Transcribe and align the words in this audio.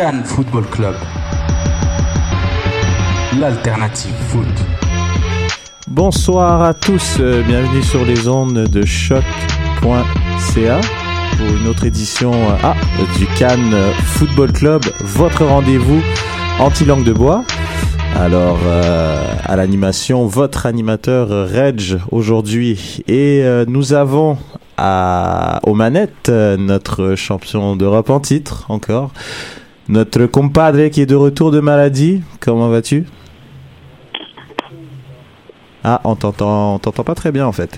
Cannes 0.00 0.24
Football 0.24 0.64
Club. 0.70 0.94
L'alternative 3.38 4.14
foot. 4.28 4.46
Bonsoir 5.88 6.62
à 6.62 6.72
tous, 6.72 7.18
euh, 7.20 7.42
bienvenue 7.42 7.82
sur 7.82 8.06
les 8.06 8.26
ondes 8.26 8.66
de 8.66 8.86
choc.ca 8.86 9.20
pour 11.36 11.46
une 11.54 11.68
autre 11.68 11.84
édition 11.84 12.32
euh, 12.32 12.56
ah, 12.62 12.74
du 13.18 13.26
Cannes 13.38 13.76
Football 14.16 14.52
Club, 14.52 14.82
votre 15.00 15.44
rendez-vous 15.44 16.00
anti-langue 16.58 17.04
de 17.04 17.12
bois. 17.12 17.44
Alors, 18.16 18.58
euh, 18.64 19.22
à 19.44 19.54
l'animation, 19.56 20.26
votre 20.26 20.64
animateur 20.64 21.28
Reg 21.28 21.98
aujourd'hui. 22.10 23.02
Et 23.06 23.42
euh, 23.44 23.66
nous 23.68 23.92
avons 23.92 24.38
à, 24.80 25.60
aux 25.64 25.74
manettes 25.74 26.30
euh, 26.30 26.56
notre 26.56 27.14
champion 27.14 27.76
d'Europe 27.76 28.08
en 28.08 28.20
titre, 28.20 28.64
encore. 28.70 29.12
Notre 29.90 30.26
compadre 30.26 30.86
qui 30.86 31.00
est 31.00 31.06
de 31.06 31.16
retour 31.16 31.50
de 31.50 31.58
maladie. 31.58 32.22
Comment 32.38 32.68
vas-tu? 32.68 33.06
Ah, 35.82 36.00
on 36.04 36.14
t'entend, 36.14 36.76
on 36.76 36.78
t'entend 36.78 37.02
pas 37.02 37.16
très 37.16 37.32
bien 37.32 37.44
en 37.44 37.50
fait. 37.50 37.76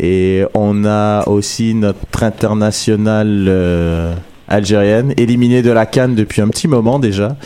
Et 0.00 0.42
on 0.54 0.86
a 0.86 1.28
aussi 1.28 1.74
notre 1.74 2.22
internationale 2.22 3.44
euh, 3.46 4.14
algérienne, 4.48 5.12
éliminée 5.18 5.60
de 5.60 5.70
la 5.70 5.84
Cannes 5.84 6.14
depuis 6.14 6.40
un 6.40 6.48
petit 6.48 6.66
moment 6.66 6.98
déjà. 6.98 7.36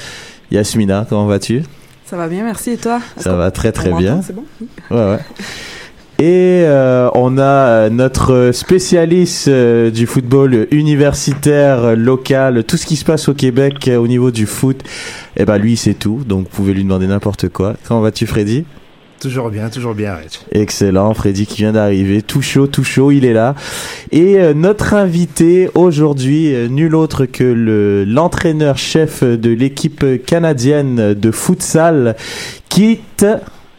Yasmina, 0.53 1.07
comment 1.09 1.27
vas-tu? 1.27 1.65
Ça 2.05 2.17
va 2.17 2.29
bien, 2.29 2.45
merci. 2.45 2.71
Et 2.71 2.77
toi? 2.77 3.01
Ça 3.17 3.35
va 3.35 3.51
très 3.51 3.73
très 3.73 3.93
bien. 3.93 4.23
C'est 4.23 4.33
bon 4.33 4.45
Ouais, 4.93 5.11
ouais. 5.11 5.19
Et 6.21 6.65
euh, 6.65 7.09
on 7.15 7.39
a 7.39 7.43
euh, 7.43 7.91
notre 7.91 8.51
spécialiste 8.53 9.47
euh, 9.47 9.93
du 9.93 10.05
football 10.09 10.67
universitaire, 10.73 11.85
euh, 11.85 11.95
local, 11.95 12.65
tout 12.65 12.77
ce 12.77 12.87
qui 12.87 12.97
se 12.97 13.05
passe 13.05 13.29
au 13.29 13.35
Québec 13.35 13.87
euh, 13.87 13.99
au 13.99 14.09
niveau 14.09 14.33
du 14.33 14.47
foot. 14.47 14.83
Eh 15.37 15.45
ben 15.45 15.59
lui, 15.59 15.77
c'est 15.77 15.95
tout, 15.95 16.23
donc 16.27 16.49
vous 16.51 16.57
pouvez 16.57 16.75
lui 16.75 16.83
demander 16.83 17.07
n'importe 17.07 17.49
quoi. 17.51 17.77
Comment 17.87 18.01
vas-tu, 18.01 18.27
Freddy? 18.27 18.65
Toujours 19.21 19.51
bien, 19.51 19.69
toujours 19.69 19.95
bien, 19.95 20.17
Rich. 20.17 20.41
Excellent, 20.51 21.15
Freddy 21.15 21.47
qui 21.47 21.59
vient 21.59 21.73
d'arriver, 21.73 22.23
tout 22.23 22.43
chaud, 22.43 22.67
tout 22.67 22.85
chaud, 22.85 23.13
il 23.13 23.25
est 23.25 23.33
là. 23.33 23.55
Et 24.11 24.41
euh, 24.41 24.55
notre 24.55 24.95
invité 24.95 25.71
aujourd'hui, 25.75 26.53
euh, 26.53 26.67
nul 26.67 26.97
autre 26.97 27.27
que 27.27 27.45
le 27.45 28.05
l'entraîneur-chef 28.05 29.23
de 29.23 29.51
l'équipe 29.51 30.05
canadienne 30.27 31.15
de 31.15 31.31
futsal, 31.31 32.17
Kit 32.69 33.01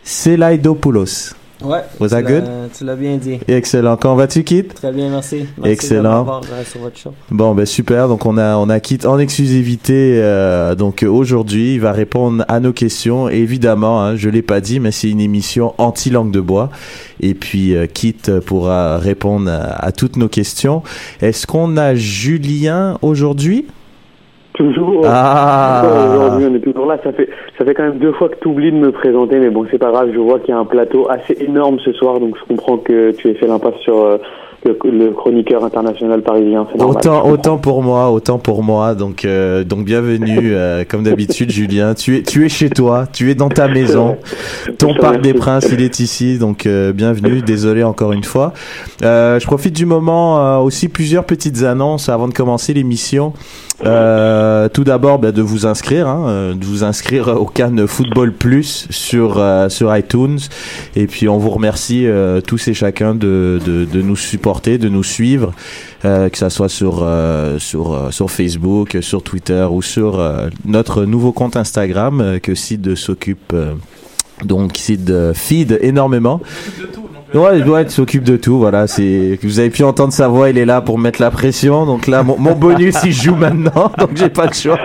Selaidopoulos. 0.03 1.35
Ouais. 1.61 1.81
Was 1.99 2.09
that 2.09 2.21
good? 2.23 2.43
Tu 2.77 2.85
l'as 2.85 2.95
bien 2.95 3.17
dit. 3.17 3.39
Excellent. 3.47 3.97
Comment 3.97 4.15
vas-tu, 4.15 4.43
Kit? 4.45 4.63
Très 4.63 4.91
bien, 4.93 5.09
merci. 5.09 5.45
merci 5.57 5.71
Excellent. 5.73 6.25
euh, 6.43 6.63
sur 6.63 6.79
votre 6.79 6.97
show. 6.97 7.11
Bon, 7.31 7.53
ben 7.53 7.65
super. 7.65 8.07
Donc 8.07 8.25
on 8.25 8.37
a 8.37 8.55
on 8.55 8.69
a 8.69 8.79
Kit 8.79 8.99
en 9.05 9.19
exclusivité. 9.19 10.19
euh, 10.21 10.75
donc 10.75 11.03
aujourd'hui, 11.07 11.73
il 11.75 11.81
va 11.81 11.91
répondre 11.91 12.45
à 12.47 12.59
nos 12.61 12.71
questions. 12.71 13.29
Et 13.29 13.37
évidemment, 13.39 14.01
hein, 14.01 14.15
je 14.15 14.29
l'ai 14.29 14.41
pas 14.41 14.61
dit, 14.61 14.79
mais 14.79 14.91
c'est 14.91 15.09
une 15.09 15.19
émission 15.19 15.73
anti 15.77 16.09
langue 16.09 16.31
de 16.31 16.39
bois. 16.39 16.69
Et 17.19 17.33
puis 17.33 17.75
euh, 17.75 17.87
Kit 17.87 18.15
pourra 18.45 18.97
répondre 18.97 19.51
à, 19.51 19.85
à 19.85 19.91
toutes 19.91 20.15
nos 20.15 20.29
questions. 20.29 20.81
Est-ce 21.21 21.45
qu'on 21.45 21.75
a 21.75 21.93
Julien 21.95 22.97
aujourd'hui? 23.01 23.65
Toujours. 24.59 25.05
Ah. 25.05 25.83
Aujourd'hui, 25.85 26.47
on 26.51 26.55
est 26.55 26.59
toujours 26.59 26.85
là. 26.85 26.99
Ça 27.01 27.13
fait, 27.13 27.29
ça 27.57 27.63
fait 27.63 27.73
quand 27.73 27.83
même 27.83 27.97
deux 27.97 28.11
fois 28.11 28.27
que 28.27 28.35
tu 28.41 28.49
oublies 28.49 28.73
de 28.73 28.77
me 28.77 28.91
présenter, 28.91 29.39
mais 29.39 29.49
bon, 29.49 29.65
c'est 29.71 29.77
pas 29.77 29.89
grave. 29.89 30.09
Je 30.13 30.19
vois 30.19 30.37
qu'il 30.39 30.49
y 30.49 30.51
a 30.51 30.57
un 30.57 30.65
plateau 30.65 31.09
assez 31.09 31.41
énorme 31.41 31.79
ce 31.79 31.93
soir, 31.93 32.19
donc 32.19 32.35
je 32.37 32.43
comprends 32.43 32.77
que 32.77 33.11
tu 33.11 33.29
aies 33.29 33.35
fait 33.35 33.47
l'impasse 33.47 33.77
sur 33.77 34.03
euh, 34.03 34.17
le, 34.65 34.77
le 34.89 35.11
chroniqueur 35.11 35.63
international 35.63 36.21
parisien. 36.21 36.67
Normal. 36.75 36.97
Autant, 36.97 37.29
autant 37.29 37.57
pour 37.57 37.81
moi, 37.83 38.11
autant 38.11 38.37
pour 38.37 38.63
moi. 38.63 38.95
Donc, 38.95 39.25
euh, 39.25 39.63
donc 39.63 39.85
bienvenue, 39.85 40.53
euh, 40.53 40.83
comme 40.87 41.03
d'habitude, 41.03 41.51
Julien. 41.51 41.93
Tu 41.93 42.17
es, 42.17 42.23
tu 42.23 42.45
es 42.45 42.49
chez 42.49 42.69
toi, 42.69 43.05
tu 43.11 43.31
es 43.31 43.35
dans 43.35 43.49
ta 43.49 43.67
maison. 43.67 44.17
Ton 44.77 44.93
parc 44.93 45.21
des. 45.21 45.33
Princes, 45.33 45.69
il 45.71 45.81
est 45.81 45.99
ici. 45.99 46.37
Donc, 46.37 46.65
euh, 46.65 46.91
bienvenue. 46.91 47.41
Désolé 47.41 47.83
encore 47.83 48.11
une 48.11 48.23
fois. 48.23 48.53
Je 49.01 49.45
profite 49.45 49.75
du 49.75 49.85
moment 49.85 50.61
aussi 50.61 50.89
plusieurs 50.89 51.25
petites 51.25 51.63
annonces 51.63 52.09
avant 52.09 52.27
de 52.27 52.33
commencer 52.33 52.73
l'émission. 52.73 53.33
Euh, 53.85 54.67
tout 54.67 54.83
d'abord, 54.83 55.19
ben, 55.19 55.31
de 55.31 55.41
vous 55.41 55.65
inscrire, 55.65 56.07
hein, 56.07 56.53
de 56.53 56.65
vous 56.65 56.83
inscrire 56.83 57.29
au 57.29 57.45
Cannes 57.45 57.87
Football 57.87 58.33
Plus 58.33 58.87
sur 58.89 59.35
euh, 59.37 59.69
sur 59.69 59.95
iTunes. 59.95 60.39
Et 60.95 61.07
puis, 61.07 61.29
on 61.29 61.37
vous 61.37 61.49
remercie 61.49 62.05
euh, 62.05 62.41
tous 62.41 62.67
et 62.67 62.73
chacun 62.73 63.15
de, 63.15 63.59
de, 63.65 63.85
de 63.85 64.01
nous 64.01 64.17
supporter, 64.17 64.48
de 64.77 64.89
nous 64.89 65.03
suivre, 65.03 65.53
euh, 66.05 66.29
que 66.29 66.37
ça 66.37 66.49
soit 66.49 66.69
sur 66.69 67.01
euh, 67.03 67.59
sur 67.59 67.93
euh, 67.93 68.11
sur 68.11 68.31
Facebook, 68.31 68.97
sur 69.01 69.21
Twitter 69.23 69.67
ou 69.69 69.81
sur 69.81 70.21
notre 70.65 71.05
nouveau 71.05 71.31
compte 71.31 71.55
Instagram 71.55 72.39
que 72.41 72.55
Sid 72.55 72.95
s'occupe. 72.95 73.53
donc 74.43 74.77
Sid 74.77 75.33
feed 75.33 75.79
énormément. 75.81 76.41
Ouais, 77.33 77.61
ouais, 77.61 77.85
tu 77.85 77.91
s'occupe 77.91 78.23
de 78.23 78.37
tout, 78.37 78.57
voilà. 78.57 78.87
C'est, 78.87 79.37
vous 79.43 79.59
avez 79.59 79.69
pu 79.69 79.83
entendre 79.83 80.11
sa 80.11 80.27
voix, 80.27 80.49
il 80.49 80.57
est 80.57 80.65
là 80.65 80.81
pour 80.81 80.97
mettre 80.97 81.21
la 81.21 81.29
pression. 81.29 81.85
Donc 81.85 82.07
là, 82.07 82.23
mon, 82.23 82.55
bonus, 82.55 82.95
il 83.03 83.13
joue 83.13 83.35
maintenant, 83.35 83.91
donc 83.99 84.11
j'ai 84.15 84.29
pas 84.29 84.47
le 84.47 84.53
choix. 84.53 84.79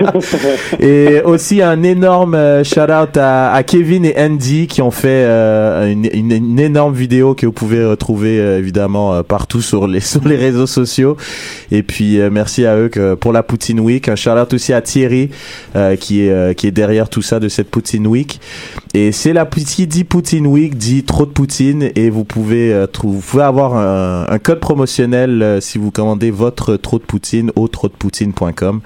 Et 0.79 1.23
aussi 1.25 1.63
un 1.63 1.83
énorme 1.83 2.63
shout 2.63 2.81
out 2.81 3.17
à, 3.17 3.63
Kevin 3.67 4.05
et 4.05 4.15
Andy 4.19 4.67
qui 4.67 4.83
ont 4.83 4.91
fait 4.91 5.25
euh, 5.25 5.91
une, 5.91 6.59
énorme 6.59 6.93
vidéo 6.93 7.35
que 7.35 7.47
vous 7.47 7.53
pouvez 7.53 7.85
retrouver 7.85 8.39
euh, 8.39 8.59
évidemment 8.59 9.15
euh, 9.15 9.23
partout 9.23 9.63
sur 9.63 9.87
les 9.87 10.01
sur 10.01 10.27
les 10.29 10.37
réseaux 10.37 10.67
sociaux. 10.67 11.17
Et 11.71 11.83
puis 11.83 12.21
euh, 12.21 12.31
merci 12.31 12.67
à 12.67 12.77
eux 12.77 12.91
pour 13.21 13.33
la 13.33 13.43
Poutine 13.43 13.81
Week. 13.81 14.09
Un 14.09 14.17
shout 14.17 14.31
out 14.31 14.53
aussi 14.53 14.73
à 14.73 14.81
Thierry 14.81 15.31
euh, 15.77 15.97
qui 15.97 16.23
est 16.23 16.31
euh, 16.31 16.53
qui 16.53 16.67
est 16.67 16.73
derrière 16.73 17.09
tout 17.09 17.23
ça 17.23 17.41
de 17.41 17.49
cette 17.49 17.71
Poutine 17.71 18.07
Week. 18.07 18.41
Et 18.97 19.11
c'est 19.11 19.33
la 19.33 19.45
qui 19.45 19.89
dit 19.89 20.05
Poutine 20.05 20.47
Week 20.47 20.77
dit 20.79 21.03
trop 21.03 21.27
de 21.27 21.31
Poutine 21.33 21.91
et 21.97 22.11
vous 22.11 22.23
pouvez 22.23 22.73
euh, 22.73 22.87
trou- 22.87 23.11
vous 23.11 23.21
pouvez 23.21 23.43
avoir 23.43 23.75
un, 23.77 24.25
un 24.33 24.39
code 24.39 24.61
promotionnel 24.61 25.43
euh, 25.43 25.61
si 25.61 25.79
vous 25.79 25.91
commandez 25.91 26.31
votre 26.31 26.77
trop 26.77 27.01
de 27.01 27.05
Poutine 27.05 27.51
au 27.57 27.67
trotdepoutine.com. 27.67 28.81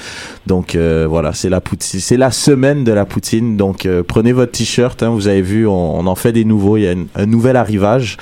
Donc 0.46 0.74
euh, 0.76 1.06
voilà, 1.06 1.34
c'est 1.34 1.50
la 1.50 1.60
Poutine, 1.60 2.00
c'est 2.00 2.16
la 2.16 2.30
semaine 2.30 2.84
de 2.84 2.92
la 2.92 3.04
Poutine. 3.04 3.58
Donc 3.58 3.84
euh, 3.84 4.02
prenez 4.02 4.32
votre 4.32 4.52
t-shirt, 4.52 5.02
hein, 5.02 5.10
vous 5.10 5.28
avez 5.28 5.42
vu, 5.42 5.66
on, 5.66 5.98
on 5.98 6.06
en 6.06 6.14
fait 6.14 6.32
des 6.32 6.46
nouveaux, 6.46 6.78
il 6.78 6.84
y 6.84 6.88
a 6.88 6.92
une- 6.92 7.08
un 7.14 7.26
nouvel 7.26 7.56
arrivage. 7.56 8.16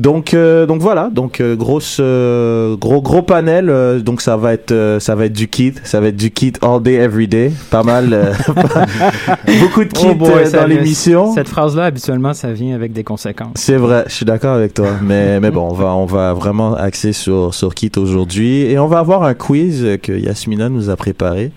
Donc 0.00 0.34
euh, 0.34 0.66
donc 0.66 0.80
voilà, 0.80 1.10
donc 1.12 1.40
euh, 1.40 1.54
grosse 1.56 1.98
euh, 2.00 2.76
gros 2.76 3.02
gros 3.02 3.22
panel 3.22 3.68
euh, 3.68 4.00
donc 4.00 4.22
ça 4.22 4.36
va 4.36 4.54
être 4.54 4.72
euh, 4.72 4.98
ça 4.98 5.14
va 5.14 5.26
être 5.26 5.32
du 5.32 5.46
kit, 5.48 5.74
ça 5.84 6.00
va 6.00 6.08
être 6.08 6.16
du 6.16 6.30
kit 6.30 6.52
all 6.62 6.82
day 6.82 6.94
every 6.94 7.28
day, 7.28 7.52
pas 7.70 7.82
mal 7.82 8.12
euh, 8.12 8.32
beaucoup 9.60 9.84
de 9.84 9.92
kits 9.92 10.10
Oh 10.10 10.14
boy, 10.14 10.50
dans 10.50 10.66
l'émission. 10.66 11.34
Cette 11.34 11.48
phrase-là, 11.48 11.84
habituellement, 11.84 12.32
ça 12.34 12.52
vient 12.52 12.74
avec 12.74 12.92
des 12.92 13.04
conséquences. 13.04 13.52
C'est 13.54 13.76
vrai, 13.76 14.04
je 14.08 14.14
suis 14.14 14.24
d'accord 14.24 14.54
avec 14.54 14.74
toi. 14.74 14.88
Mais, 15.02 15.40
mais 15.40 15.50
bon, 15.50 15.68
on 15.70 15.74
va, 15.74 15.94
on 15.94 16.06
va 16.06 16.32
vraiment 16.32 16.74
axer 16.74 17.12
sur, 17.12 17.54
sur 17.54 17.74
Kit 17.74 17.92
aujourd'hui. 17.96 18.62
Et 18.62 18.78
on 18.78 18.86
va 18.86 18.98
avoir 18.98 19.22
un 19.22 19.34
quiz 19.34 19.98
que 20.02 20.12
Yasmina 20.12 20.68
nous 20.68 20.90
a 20.90 20.96
préparé. 20.96 21.52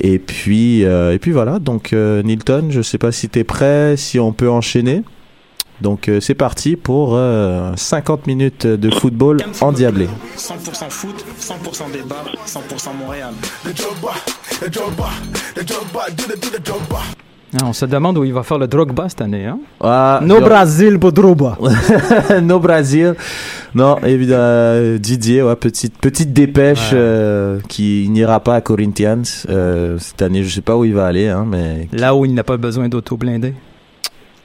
Et 0.00 0.18
puis, 0.18 0.84
euh, 0.84 1.12
et 1.12 1.18
puis 1.18 1.32
voilà. 1.32 1.58
Donc, 1.58 1.92
euh, 1.92 2.22
Nilton, 2.22 2.68
je 2.70 2.82
sais 2.82 2.98
pas 2.98 3.12
si 3.12 3.28
tu 3.28 3.40
es 3.40 3.44
prêt, 3.44 3.96
si 3.96 4.18
on 4.18 4.32
peut 4.32 4.50
enchaîner. 4.50 5.02
Donc, 5.80 6.08
euh, 6.08 6.20
c'est 6.20 6.34
parti 6.34 6.76
pour 6.76 7.10
euh, 7.14 7.72
50 7.76 8.26
minutes 8.26 8.66
de 8.66 8.90
football 8.90 9.38
endiablé. 9.60 10.08
100% 10.36 10.90
foot, 10.90 11.24
100% 11.40 11.92
débat, 11.92 12.24
100% 12.46 12.96
Montréal. 12.98 13.32
Ah, 17.58 17.64
on 17.64 17.72
se 17.72 17.86
demande 17.86 18.18
où 18.18 18.24
il 18.24 18.32
va 18.34 18.42
faire 18.42 18.58
le 18.58 18.66
Drogba 18.66 19.08
cette 19.08 19.20
année. 19.20 19.46
Hein? 19.46 19.58
Ah, 19.80 20.20
No 20.22 20.40
yo- 20.40 20.44
Brasil, 20.44 20.96
Bodroba. 20.98 21.56
no 22.42 22.58
Brasil. 22.58 23.14
Non, 23.74 23.98
évidemment, 24.04 24.42
euh, 24.42 24.98
Didier, 24.98 25.42
ouais, 25.42 25.56
petite, 25.56 25.96
petite 25.98 26.32
dépêche 26.32 26.90
euh, 26.92 27.60
qui 27.68 28.08
n'ira 28.10 28.40
pas 28.40 28.56
à 28.56 28.60
Corinthians 28.60 29.22
euh, 29.48 29.96
cette 29.98 30.20
année. 30.22 30.42
Je 30.42 30.54
sais 30.54 30.60
pas 30.60 30.76
où 30.76 30.84
il 30.84 30.94
va 30.94 31.06
aller, 31.06 31.28
hein, 31.28 31.46
mais 31.48 31.88
Là 31.92 32.14
où 32.16 32.24
il 32.24 32.34
n'a 32.34 32.44
pas 32.44 32.56
besoin 32.56 32.88
d'auto 32.88 33.16
blindé. 33.16 33.54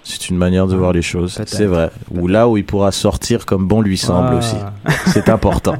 C'est 0.03 0.29
une 0.29 0.37
manière 0.37 0.67
de 0.67 0.75
voir 0.75 0.93
les 0.93 1.01
choses. 1.01 1.39
C'est 1.45 1.65
vrai. 1.65 1.91
Ou 2.11 2.27
là 2.27 2.47
où 2.49 2.57
il 2.57 2.65
pourra 2.65 2.91
sortir 2.91 3.45
comme 3.45 3.67
bon 3.67 3.81
lui 3.81 3.97
semble 3.97 4.29
Ah. 4.33 4.37
aussi. 4.37 4.55
C'est 5.13 5.29
important. 5.29 5.75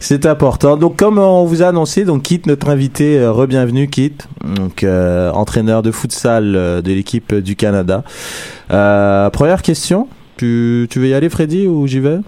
C'est 0.00 0.26
important. 0.26 0.76
Donc, 0.76 0.96
comme 0.96 1.18
on 1.18 1.44
vous 1.44 1.62
a 1.62 1.68
annoncé, 1.68 2.04
donc 2.04 2.22
Kit, 2.22 2.42
notre 2.46 2.68
invité, 2.68 3.18
euh, 3.18 3.32
re-bienvenue 3.32 3.88
Kit, 3.88 4.12
donc 4.44 4.82
euh, 4.84 5.30
entraîneur 5.32 5.82
de 5.82 5.90
futsal 5.90 6.54
euh, 6.56 6.82
de 6.82 6.92
l'équipe 6.92 7.34
du 7.34 7.56
Canada. 7.56 8.04
Euh, 8.70 9.30
première 9.30 9.62
question. 9.62 10.08
Tu, 10.36 10.86
tu 10.90 11.00
veux 11.00 11.08
y 11.08 11.14
aller, 11.14 11.28
Freddy, 11.28 11.66
ou 11.66 11.86
j'y 11.86 11.98
vais? 12.00 12.18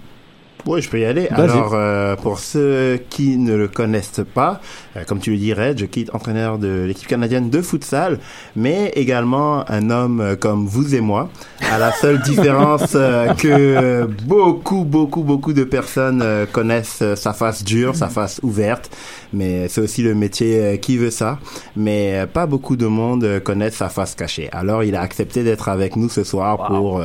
Oui, 0.65 0.81
je 0.81 0.89
peux 0.89 0.99
y 0.99 1.05
aller. 1.05 1.27
Vas-y. 1.31 1.49
Alors, 1.51 1.71
euh, 1.73 2.15
pour 2.15 2.39
ceux 2.39 2.99
qui 3.09 3.37
ne 3.37 3.55
le 3.55 3.67
connaissent 3.67 4.21
pas, 4.33 4.61
euh, 4.95 5.03
comme 5.05 5.19
tu 5.19 5.31
le 5.31 5.37
dis, 5.37 5.53
Red, 5.53 5.79
je 5.79 5.85
quitte 5.85 6.13
entraîneur 6.13 6.57
de 6.57 6.85
l'équipe 6.87 7.07
canadienne 7.07 7.49
de 7.49 7.61
futsal, 7.61 8.19
mais 8.55 8.91
également 8.95 9.69
un 9.69 9.89
homme 9.89 10.21
euh, 10.21 10.35
comme 10.35 10.65
vous 10.67 10.95
et 10.95 11.01
moi, 11.01 11.29
à 11.71 11.77
la 11.77 11.91
seule 11.91 12.21
différence 12.23 12.93
euh, 12.95 13.33
que 13.33 14.05
beaucoup, 14.25 14.83
beaucoup, 14.83 15.23
beaucoup 15.23 15.53
de 15.53 15.63
personnes 15.63 16.21
euh, 16.21 16.45
connaissent 16.45 17.01
euh, 17.01 17.15
sa 17.15 17.33
face 17.33 17.63
dure, 17.63 17.95
sa 17.95 18.09
face 18.09 18.39
ouverte, 18.43 18.89
mais 19.33 19.67
c'est 19.67 19.81
aussi 19.81 20.03
le 20.03 20.13
métier 20.13 20.59
euh, 20.59 20.77
qui 20.77 20.97
veut 20.97 21.09
ça, 21.09 21.39
mais 21.75 22.19
euh, 22.19 22.25
pas 22.27 22.45
beaucoup 22.45 22.75
de 22.75 22.85
monde 22.87 23.39
connaissent 23.43 23.77
sa 23.77 23.89
face 23.89 24.15
cachée. 24.15 24.49
Alors, 24.51 24.83
il 24.83 24.95
a 24.95 25.01
accepté 25.01 25.43
d'être 25.43 25.69
avec 25.69 25.95
nous 25.95 26.09
ce 26.09 26.23
soir 26.23 26.67
pour... 26.67 27.01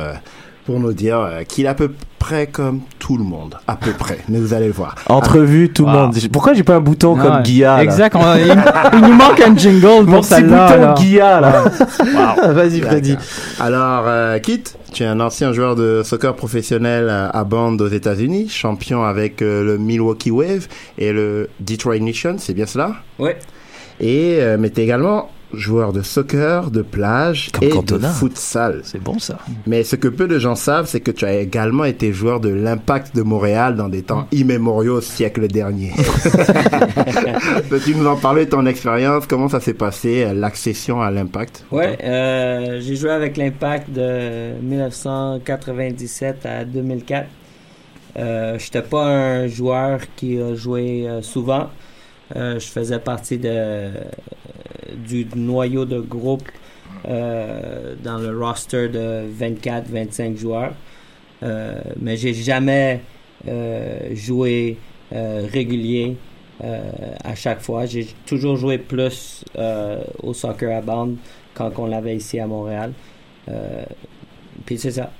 euh, 0.67 0.73
pour 0.73 0.79
nous 0.79 0.93
dire 0.93 1.19
euh, 1.19 1.43
qu'il 1.43 1.65
est 1.65 1.69
à 1.69 1.73
peu 1.73 1.91
près 2.19 2.47
comme 2.47 2.81
tout 2.99 3.17
le 3.17 3.23
monde. 3.23 3.55
À 3.67 3.75
peu 3.75 3.91
près. 3.97 4.17
Mais 4.29 4.39
vous 4.39 4.53
allez 4.53 4.67
le 4.67 4.73
voir. 4.73 4.95
Entrevue, 5.07 5.69
tout 5.69 5.85
le 5.85 5.91
Wow. 5.91 5.97
monde. 6.07 6.15
Pourquoi 6.31 6.53
j'ai 6.53 6.63
pas 6.63 6.75
un 6.75 6.79
bouton 6.81 7.15
comme 7.15 7.41
Guilla 7.43 7.81
Exact. 7.83 8.15
on 8.15 8.35
il, 8.35 8.53
il 8.93 8.99
nous 9.01 9.13
manque 9.13 9.39
un 9.39 9.55
jingle 9.55 10.05
pour 10.05 10.23
celle-là. 10.25 10.67
bouton 10.67 10.81
là. 10.81 10.95
Guilla 10.97 11.39
là. 11.41 12.51
Vas-y 12.53 12.81
Freddy. 12.81 13.15
Alors, 13.59 14.03
euh, 14.07 14.39
Kit, 14.39 14.63
tu 14.91 15.03
es 15.03 15.05
un 15.05 15.19
ancien 15.19 15.53
joueur 15.53 15.75
de 15.75 16.01
soccer 16.03 16.35
professionnel 16.35 17.09
à 17.09 17.27
à 17.29 17.43
Bond 17.43 17.77
aux 17.79 17.87
États-Unis, 17.87 18.49
champion 18.49 19.03
avec 19.03 19.41
euh, 19.41 19.63
le 19.63 19.77
Milwaukee 19.77 20.31
Wave 20.31 20.67
et 20.97 21.11
le 21.13 21.49
Detroit 21.59 21.99
Nation, 21.99 22.35
c'est 22.39 22.53
bien 22.53 22.65
cela? 22.65 22.93
Ouais. 23.19 23.37
Et 23.99 24.37
euh, 24.39 24.57
mais 24.59 24.69
t'es 24.69 24.83
également 24.83 25.29
joueur 25.53 25.93
de 25.93 26.01
soccer, 26.01 26.71
de 26.71 26.81
plage 26.81 27.49
Comme 27.53 27.63
et 27.63 27.69
Cantona. 27.69 28.09
de 28.09 28.13
futsal. 28.13 28.81
C'est 28.83 29.01
bon 29.01 29.17
ça. 29.19 29.37
Mais 29.65 29.83
ce 29.83 29.95
que 29.95 30.07
peu 30.07 30.27
de 30.27 30.39
gens 30.39 30.55
savent, 30.55 30.87
c'est 30.87 30.99
que 30.99 31.11
tu 31.11 31.25
as 31.25 31.35
également 31.35 31.85
été 31.85 32.11
joueur 32.11 32.39
de 32.39 32.49
l'Impact 32.49 33.15
de 33.15 33.21
Montréal 33.21 33.75
dans 33.75 33.87
des 33.89 34.01
temps 34.03 34.27
immémoriaux 34.31 34.97
au 34.97 35.01
siècle 35.01 35.47
dernier. 35.47 35.93
Peux-tu 37.69 37.95
nous 37.95 38.05
en 38.07 38.15
parler 38.17 38.45
de 38.45 38.51
ton 38.51 38.65
expérience? 38.65 39.25
Comment 39.27 39.47
ça 39.49 39.59
s'est 39.59 39.73
passé, 39.73 40.27
l'accession 40.33 41.01
à 41.01 41.11
l'Impact? 41.11 41.65
Ouais, 41.71 41.97
euh, 42.03 42.79
j'ai 42.81 42.95
joué 42.95 43.11
avec 43.11 43.37
l'Impact 43.37 43.89
de 43.91 44.51
1997 44.61 46.45
à 46.45 46.65
2004. 46.65 47.27
Euh, 48.19 48.57
J'étais 48.59 48.81
pas 48.81 49.05
un 49.05 49.47
joueur 49.47 49.99
qui 50.15 50.39
a 50.41 50.55
joué 50.55 51.07
euh, 51.07 51.21
souvent. 51.21 51.69
Euh, 52.35 52.59
je 52.59 52.67
faisais 52.67 52.99
partie 52.99 53.37
de, 53.37 53.91
du 54.95 55.27
noyau 55.35 55.85
de 55.85 55.99
groupe 55.99 56.49
euh, 57.07 57.95
dans 58.03 58.17
le 58.17 58.37
roster 58.37 58.89
de 58.89 59.23
24-25 59.39 60.37
joueurs. 60.37 60.73
Euh, 61.43 61.79
mais 61.99 62.17
j'ai 62.17 62.33
jamais 62.33 63.01
joué 64.13 64.77
régulier 65.11 66.17
à 66.59 67.35
chaque 67.35 67.61
fois. 67.61 67.85
J'ai 67.85 68.07
toujours 68.25 68.57
joué 68.57 68.77
plus 68.77 69.45
au 70.23 70.33
soccer 70.33 70.75
à 70.75 70.81
bande 70.81 71.17
quand 71.53 71.71
on 71.77 71.85
l'avait 71.85 72.15
ici 72.15 72.39
à 72.39 72.47
Montréal. 72.47 72.91
Puis 74.65 74.77
c'est 74.79 74.91
ça. 74.91 75.11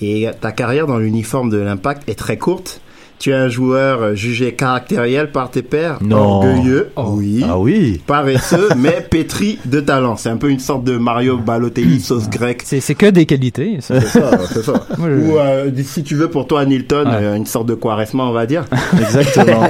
Et 0.00 0.28
ta 0.40 0.50
carrière 0.50 0.86
dans 0.86 0.98
l'uniforme 0.98 1.50
de 1.50 1.58
l'Impact 1.58 2.08
est 2.08 2.18
très 2.18 2.38
courte. 2.38 2.80
Tu 3.20 3.30
es 3.30 3.34
un 3.34 3.48
joueur 3.48 4.14
jugé 4.16 4.52
caractériel 4.52 5.30
par 5.32 5.50
tes 5.50 5.62
pairs, 5.62 5.98
Non. 6.02 6.16
orgueilleux, 6.42 6.90
Oh. 6.96 7.14
oui, 7.16 7.42
Ah 7.48 7.58
oui. 7.58 8.00
paresseux, 8.06 8.68
mais 8.76 9.06
pétri 9.08 9.58
de 9.64 9.80
talent. 9.80 10.16
C'est 10.16 10.28
un 10.28 10.36
peu 10.36 10.50
une 10.50 10.58
sorte 10.58 10.84
de 10.84 10.98
Mario 10.98 11.38
Balotelli 11.38 12.00
sauce 12.00 12.28
grecque. 12.28 12.62
C'est 12.64 12.80
c'est 12.80 12.94
que 12.94 13.06
des 13.06 13.24
qualités. 13.24 13.78
ça. 13.80 14.00
C'est 14.00 14.06
ça, 14.20 14.30
c'est 14.52 14.62
ça. 14.62 14.86
Moi, 14.98 15.08
je- 15.10 15.14
Ou 15.16 15.38
euh, 15.38 15.70
si 15.84 16.02
tu 16.02 16.16
veux 16.16 16.28
pour 16.28 16.46
toi 16.46 16.64
Nilton, 16.66 17.06
Ouais. 17.06 17.12
euh, 17.22 17.34
une 17.36 17.46
sorte 17.46 17.66
de 17.66 17.74
Quaresma, 17.74 18.24
on 18.24 18.32
va 18.32 18.44
dire. 18.46 18.64
Exactement. 19.00 19.68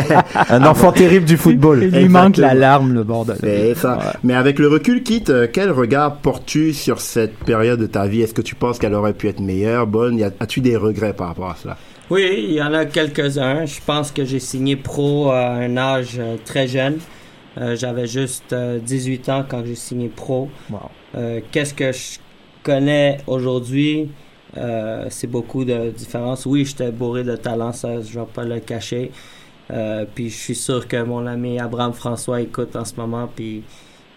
un 0.49 0.65
enfant 0.65 0.91
terrible 0.91 1.27
du 1.27 1.37
football. 1.37 1.81
Il 1.85 1.91
lui 1.91 2.09
manque 2.09 2.39
la 2.39 2.49
Exactement. 2.55 2.61
larme, 2.61 2.95
le 2.95 3.05
bordel. 3.05 3.37
C'est 3.41 3.75
ça. 3.75 3.99
Ouais. 3.99 4.05
Mais 4.25 4.35
avec 4.35 4.59
le 4.59 4.67
recul, 4.69 5.03
Kit, 5.05 5.25
euh, 5.29 5.47
quel 5.53 5.71
regard 5.71 6.17
portes-tu 6.17 6.73
sur 6.73 7.01
cette 7.01 7.37
période 7.37 7.79
de 7.79 7.87
ta 7.87 8.07
vie? 8.07 8.23
Est-ce 8.23 8.35
que 8.35 8.43
tu 8.43 8.55
penses 8.57 8.79
qu'elle 8.79 8.95
aurait 8.95 9.13
pu 9.15 9.29
être 9.29 9.41
meilleure, 9.41 9.87
bonne? 9.87 10.21
As-tu 10.41 10.61
des 10.61 10.77
regrets 10.77 11.13
par 11.13 11.29
rapport 11.29 11.51
à 11.51 11.57
cela? 11.63 11.77
Oui, 12.11 12.45
il 12.49 12.53
y 12.55 12.63
en 12.63 12.73
a 12.75 12.85
quelques-uns. 12.85 13.65
Je 13.65 13.81
pense 13.85 14.11
que 14.13 14.25
j'ai 14.25 14.41
signé 14.41 14.77
pro 14.77 15.31
à 15.31 15.49
un 15.53 15.77
âge 15.77 16.17
euh, 16.19 16.37
très 16.45 16.69
jeune. 16.69 16.99
Euh, 17.59 17.77
J'avais 17.77 18.07
juste 18.07 18.53
euh, 18.53 18.79
18 18.79 19.29
ans 19.31 19.45
quand 19.49 19.65
j'ai 19.65 19.75
signé 19.75 20.09
pro. 20.09 20.51
Wow. 20.71 20.79
Euh, 21.17 21.41
Qu'est-ce 21.51 21.73
que 21.73 21.93
je 21.93 22.19
connais 22.63 23.19
aujourd'hui? 23.27 24.11
Euh, 24.57 25.07
C'est 25.11 25.27
beaucoup 25.29 25.65
de 25.65 25.91
différences. 25.91 26.45
Oui, 26.47 26.65
j'étais 26.67 26.91
bourré 26.93 27.25
de 27.25 27.37
talent, 27.37 27.73
ça, 27.73 28.01
je 28.03 28.19
vais 28.19 28.27
pas 28.27 28.45
le 28.45 28.61
cacher. 28.61 29.11
Euh, 29.71 30.05
puis 30.15 30.29
je 30.29 30.37
suis 30.37 30.55
sûr 30.55 30.87
que 30.87 31.03
mon 31.03 31.27
ami 31.27 31.59
Abraham 31.59 31.95
François 31.95 32.41
écoute 32.43 32.77
en 32.77 32.85
ce 32.85 32.95
moment, 32.97 33.29
puis 33.35 33.63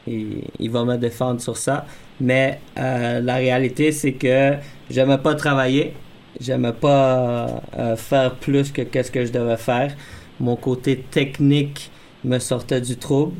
il, 0.06 0.44
il 0.60 0.70
va 0.72 0.84
me 0.84 0.98
défendre 0.98 1.40
sur 1.42 1.56
ça. 1.58 1.86
Mais 2.20 2.60
euh, 2.78 3.22
la 3.22 3.36
réalité, 3.36 3.92
c'est 3.94 4.14
que 4.14 4.56
j'aimais 4.90 5.20
pas 5.20 5.36
travailler. 5.36 5.94
J'aimais 6.40 6.74
pas 6.74 7.62
euh, 7.78 7.96
faire 7.96 8.36
plus 8.36 8.72
que 8.72 8.82
qu'est-ce 8.82 9.12
que 9.12 9.26
je 9.26 9.32
devais 9.32 9.58
faire. 9.58 9.96
Mon 10.40 10.56
côté 10.56 10.98
technique 10.98 11.92
me 12.24 12.40
sortait 12.40 12.82
du 12.82 12.98
trouble. 12.98 13.36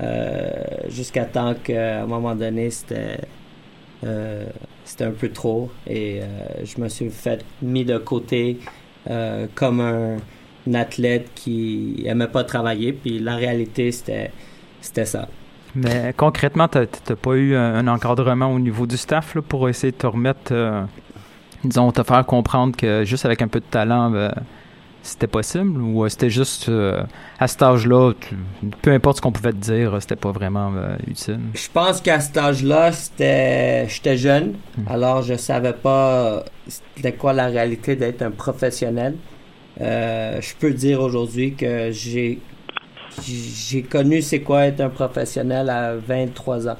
Euh, 0.00 0.52
jusqu'à 0.88 1.24
temps 1.24 1.54
qu'à 1.54 2.02
un 2.02 2.06
moment 2.06 2.34
donné, 2.34 2.70
c'était 2.70 3.18
euh, 4.04 4.44
c'était 4.84 5.04
un 5.04 5.12
peu 5.12 5.30
trop 5.30 5.70
et 5.86 6.20
euh, 6.20 6.26
je 6.64 6.80
me 6.80 6.88
suis 6.88 7.08
fait 7.08 7.44
mis 7.62 7.84
de 7.84 7.96
côté 7.96 8.58
euh, 9.10 9.46
comme 9.54 9.80
un, 9.80 10.18
athlète 10.74 11.30
qui 11.34 12.02
aimait 12.06 12.26
pas 12.26 12.42
travailler. 12.44 12.92
Puis 12.92 13.20
la 13.20 13.36
réalité, 13.36 13.92
c'était 13.92 14.32
c'était 14.80 15.04
ça. 15.04 15.28
Mais 15.74 16.12
concrètement, 16.16 16.68
t'as 16.68 16.86
t'as 16.86 17.14
pas 17.14 17.34
eu 17.34 17.54
un, 17.54 17.86
encadrement 17.86 18.52
au 18.52 18.58
niveau 18.58 18.86
du 18.86 18.96
staff 18.96 19.34
là, 19.34 19.42
pour 19.42 19.68
essayer 19.68 19.92
de 19.92 19.96
te 19.96 20.06
remettre, 20.06 20.52
disons, 21.66 21.90
te 21.92 22.02
faire 22.02 22.24
comprendre 22.26 22.76
que 22.76 23.04
juste 23.04 23.24
avec 23.24 23.42
un 23.42 23.48
peu 23.48 23.60
de 23.60 23.64
talent, 23.64 24.10
ben, 24.10 24.32
c'était 25.06 25.26
possible 25.26 25.80
ou 25.80 26.04
euh, 26.04 26.08
c'était 26.08 26.30
juste 26.30 26.68
euh, 26.68 27.02
à 27.38 27.46
cet 27.46 27.62
âge-là, 27.62 28.12
peu 28.82 28.92
importe 28.92 29.18
ce 29.18 29.22
qu'on 29.22 29.32
pouvait 29.32 29.52
te 29.52 29.58
dire, 29.58 29.94
euh, 29.94 30.00
c'était 30.00 30.16
pas 30.16 30.32
vraiment 30.32 30.72
euh, 30.76 30.96
utile. 31.06 31.38
Je 31.54 31.68
pense 31.72 32.00
qu'à 32.00 32.20
cet 32.20 32.36
âge-là, 32.36 32.92
c'était, 32.92 33.88
j'étais 33.88 34.16
jeune, 34.16 34.54
alors 34.88 35.22
je 35.22 35.34
savais 35.34 35.72
pas 35.72 36.44
c'était 36.66 37.12
quoi 37.12 37.32
la 37.32 37.46
réalité 37.46 37.96
d'être 37.96 38.22
un 38.22 38.30
professionnel. 38.30 39.14
Euh, 39.80 40.40
je 40.40 40.54
peux 40.58 40.72
dire 40.72 41.00
aujourd'hui 41.00 41.54
que 41.54 41.90
j'ai, 41.92 42.40
j'ai 43.22 43.82
connu 43.82 44.22
c'est 44.22 44.40
quoi 44.40 44.66
être 44.66 44.80
un 44.80 44.88
professionnel 44.88 45.70
à 45.70 45.94
23 45.96 46.68
ans. 46.68 46.78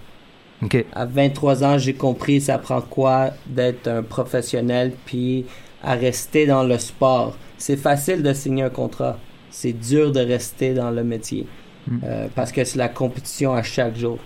Ok. 0.62 0.84
À 0.92 1.04
23 1.04 1.64
ans, 1.64 1.78
j'ai 1.78 1.94
compris 1.94 2.40
ça 2.40 2.58
prend 2.58 2.80
quoi 2.80 3.30
d'être 3.46 3.88
un 3.88 4.02
professionnel 4.02 4.92
puis 5.04 5.44
à 5.82 5.94
rester 5.94 6.46
dans 6.46 6.64
le 6.64 6.78
sport. 6.78 7.36
C'est 7.58 7.76
facile 7.76 8.22
de 8.22 8.32
signer 8.32 8.64
un 8.64 8.70
contrat. 8.70 9.18
C'est 9.50 9.72
dur 9.72 10.12
de 10.12 10.20
rester 10.20 10.74
dans 10.74 10.90
le 10.90 11.04
métier 11.04 11.46
Mm. 11.86 11.98
Euh, 12.04 12.26
parce 12.34 12.52
que 12.52 12.64
c'est 12.64 12.78
la 12.78 12.88
compétition 12.88 13.54
à 13.54 13.62
chaque 13.62 13.96
jour. 13.96 14.18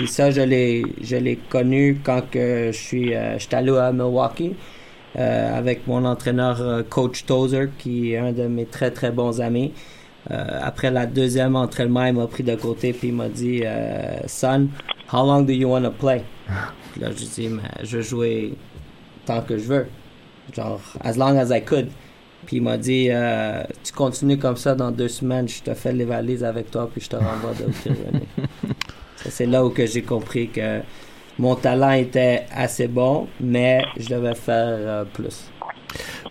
Et 0.00 0.06
ça, 0.06 0.30
je 0.30 0.40
l'ai, 0.40 0.82
je 1.02 1.16
l'ai 1.16 1.36
connu 1.36 2.00
quand 2.02 2.22
que 2.30 2.70
je 2.72 2.78
suis, 2.78 3.14
euh, 3.14 3.38
j'étais 3.38 3.56
allé 3.56 3.76
à 3.76 3.92
Milwaukee 3.92 4.54
euh, 5.18 5.58
avec 5.58 5.86
mon 5.86 6.04
entraîneur 6.04 6.84
coach 6.88 7.24
Tozer 7.24 7.68
qui 7.78 8.12
est 8.12 8.18
un 8.18 8.32
de 8.32 8.46
mes 8.46 8.66
très 8.66 8.90
très 8.90 9.10
bons 9.10 9.40
amis. 9.40 9.72
Après 10.30 10.92
la 10.92 11.04
deuxième 11.04 11.56
entraînement, 11.56 12.04
il 12.04 12.12
m'a 12.12 12.28
pris 12.28 12.44
de 12.44 12.54
côté 12.54 12.92
puis 12.92 13.08
il 13.08 13.14
m'a 13.14 13.28
dit 13.28 13.64
Son, 14.28 14.68
how 15.12 15.24
long 15.24 15.44
do 15.44 15.52
you 15.52 15.68
want 15.68 15.82
to 15.82 15.90
play? 15.90 16.24
Puis 16.92 17.00
là, 17.00 17.10
je 17.10 17.24
dis 17.24 17.48
Mais 17.48 17.62
je 17.82 17.98
veux 17.98 18.02
jouer 18.02 18.54
tant 19.26 19.42
que 19.42 19.58
je 19.58 19.64
veux. 19.64 19.86
Genre, 20.52 20.80
as 21.02 21.16
long 21.16 21.36
as 21.38 21.50
I 21.50 21.60
could. 21.60 21.88
Puis 22.46 22.56
il 22.56 22.62
m'a 22.62 22.76
dit 22.76 23.08
euh, 23.10 23.62
Tu 23.84 23.92
continues 23.92 24.38
comme 24.38 24.56
ça 24.56 24.74
dans 24.74 24.90
deux 24.90 25.08
semaines, 25.08 25.48
je 25.48 25.62
te 25.62 25.74
fais 25.74 25.92
les 25.92 26.04
valises 26.04 26.42
avec 26.42 26.70
toi 26.70 26.88
puis 26.92 27.00
je 27.00 27.08
te 27.08 27.16
renvoie 27.16 27.52
de 27.52 27.70
C'est 29.28 29.46
là 29.46 29.64
où 29.64 29.70
que 29.70 29.86
j'ai 29.86 30.02
compris 30.02 30.48
que 30.48 30.80
mon 31.38 31.54
talent 31.54 31.92
était 31.92 32.46
assez 32.52 32.88
bon, 32.88 33.28
mais 33.40 33.82
je 33.96 34.08
devais 34.08 34.34
faire 34.34 34.66
euh, 34.68 35.04
plus. 35.04 35.44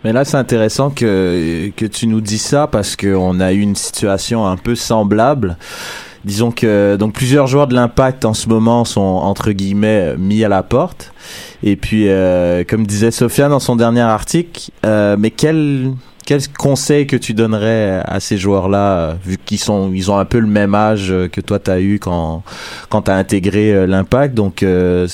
Mais 0.04 0.12
là, 0.12 0.24
c'est 0.24 0.36
intéressant 0.36 0.90
que, 0.90 1.70
que 1.76 1.86
tu 1.86 2.06
nous 2.06 2.20
dis 2.20 2.38
ça 2.38 2.66
parce 2.66 2.96
qu'on 2.96 3.40
a 3.40 3.52
eu 3.52 3.60
une 3.60 3.76
situation 3.76 4.46
un 4.46 4.56
peu 4.56 4.74
semblable. 4.74 5.56
Disons 6.24 6.50
que 6.52 6.96
donc 6.96 7.14
plusieurs 7.14 7.46
joueurs 7.46 7.66
de 7.66 7.74
l'Impact 7.74 8.24
en 8.24 8.34
ce 8.34 8.48
moment 8.48 8.84
sont 8.84 9.00
entre 9.00 9.52
guillemets 9.52 10.16
mis 10.16 10.44
à 10.44 10.48
la 10.48 10.62
porte. 10.62 11.12
Et 11.62 11.76
puis, 11.76 12.08
euh, 12.08 12.64
comme 12.68 12.86
disait 12.86 13.10
Sofiane 13.10 13.50
dans 13.50 13.60
son 13.60 13.76
dernier 13.76 14.00
article, 14.00 14.70
euh, 14.84 15.16
mais 15.18 15.30
quel 15.30 15.92
quel 16.24 16.40
conseil 16.48 17.06
que 17.06 17.16
tu 17.16 17.34
donnerais 17.34 18.02
à 18.04 18.20
ces 18.20 18.36
joueurs-là, 18.36 18.92
euh, 18.92 19.14
vu 19.24 19.38
qu'ils 19.38 19.58
sont 19.58 19.90
ils 19.92 20.10
ont 20.10 20.18
un 20.18 20.24
peu 20.24 20.38
le 20.38 20.46
même 20.46 20.74
âge 20.74 21.12
que 21.32 21.40
toi 21.40 21.58
t'as 21.58 21.80
eu 21.80 21.98
quand 21.98 22.42
quand 22.88 23.02
t'as 23.02 23.16
intégré 23.16 23.72
euh, 23.72 23.86
l'Impact, 23.86 24.34
donc 24.34 24.62
euh, 24.62 25.08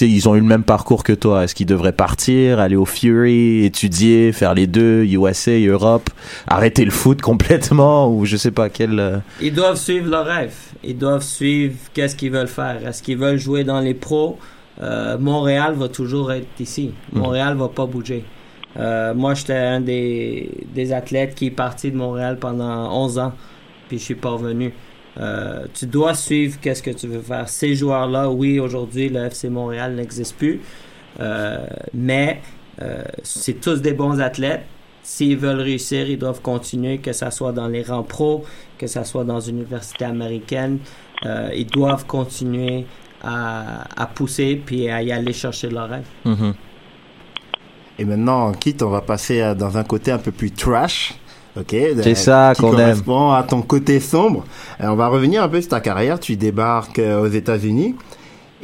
ils 0.00 0.28
ont 0.28 0.34
eu 0.34 0.40
le 0.40 0.46
même 0.46 0.62
parcours 0.64 1.02
que 1.04 1.12
toi. 1.12 1.44
Est-ce 1.44 1.54
qu'ils 1.54 1.66
devraient 1.66 1.92
partir, 1.92 2.58
aller 2.60 2.76
au 2.76 2.84
Fury, 2.84 3.64
étudier, 3.64 4.32
faire 4.32 4.54
les 4.54 4.66
deux, 4.66 5.04
USA, 5.04 5.58
Europe, 5.58 6.10
arrêter 6.46 6.84
le 6.84 6.90
foot 6.90 7.20
complètement 7.30 8.08
ou 8.14 8.24
je 8.24 8.36
sais 8.36 8.50
pas 8.50 8.68
quel. 8.68 8.98
euh, 8.98 9.18
Ils 9.40 9.54
doivent 9.54 9.76
suivre 9.78 10.08
leur 10.10 10.26
rêve. 10.26 10.54
Ils 10.82 10.98
doivent 10.98 11.22
suivre 11.22 11.74
qu'est-ce 11.92 12.16
qu'ils 12.16 12.30
veulent 12.32 12.48
faire. 12.48 12.86
Est-ce 12.86 13.02
qu'ils 13.02 13.18
veulent 13.18 13.38
jouer 13.38 13.64
dans 13.64 13.80
les 13.80 13.94
pros? 13.94 14.38
Euh, 14.82 15.16
Montréal 15.18 15.74
va 15.76 15.88
toujours 15.88 16.32
être 16.32 16.48
ici. 16.60 16.92
Mhm. 17.12 17.20
Montréal 17.22 17.56
va 17.56 17.68
pas 17.68 17.86
bouger. 17.86 18.24
Euh, 18.76 19.14
moi, 19.14 19.34
j'étais 19.34 19.54
un 19.54 19.80
des, 19.80 20.50
des 20.74 20.92
athlètes 20.92 21.34
qui 21.36 21.46
est 21.46 21.50
parti 21.52 21.92
de 21.92 21.96
Montréal 21.96 22.38
pendant 22.40 22.92
11 23.04 23.18
ans, 23.20 23.32
puis 23.88 23.98
je 23.98 24.02
suis 24.02 24.14
pas 24.16 24.30
revenu. 24.30 24.72
Euh, 25.20 25.66
tu 25.72 25.86
dois 25.86 26.14
suivre 26.14 26.58
qu'est-ce 26.60 26.82
que 26.82 26.90
tu 26.90 27.06
veux 27.06 27.20
faire. 27.20 27.48
Ces 27.48 27.74
joueurs-là, 27.74 28.30
oui, 28.30 28.58
aujourd'hui, 28.58 29.08
le 29.08 29.26
FC 29.30 29.48
Montréal 29.48 29.94
n'existe 29.94 30.36
plus, 30.36 30.60
Euh, 31.20 31.64
mais 31.92 32.40
euh, 32.82 33.04
c'est 33.22 33.60
tous 33.60 33.80
des 33.80 33.92
bons 33.92 34.18
athlètes. 34.20 34.64
S'ils 35.04 35.36
veulent 35.36 35.60
réussir, 35.60 36.08
ils 36.10 36.18
doivent 36.18 36.40
continuer, 36.40 36.98
que 36.98 37.12
ça 37.12 37.30
soit 37.30 37.52
dans 37.52 37.68
les 37.68 37.82
rangs 37.84 38.02
pro, 38.02 38.44
que 38.78 38.88
ça 38.88 39.04
soit 39.04 39.22
dans 39.22 39.38
une 39.38 39.58
université 39.58 40.04
américaine. 40.06 40.78
Euh, 41.24 41.50
ils 41.54 41.66
doivent 41.68 42.04
continuer 42.06 42.86
à, 43.22 43.84
à 44.02 44.06
pousser 44.06 44.60
puis 44.66 44.88
à 44.90 45.02
y 45.02 45.12
aller 45.12 45.32
chercher 45.32 45.68
leur 45.70 45.88
rêve. 45.90 46.06
mhm. 46.24 46.54
Et 47.98 48.04
maintenant, 48.04 48.50
Kit, 48.52 48.76
on 48.82 48.88
va 48.90 49.02
passer 49.02 49.40
à- 49.40 49.54
dans 49.54 49.78
un 49.78 49.84
côté 49.84 50.10
un 50.10 50.18
peu 50.18 50.32
plus 50.32 50.50
trash. 50.50 51.14
Ok. 51.56 51.76
C'est 52.02 52.14
ça 52.14 52.52
qui 52.54 52.62
qu'on 52.62 52.72
aime. 52.72 52.76
correspond 52.76 53.30
à 53.30 53.42
ton 53.42 53.62
côté 53.62 54.00
sombre. 54.00 54.44
Euh, 54.80 54.88
on 54.88 54.96
va 54.96 55.08
revenir 55.08 55.42
un 55.42 55.48
peu 55.48 55.60
sur 55.60 55.70
ta 55.70 55.80
carrière. 55.80 56.18
Tu 56.18 56.36
débarques 56.36 56.98
euh, 56.98 57.20
aux 57.20 57.28
États-Unis. 57.28 57.94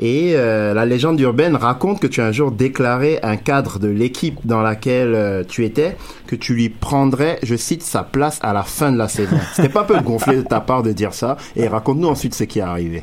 Et 0.03 0.33
euh, 0.35 0.73
la 0.73 0.87
légende 0.87 1.21
urbaine 1.21 1.57
raconte 1.57 2.01
que 2.01 2.07
tu 2.07 2.23
as 2.23 2.25
un 2.25 2.33
jour 2.33 2.53
déclaré 2.53 3.19
un 3.23 3.37
cadre 3.37 3.79
de 3.79 3.89
l'équipe 3.89 4.39
dans 4.45 4.63
laquelle 4.63 5.15
euh, 5.15 5.45
tu 5.47 5.67
étais 5.67 5.95
que 6.27 6.37
tu 6.37 6.55
lui 6.55 6.71
prendrais, 6.71 7.39
je 7.43 7.55
cite, 7.55 7.83
sa 7.83 8.03
place 8.03 8.39
à 8.43 8.55
la 8.55 8.63
fin 8.63 8.91
de 8.93 8.97
la 8.97 9.09
saison. 9.09 9.37
C'était 9.53 9.69
pas 9.69 9.83
un 9.83 9.85
peu 9.85 10.01
gonflé 10.01 10.37
de 10.37 10.43
ta 10.43 10.61
part 10.61 10.83
de 10.83 10.93
dire 10.93 11.13
ça 11.13 11.37
Et 11.55 11.69
raconte-nous 11.69 12.09
ensuite 12.09 12.35
ce 12.35 12.45
qui 12.45 12.61
est 12.61 12.63
arrivé. 12.63 13.03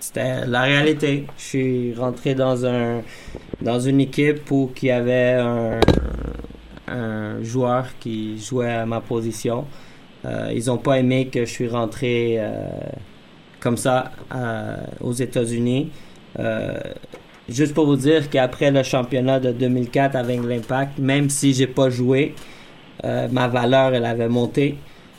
C'était 0.00 0.44
la 0.44 0.62
réalité. 0.62 1.26
Je 1.38 1.42
suis 1.42 1.94
rentré 1.94 2.34
dans 2.34 2.66
un 2.66 3.00
dans 3.62 3.80
une 3.80 4.00
équipe 4.00 4.50
où 4.50 4.70
il 4.82 4.88
y 4.88 4.90
avait 4.90 5.38
un, 5.40 5.80
un 6.88 7.42
joueur 7.42 7.86
qui 8.00 8.38
jouait 8.38 8.72
à 8.72 8.86
ma 8.86 9.00
position. 9.00 9.64
Euh, 10.24 10.50
ils 10.54 10.70
ont 10.70 10.78
pas 10.78 10.98
aimé 10.98 11.28
que 11.28 11.40
je 11.40 11.50
suis 11.50 11.68
rentré 11.68 12.36
euh, 12.38 12.68
comme 13.60 13.76
ça 13.76 14.12
euh, 14.34 14.76
aux 15.00 15.12
États-Unis. 15.12 15.90
Euh, 16.38 16.78
juste 17.48 17.74
pour 17.74 17.86
vous 17.86 17.96
dire 17.96 18.28
qu'après 18.28 18.70
le 18.70 18.82
championnat 18.82 19.40
de 19.40 19.52
2004 19.52 20.16
avec 20.16 20.42
l'Impact, 20.42 20.98
même 20.98 21.30
si 21.30 21.54
j'ai 21.54 21.66
pas 21.66 21.88
joué, 21.88 22.34
euh, 23.04 23.28
ma 23.30 23.48
valeur 23.48 23.94
elle 23.94 24.04
avait 24.04 24.28
monté. 24.28 24.76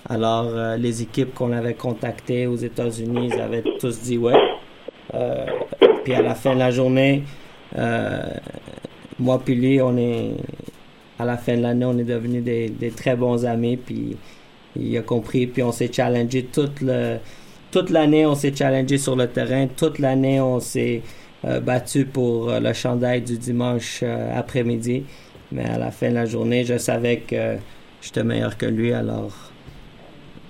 Alors 0.07 0.45
euh, 0.48 0.77
les 0.77 1.01
équipes 1.01 1.34
qu'on 1.34 1.51
avait 1.51 1.74
contactées 1.74 2.45
aux 2.45 2.55
États-Unis, 2.55 3.31
ils 3.34 3.41
avaient 3.41 3.63
tous 3.79 4.00
dit 4.01 4.17
ouais. 4.17 4.39
Puis 6.03 6.13
à 6.13 6.22
la 6.22 6.36
fin 6.36 6.53
de 6.53 6.60
la 6.60 6.72
journée, 6.72 7.24
moi 9.19 9.41
puis 9.43 9.55
lui, 9.55 9.81
on 9.81 9.98
est 9.98 10.31
à 11.17 11.25
la 11.25 11.38
fin 11.38 11.55
de 11.55 11.62
l'année, 11.62 11.86
on 11.86 11.98
est 11.98 12.03
devenus 12.03 12.43
des, 12.43 12.91
très 12.95 13.15
bons 13.15 13.45
amis. 13.45 13.77
Puis 13.77 14.17
il 14.75 14.98
a 14.98 15.01
compris. 15.01 15.48
Puis 15.48 15.63
on 15.63 15.72
s'est 15.72 15.91
challengé 15.91 16.45
toute 16.45 16.81
l'année, 17.89 18.25
on 18.25 18.36
s'est 18.36 18.55
challengé 18.55 18.98
sur 18.98 19.15
le 19.15 19.27
terrain. 19.27 19.67
Toute 19.67 20.00
l'année, 20.00 20.39
on 20.41 20.60
s'est 20.60 21.01
euh, 21.45 21.60
battu 21.60 22.05
pour 22.05 22.50
euh, 22.50 22.60
le 22.60 22.74
chandail 22.74 23.22
du 23.22 23.38
dimanche 23.38 24.00
euh, 24.03 24.38
après-midi. 24.38 25.03
Mais 25.51 25.65
à 25.65 25.77
la 25.77 25.91
fin 25.91 26.10
de 26.10 26.15
la 26.15 26.25
journée, 26.25 26.65
je 26.65 26.77
savais 26.77 27.17
que 27.17 27.57
j'étais 28.01 28.24
meilleur 28.24 28.57
que 28.57 28.65
lui. 28.65 28.93
Alors 28.93 29.31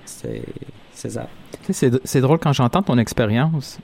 c'est 0.06 1.10
ça. 1.10 1.28
C'est 1.72 2.22
drôle 2.22 2.40
quand 2.40 2.54
j'entends 2.54 2.82
ton 2.82 2.98
expérience. 2.98 3.80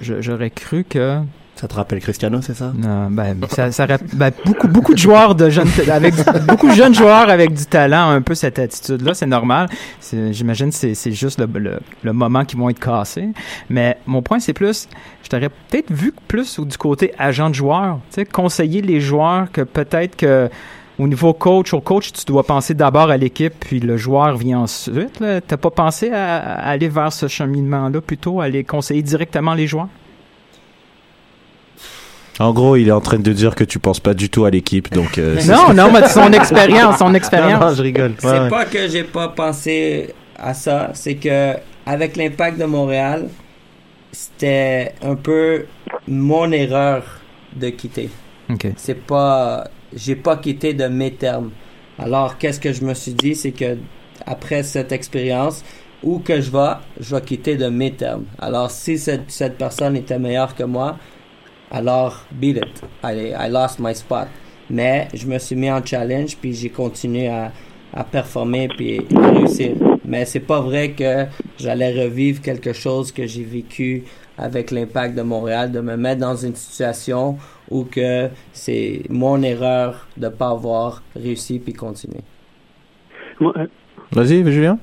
J'aurais 0.00 0.50
cru 0.50 0.84
que 0.84 1.20
Ça 1.56 1.66
te 1.68 1.74
rappelle 1.74 2.00
Cristiano, 2.00 2.42
c'est 2.42 2.54
ça? 2.54 2.70
Euh, 2.84 3.06
ben, 3.10 3.34
ça, 3.48 3.72
ça 3.72 3.86
ben, 4.12 4.30
beaucoup 4.44 4.68
beaucoup 4.68 4.92
de 4.92 4.98
joueurs 4.98 5.34
de 5.34 5.48
jeunes 5.48 5.68
avec 5.90 6.12
beaucoup 6.46 6.68
de 6.68 6.74
jeunes 6.74 6.94
joueurs 6.94 7.30
avec 7.30 7.54
du 7.54 7.64
talent 7.64 8.10
un 8.10 8.20
peu 8.20 8.34
cette 8.34 8.58
attitude 8.58 9.00
là 9.00 9.14
c'est 9.14 9.26
normal 9.26 9.68
j'imagine 10.30 10.70
c'est 10.70 10.94
c'est 10.94 11.12
juste 11.12 11.40
le, 11.40 11.48
le, 11.58 11.78
le 12.02 12.12
moment 12.12 12.44
qu'ils 12.44 12.58
vont 12.58 12.68
être 12.68 12.78
cassés 12.78 13.30
mais 13.70 13.96
mon 14.06 14.20
point 14.20 14.38
c'est 14.38 14.52
plus 14.52 14.86
je 15.22 15.28
t'aurais 15.30 15.48
peut-être 15.48 15.90
vu 15.90 16.12
plus 16.28 16.60
du 16.60 16.76
côté 16.76 17.14
agent 17.18 17.48
de 17.48 17.54
joueur 17.54 18.00
tu 18.10 18.16
sais 18.16 18.26
conseiller 18.26 18.82
les 18.82 19.00
joueurs 19.00 19.50
que 19.50 19.62
peut-être 19.62 20.16
que 20.16 20.50
au 20.98 21.06
niveau 21.06 21.34
coach, 21.34 21.74
au 21.74 21.80
coach, 21.82 22.10
tu 22.12 22.24
dois 22.24 22.42
penser 22.42 22.72
d'abord 22.72 23.10
à 23.10 23.18
l'équipe, 23.18 23.52
puis 23.60 23.80
le 23.80 23.98
joueur 23.98 24.34
vient 24.38 24.60
ensuite. 24.60 25.22
T'as 25.46 25.56
pas 25.58 25.70
pensé 25.70 26.10
à, 26.10 26.36
à 26.38 26.70
aller 26.70 26.88
vers 26.88 27.12
ce 27.12 27.28
cheminement-là, 27.28 28.00
plutôt, 28.00 28.40
aller 28.40 28.64
conseiller 28.64 29.02
directement 29.02 29.52
les 29.52 29.66
joueurs? 29.66 29.88
En 32.38 32.52
gros, 32.52 32.76
il 32.76 32.88
est 32.88 32.92
en 32.92 33.00
train 33.00 33.18
de 33.18 33.32
dire 33.32 33.54
que 33.54 33.64
tu 33.64 33.78
penses 33.78 34.00
pas 34.00 34.12
du 34.14 34.28
tout 34.28 34.44
à 34.44 34.50
l'équipe, 34.50 34.92
donc. 34.92 35.16
euh, 35.18 35.40
Non, 35.46 35.72
non, 35.72 35.90
mais 35.92 36.06
son 36.08 36.30
expérience, 36.32 36.98
son 36.98 37.14
expérience. 37.20 37.60
Non, 37.60 37.68
non, 37.68 37.74
je 37.74 37.82
rigole. 37.82 38.10
Ouais, 38.10 38.16
C'est 38.20 38.40
ouais. 38.40 38.48
pas 38.50 38.64
que 38.66 38.88
j'ai 38.88 39.04
pas 39.04 39.28
pensé 39.28 40.14
à 40.38 40.52
ça, 40.52 40.90
c'est 40.92 41.14
que 41.14 41.54
avec 41.86 42.16
l'impact 42.16 42.58
de 42.58 42.64
Montréal, 42.66 43.28
c'était 44.12 44.92
un 45.02 45.14
peu 45.14 45.66
mon 46.08 46.50
erreur 46.52 47.02
de 47.54 47.70
quitter. 47.70 48.10
OK. 48.50 48.66
C'est 48.76 49.06
pas 49.06 49.64
j'ai 49.94 50.16
pas 50.16 50.36
quitté 50.36 50.74
de 50.74 50.86
mes 50.86 51.12
termes. 51.12 51.50
Alors 51.98 52.36
qu'est-ce 52.38 52.60
que 52.60 52.72
je 52.72 52.84
me 52.84 52.92
suis 52.94 53.12
dit, 53.14 53.34
c'est 53.34 53.52
que 53.52 53.78
après 54.26 54.62
cette 54.62 54.92
expérience 54.92 55.64
où 56.02 56.18
que 56.18 56.40
je 56.40 56.50
vais, 56.50 56.72
je 57.00 57.14
vais 57.14 57.22
quitter 57.22 57.56
de 57.56 57.68
mes 57.68 57.92
termes. 57.92 58.24
Alors 58.38 58.70
si 58.70 58.98
cette, 58.98 59.30
cette 59.30 59.56
personne 59.56 59.96
était 59.96 60.18
meilleure 60.18 60.54
que 60.54 60.64
moi, 60.64 60.96
alors 61.70 62.24
beat 62.32 62.56
it. 62.56 62.82
I, 63.02 63.32
I 63.34 63.48
lost 63.50 63.78
my 63.78 63.94
spot. 63.94 64.28
Mais 64.68 65.08
je 65.14 65.26
me 65.26 65.38
suis 65.38 65.56
mis 65.56 65.70
en 65.70 65.84
challenge 65.84 66.36
puis 66.36 66.52
j'ai 66.52 66.70
continué 66.70 67.28
à, 67.28 67.52
à 67.94 68.04
performer 68.04 68.68
puis 68.76 69.00
à 69.16 69.30
réussir. 69.30 69.76
Mais 70.04 70.24
c'est 70.24 70.46
pas 70.46 70.60
vrai 70.60 70.90
que 70.90 71.26
j'allais 71.58 72.04
revivre 72.04 72.40
quelque 72.42 72.72
chose 72.72 73.12
que 73.12 73.26
j'ai 73.26 73.44
vécu 73.44 74.04
avec 74.38 74.70
l'impact 74.70 75.16
de 75.16 75.22
Montréal, 75.22 75.72
de 75.72 75.80
me 75.80 75.96
mettre 75.96 76.20
dans 76.20 76.36
une 76.36 76.54
situation 76.54 77.36
où 77.70 77.84
que 77.84 78.28
c'est 78.52 79.02
mon 79.08 79.42
erreur 79.42 80.06
de 80.16 80.28
pas 80.28 80.50
avoir 80.50 81.02
réussi 81.14 81.58
puis 81.58 81.72
continuer. 81.72 82.20
Moi, 83.40 83.52
euh, 83.56 83.66
Vas-y, 84.12 84.44
Julien. 84.50 84.78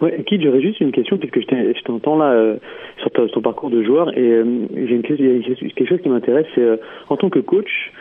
Ouais, 0.00 0.22
Kid, 0.26 0.42
j'aurais 0.42 0.60
juste 0.60 0.80
une 0.80 0.92
question 0.92 1.16
puisque 1.16 1.40
je 1.40 1.82
t'entends 1.84 2.16
là 2.16 2.32
euh, 2.32 2.56
sur 3.02 3.30
ton 3.30 3.40
parcours 3.40 3.70
de 3.70 3.82
joueur. 3.82 4.16
Et 4.16 4.30
euh, 4.30 4.44
j'ai 4.74 4.94
une 4.94 5.02
quelque 5.02 5.88
chose 5.88 6.00
qui 6.00 6.08
m'intéresse, 6.08 6.46
c'est 6.54 6.62
euh, 6.62 6.76
en 7.08 7.16
tant 7.16 7.30
que 7.30 7.38
coach, 7.38 7.92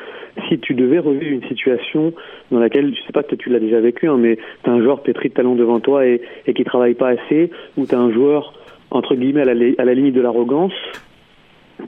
si 0.47 0.59
tu 0.59 0.73
devais 0.73 0.99
revivre 0.99 1.33
une 1.33 1.47
situation 1.47 2.13
dans 2.51 2.59
laquelle, 2.59 2.93
je 2.95 3.01
sais 3.01 3.13
pas, 3.13 3.23
peut-être 3.23 3.41
tu 3.41 3.49
l'as 3.49 3.59
déjà 3.59 3.79
vécu, 3.79 4.07
hein, 4.07 4.17
mais 4.17 4.37
tu 4.63 4.69
as 4.69 4.73
un 4.73 4.81
joueur 4.81 5.01
pétri 5.01 5.29
de 5.29 5.33
talent 5.33 5.55
devant 5.55 5.79
toi 5.79 6.05
et, 6.05 6.21
et 6.47 6.53
qui 6.53 6.63
travaille 6.63 6.93
pas 6.93 7.09
assez, 7.09 7.51
ou 7.77 7.85
tu 7.85 7.95
as 7.95 7.99
un 7.99 8.11
joueur 8.11 8.53
entre 8.91 9.15
guillemets 9.15 9.41
à 9.41 9.53
la, 9.53 9.65
à 9.77 9.85
la 9.85 9.93
limite 9.93 10.13
de 10.13 10.21
l'arrogance, 10.21 10.73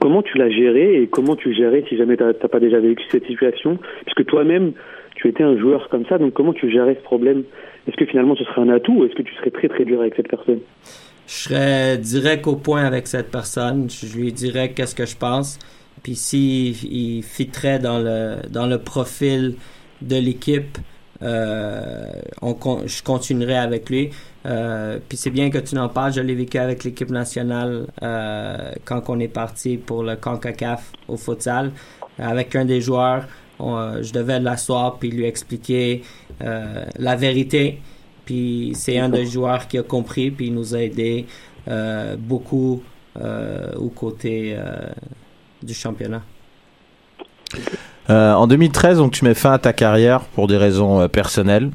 comment 0.00 0.22
tu 0.22 0.38
l'as 0.38 0.50
géré 0.50 1.02
et 1.02 1.06
comment 1.06 1.36
tu 1.36 1.54
gérais 1.54 1.84
si 1.88 1.96
jamais 1.96 2.16
t'as 2.16 2.32
t'as 2.32 2.48
pas 2.48 2.60
déjà 2.60 2.80
vécu 2.80 3.04
cette 3.10 3.26
situation, 3.26 3.78
puisque 4.04 4.26
toi-même 4.26 4.72
tu 5.14 5.28
étais 5.28 5.44
un 5.44 5.56
joueur 5.56 5.88
comme 5.88 6.06
ça, 6.06 6.18
donc 6.18 6.32
comment 6.32 6.52
tu 6.52 6.70
gérais 6.70 6.94
ce 6.94 7.04
problème? 7.04 7.44
Est-ce 7.86 7.96
que 7.96 8.06
finalement 8.06 8.34
ce 8.34 8.44
serait 8.44 8.62
un 8.62 8.68
atout 8.70 8.94
ou 8.94 9.04
est-ce 9.04 9.14
que 9.14 9.22
tu 9.22 9.34
serais 9.34 9.50
très 9.50 9.68
très 9.68 9.84
dur 9.84 10.00
avec 10.00 10.14
cette 10.16 10.28
personne? 10.28 10.60
Je 11.26 11.34
serais 11.34 11.98
direct 11.98 12.46
au 12.46 12.56
point 12.56 12.84
avec 12.84 13.06
cette 13.06 13.30
personne. 13.30 13.88
Je 13.88 14.16
lui 14.16 14.32
dirais 14.32 14.72
qu'est-ce 14.72 14.94
que 14.94 15.06
je 15.06 15.16
pense. 15.16 15.58
Puis 16.02 16.16
s'il 16.16 16.84
il 16.84 17.22
fitterait 17.22 17.78
dans 17.78 17.98
le 17.98 18.36
dans 18.50 18.66
le 18.66 18.78
profil 18.78 19.56
de 20.02 20.16
l'équipe, 20.16 20.78
euh, 21.22 22.10
on 22.42 22.56
je 22.86 23.02
continuerai 23.02 23.56
avec 23.56 23.88
lui. 23.88 24.10
Euh, 24.46 24.98
puis 25.08 25.16
c'est 25.16 25.30
bien 25.30 25.48
que 25.50 25.58
tu 25.58 25.74
n'en 25.74 25.88
parles. 25.88 26.12
Je 26.12 26.20
l'ai 26.20 26.34
vécu 26.34 26.58
avec 26.58 26.84
l'équipe 26.84 27.10
nationale 27.10 27.86
euh, 28.02 28.72
quand 28.84 29.02
on 29.08 29.18
est 29.18 29.28
parti 29.28 29.78
pour 29.78 30.02
le 30.02 30.16
CONCACAF 30.16 30.92
au 31.08 31.16
futsal. 31.16 31.72
Avec 32.18 32.54
un 32.54 32.64
des 32.64 32.80
joueurs, 32.80 33.26
je 33.58 34.12
devais 34.12 34.38
l'asseoir 34.40 34.98
puis 34.98 35.10
lui 35.10 35.24
expliquer 35.24 36.02
euh, 36.42 36.84
la 36.98 37.16
vérité. 37.16 37.80
Puis 38.24 38.72
c'est 38.74 38.98
un 38.98 39.08
des 39.08 39.26
joueurs 39.26 39.68
qui 39.68 39.78
a 39.78 39.82
compris 39.82 40.30
puis 40.30 40.46
il 40.46 40.54
nous 40.54 40.74
a 40.74 40.78
aidé 40.78 41.26
euh, 41.66 42.16
beaucoup 42.18 42.82
euh, 43.18 43.72
aux 43.76 43.88
côtés 43.88 44.54
euh, 44.56 44.86
du 45.62 45.72
championnat. 45.72 46.22
En 48.08 48.46
2013, 48.46 48.98
donc 48.98 49.12
tu 49.12 49.24
mets 49.24 49.32
fin 49.32 49.52
à 49.52 49.58
ta 49.58 49.72
carrière 49.72 50.20
pour 50.20 50.46
des 50.46 50.58
raisons 50.58 51.08
personnelles. 51.08 51.70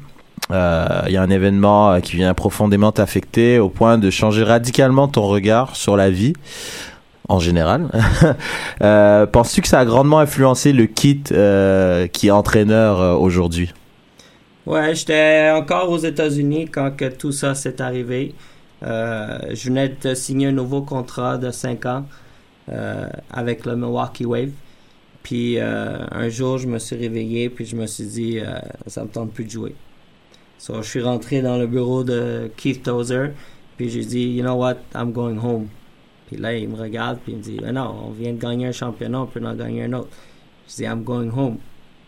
Il 0.50 1.12
y 1.12 1.16
a 1.16 1.22
un 1.22 1.30
événement 1.30 2.00
qui 2.00 2.14
vient 2.16 2.34
profondément 2.34 2.92
t'affecter 2.92 3.58
au 3.58 3.68
point 3.68 3.98
de 3.98 4.10
changer 4.10 4.44
radicalement 4.44 5.08
ton 5.08 5.22
regard 5.22 5.74
sur 5.74 5.96
la 5.96 6.10
vie. 6.10 6.34
en 7.28 7.40
général. 7.40 7.88
Penses-tu 9.32 9.60
que 9.60 9.68
ça 9.68 9.80
a 9.80 9.84
grandement 9.84 10.20
influencé 10.20 10.72
le 10.72 10.86
kit 10.86 11.22
qui 11.24 12.26
est 12.28 12.30
entraîneur 12.30 13.20
aujourd'hui? 13.20 13.72
Ouais, 14.70 14.94
j'étais 14.94 15.50
encore 15.52 15.90
aux 15.90 15.98
États-Unis 15.98 16.66
quand 16.66 16.92
tout 17.18 17.32
ça 17.32 17.56
s'est 17.56 17.82
arrivé. 17.82 18.36
Euh, 18.84 19.36
je 19.52 19.68
venais 19.68 19.88
de 19.88 20.14
signer 20.14 20.46
un 20.46 20.52
nouveau 20.52 20.82
contrat 20.82 21.38
de 21.38 21.50
5 21.50 21.86
ans 21.86 22.06
euh, 22.70 23.08
avec 23.32 23.66
le 23.66 23.74
Milwaukee 23.74 24.24
Wave. 24.24 24.52
Puis 25.24 25.58
euh, 25.58 26.06
un 26.12 26.28
jour, 26.28 26.58
je 26.58 26.68
me 26.68 26.78
suis 26.78 26.94
réveillé, 26.94 27.50
puis 27.50 27.66
je 27.66 27.74
me 27.74 27.84
suis 27.88 28.04
dit, 28.04 28.38
ça 28.86 29.02
me 29.02 29.08
tente 29.08 29.32
plus 29.32 29.42
de 29.42 29.50
jouer. 29.50 29.74
So, 30.56 30.80
je 30.82 30.88
suis 30.88 31.02
rentré 31.02 31.42
dans 31.42 31.58
le 31.58 31.66
bureau 31.66 32.04
de 32.04 32.48
Keith 32.56 32.84
Tozer, 32.84 33.32
puis 33.76 33.90
j'ai 33.90 34.04
dit, 34.04 34.22
you 34.36 34.44
know 34.44 34.54
what, 34.54 34.76
I'm 34.94 35.10
going 35.10 35.38
home. 35.38 35.66
Puis 36.28 36.36
là, 36.36 36.54
il 36.56 36.68
me 36.68 36.76
regarde, 36.76 37.18
puis 37.24 37.32
il 37.32 37.38
me 37.38 37.42
dit, 37.42 37.58
non, 37.72 38.04
on 38.06 38.10
vient 38.12 38.34
de 38.34 38.38
gagner 38.38 38.66
un 38.68 38.72
championnat, 38.72 39.22
on 39.22 39.26
peut 39.26 39.44
en 39.44 39.56
gagner 39.56 39.82
un 39.82 39.94
autre. 39.94 40.10
Je 40.68 40.76
dis, 40.76 40.84
I'm 40.84 41.02
going 41.02 41.32
home. 41.36 41.56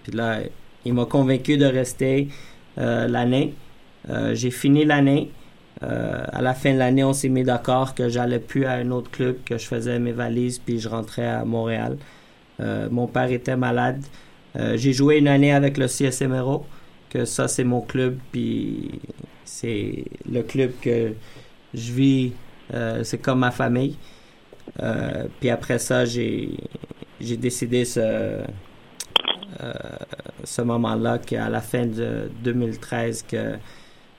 Puis 0.04 0.12
là, 0.12 0.42
il 0.84 0.94
m'a 0.94 1.06
convaincu 1.06 1.56
de 1.56 1.66
rester 1.66 2.28
l'année. 2.76 3.54
Euh, 4.10 4.34
j'ai 4.34 4.50
fini 4.50 4.84
l'année. 4.84 5.30
Euh, 5.82 6.24
à 6.32 6.42
la 6.42 6.54
fin 6.54 6.72
de 6.72 6.78
l'année, 6.78 7.04
on 7.04 7.12
s'est 7.12 7.28
mis 7.28 7.42
d'accord 7.42 7.94
que 7.94 8.08
j'allais 8.08 8.38
plus 8.38 8.66
à 8.66 8.72
un 8.72 8.90
autre 8.90 9.10
club, 9.10 9.38
que 9.44 9.58
je 9.58 9.66
faisais 9.66 9.98
mes 9.98 10.12
valises, 10.12 10.58
puis 10.58 10.78
je 10.78 10.88
rentrais 10.88 11.26
à 11.26 11.44
Montréal. 11.44 11.96
Euh, 12.60 12.88
mon 12.90 13.06
père 13.06 13.30
était 13.30 13.56
malade. 13.56 14.02
Euh, 14.56 14.76
j'ai 14.76 14.92
joué 14.92 15.18
une 15.18 15.28
année 15.28 15.52
avec 15.52 15.78
le 15.78 15.86
CSMRO, 15.86 16.66
que 17.10 17.24
ça 17.24 17.48
c'est 17.48 17.64
mon 17.64 17.80
club, 17.80 18.18
puis 18.30 18.90
c'est 19.44 20.04
le 20.30 20.42
club 20.42 20.72
que 20.80 21.14
je 21.74 21.92
vis, 21.92 22.32
euh, 22.74 23.02
c'est 23.02 23.18
comme 23.18 23.40
ma 23.40 23.50
famille. 23.50 23.96
Euh, 24.82 25.26
puis 25.40 25.50
après 25.50 25.78
ça, 25.78 26.04
j'ai 26.04 26.56
décidé 27.20 27.84
ce 27.84 28.00
euh, 28.00 28.44
ce 30.44 30.62
moment-là 30.62 31.18
qu'à 31.18 31.48
la 31.48 31.60
fin 31.60 31.86
de 31.86 32.30
2013 32.44 33.24
que 33.28 33.54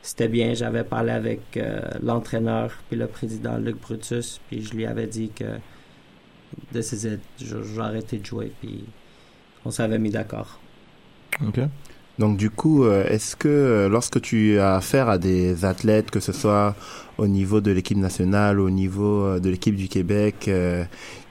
c'était 0.01 0.27
bien. 0.27 0.53
J'avais 0.53 0.83
parlé 0.83 1.11
avec 1.11 1.41
euh, 1.57 1.81
l'entraîneur 2.01 2.71
puis 2.89 2.97
le 2.99 3.07
président 3.07 3.57
Luc 3.57 3.79
Brutus, 3.81 4.39
puis 4.49 4.61
je 4.63 4.73
lui 4.73 4.85
avais 4.85 5.07
dit 5.07 5.31
que 5.35 5.45
this 6.73 6.91
is 6.91 7.07
it. 7.07 7.19
Je- 7.41 7.63
J'ai 7.63 7.79
arrêté 7.81 8.17
de 8.17 8.25
jouer, 8.25 8.51
puis 8.61 8.83
on 9.65 9.71
s'avait 9.71 9.99
mis 9.99 10.09
d'accord. 10.09 10.59
Ok. 11.45 11.59
Donc 12.19 12.37
du 12.37 12.51
coup, 12.51 12.83
euh, 12.83 13.05
est-ce 13.07 13.35
que 13.35 13.47
euh, 13.47 13.89
lorsque 13.89 14.21
tu 14.21 14.59
as 14.59 14.75
affaire 14.75 15.09
à 15.09 15.17
des 15.17 15.65
athlètes, 15.65 16.11
que 16.11 16.19
ce 16.19 16.31
soit 16.31 16.75
au 17.17 17.25
niveau 17.25 17.59
de 17.59 17.71
l'équipe 17.71 17.97
nationale, 17.97 18.59
au 18.59 18.69
niveau 18.69 19.23
euh, 19.25 19.39
de 19.39 19.49
l'équipe 19.49 19.75
du 19.75 19.87
Québec, 19.87 20.47
euh, 20.47 20.83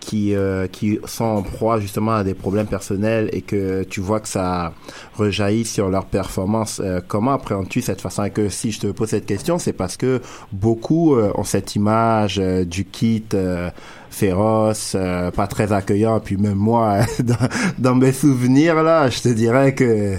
qui 0.02 0.35
euh, 0.35 0.66
qui 0.66 0.99
sont 1.04 1.25
en 1.25 1.42
proie 1.42 1.78
justement 1.78 2.16
à 2.16 2.25
des 2.25 2.35
problèmes 2.35 2.66
personnels 2.66 3.30
et 3.32 3.40
que 3.40 3.85
tu 3.85 4.00
vois 4.00 4.18
que 4.18 4.28
ça 4.28 4.75
rejaillit 5.14 5.64
sur 5.64 5.88
leur 5.88 6.06
performance, 6.06 6.80
euh, 6.85 7.00
comment 7.06 7.32
appréhendes-tu 7.32 7.82
cette 7.82 8.00
façon? 8.00 8.25
Et 8.25 8.30
que 8.30 8.49
si 8.49 8.73
je 8.73 8.80
te 8.80 8.87
pose 8.88 9.11
cette 9.11 9.26
question, 9.26 9.59
c'est 9.59 9.73
parce 9.73 9.97
que 9.97 10.21
beaucoup 10.50 11.14
euh, 11.14 11.32
ont 11.37 11.44
cette 11.44 11.76
image 11.76 12.40
euh, 12.40 12.64
du 12.64 12.85
kit 12.85 13.25
euh, 13.35 13.71
féroce, 14.12 14.92
euh, 14.95 15.31
pas 15.31 15.47
très 15.47 15.73
accueillant. 15.73 16.21
Puis 16.21 16.37
même 16.37 16.54
moi, 16.54 17.00
dans, 17.78 17.95
mes 17.95 18.12
souvenirs 18.12 18.83
là, 18.83 19.09
je 19.09 19.21
te 19.23 19.28
dirais 19.28 19.75
que 19.75 20.16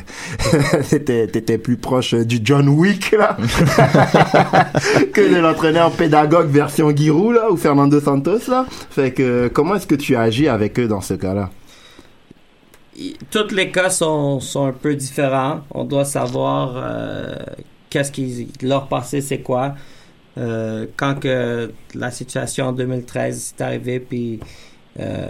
t'étais 0.90 1.58
plus 1.58 1.78
proche 1.78 2.14
du 2.14 2.40
John 2.44 2.68
Wick 2.70 3.12
là 3.12 3.38
que 5.14 5.34
de 5.34 5.40
l'entraîneur 5.40 5.92
pédagogue 5.92 6.50
version 6.50 6.96
Giroud 6.96 7.36
là 7.36 7.52
ou 7.52 7.58
Fernando 7.58 8.00
Santos 8.00 8.50
là. 8.50 8.66
Fait 8.90 9.12
que 9.12 9.48
comment 9.48 9.76
est-ce 9.76 9.88
que 9.88 9.96
tu 9.96 10.16
agis 10.16 10.48
avec 10.48 10.80
eux 10.80 10.88
dans 10.88 11.02
ce 11.02 11.14
cas-là? 11.14 11.50
Tous 13.32 13.52
les 13.52 13.72
cas 13.72 13.90
sont, 13.90 14.40
sont 14.40 14.68
un 14.68 14.72
peu 14.72 14.94
différents. 14.96 15.62
On 15.72 15.84
doit 15.84 16.06
savoir 16.06 16.74
euh, 16.76 17.36
qu'est-ce 17.90 18.12
qui 18.12 18.50
leur 18.62 18.88
passé, 18.88 19.22
c'est 19.22 19.40
quoi. 19.40 19.74
Euh, 20.38 20.88
quand 20.98 21.20
que 21.20 21.72
la 21.94 22.12
situation 22.12 22.68
en 22.68 22.72
2013 22.72 23.56
est 23.58 23.62
arrivée, 23.62 24.00
puis 24.00 24.40
euh, 25.00 25.30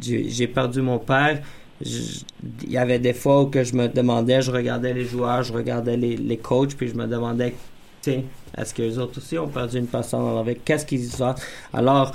j'ai 0.00 0.46
perdu 0.46 0.80
mon 0.80 0.98
père, 0.98 1.40
il 1.84 2.70
y 2.70 2.78
avait 2.78 2.98
des 2.98 3.12
fois 3.12 3.42
où 3.42 3.46
que 3.46 3.64
je 3.64 3.74
me 3.74 3.88
demandais, 3.88 4.40
je 4.40 4.50
regardais 4.50 4.94
les 4.94 5.04
joueurs, 5.04 5.42
je 5.42 5.52
regardais 5.52 5.96
les, 5.96 6.16
les 6.16 6.36
coachs, 6.38 6.76
puis 6.76 6.88
je 6.88 6.94
me 6.94 7.06
demandais, 7.06 7.54
sais, 8.02 8.24
est-ce 8.56 8.74
que 8.74 8.82
les 8.82 8.98
autres 8.98 9.18
aussi 9.18 9.38
ont 9.38 9.48
perdu 9.48 9.78
une 9.78 9.86
personne 9.86 10.20
dans 10.20 10.34
leur 10.34 10.44
vie? 10.44 10.56
Qu'est-ce 10.64 10.84
qu'ils 10.84 11.04
se 11.04 11.16
passent? 11.16 11.42
Alors, 11.72 12.12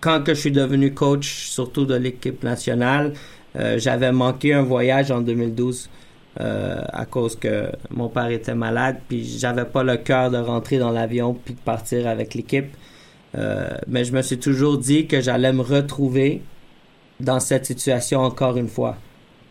quand 0.00 0.22
que 0.22 0.34
je 0.34 0.40
suis 0.40 0.52
devenu 0.52 0.94
coach, 0.94 1.48
surtout 1.48 1.84
de 1.84 1.94
l'équipe 1.94 2.42
nationale, 2.42 3.14
euh, 3.56 3.78
j'avais 3.78 4.12
manqué 4.12 4.54
un 4.54 4.62
voyage 4.62 5.10
en 5.10 5.20
2012 5.20 5.88
euh, 6.40 6.82
à 6.92 7.04
cause 7.04 7.36
que 7.36 7.70
mon 7.90 8.08
père 8.08 8.28
était 8.28 8.54
malade, 8.54 8.98
puis 9.08 9.24
j'avais 9.24 9.64
pas 9.64 9.82
le 9.82 9.96
cœur 9.96 10.30
de 10.30 10.38
rentrer 10.38 10.78
dans 10.78 10.90
l'avion 10.90 11.34
puis 11.34 11.54
de 11.54 11.60
partir 11.60 12.06
avec 12.06 12.34
l'équipe. 12.34 12.68
Euh, 13.36 13.68
mais 13.86 14.04
je 14.04 14.12
me 14.12 14.22
suis 14.22 14.38
toujours 14.38 14.78
dit 14.78 15.06
que 15.06 15.20
j'allais 15.20 15.52
me 15.52 15.62
retrouver 15.62 16.42
dans 17.20 17.40
cette 17.40 17.66
situation 17.66 18.20
encore 18.20 18.56
une 18.56 18.68
fois. 18.68 18.96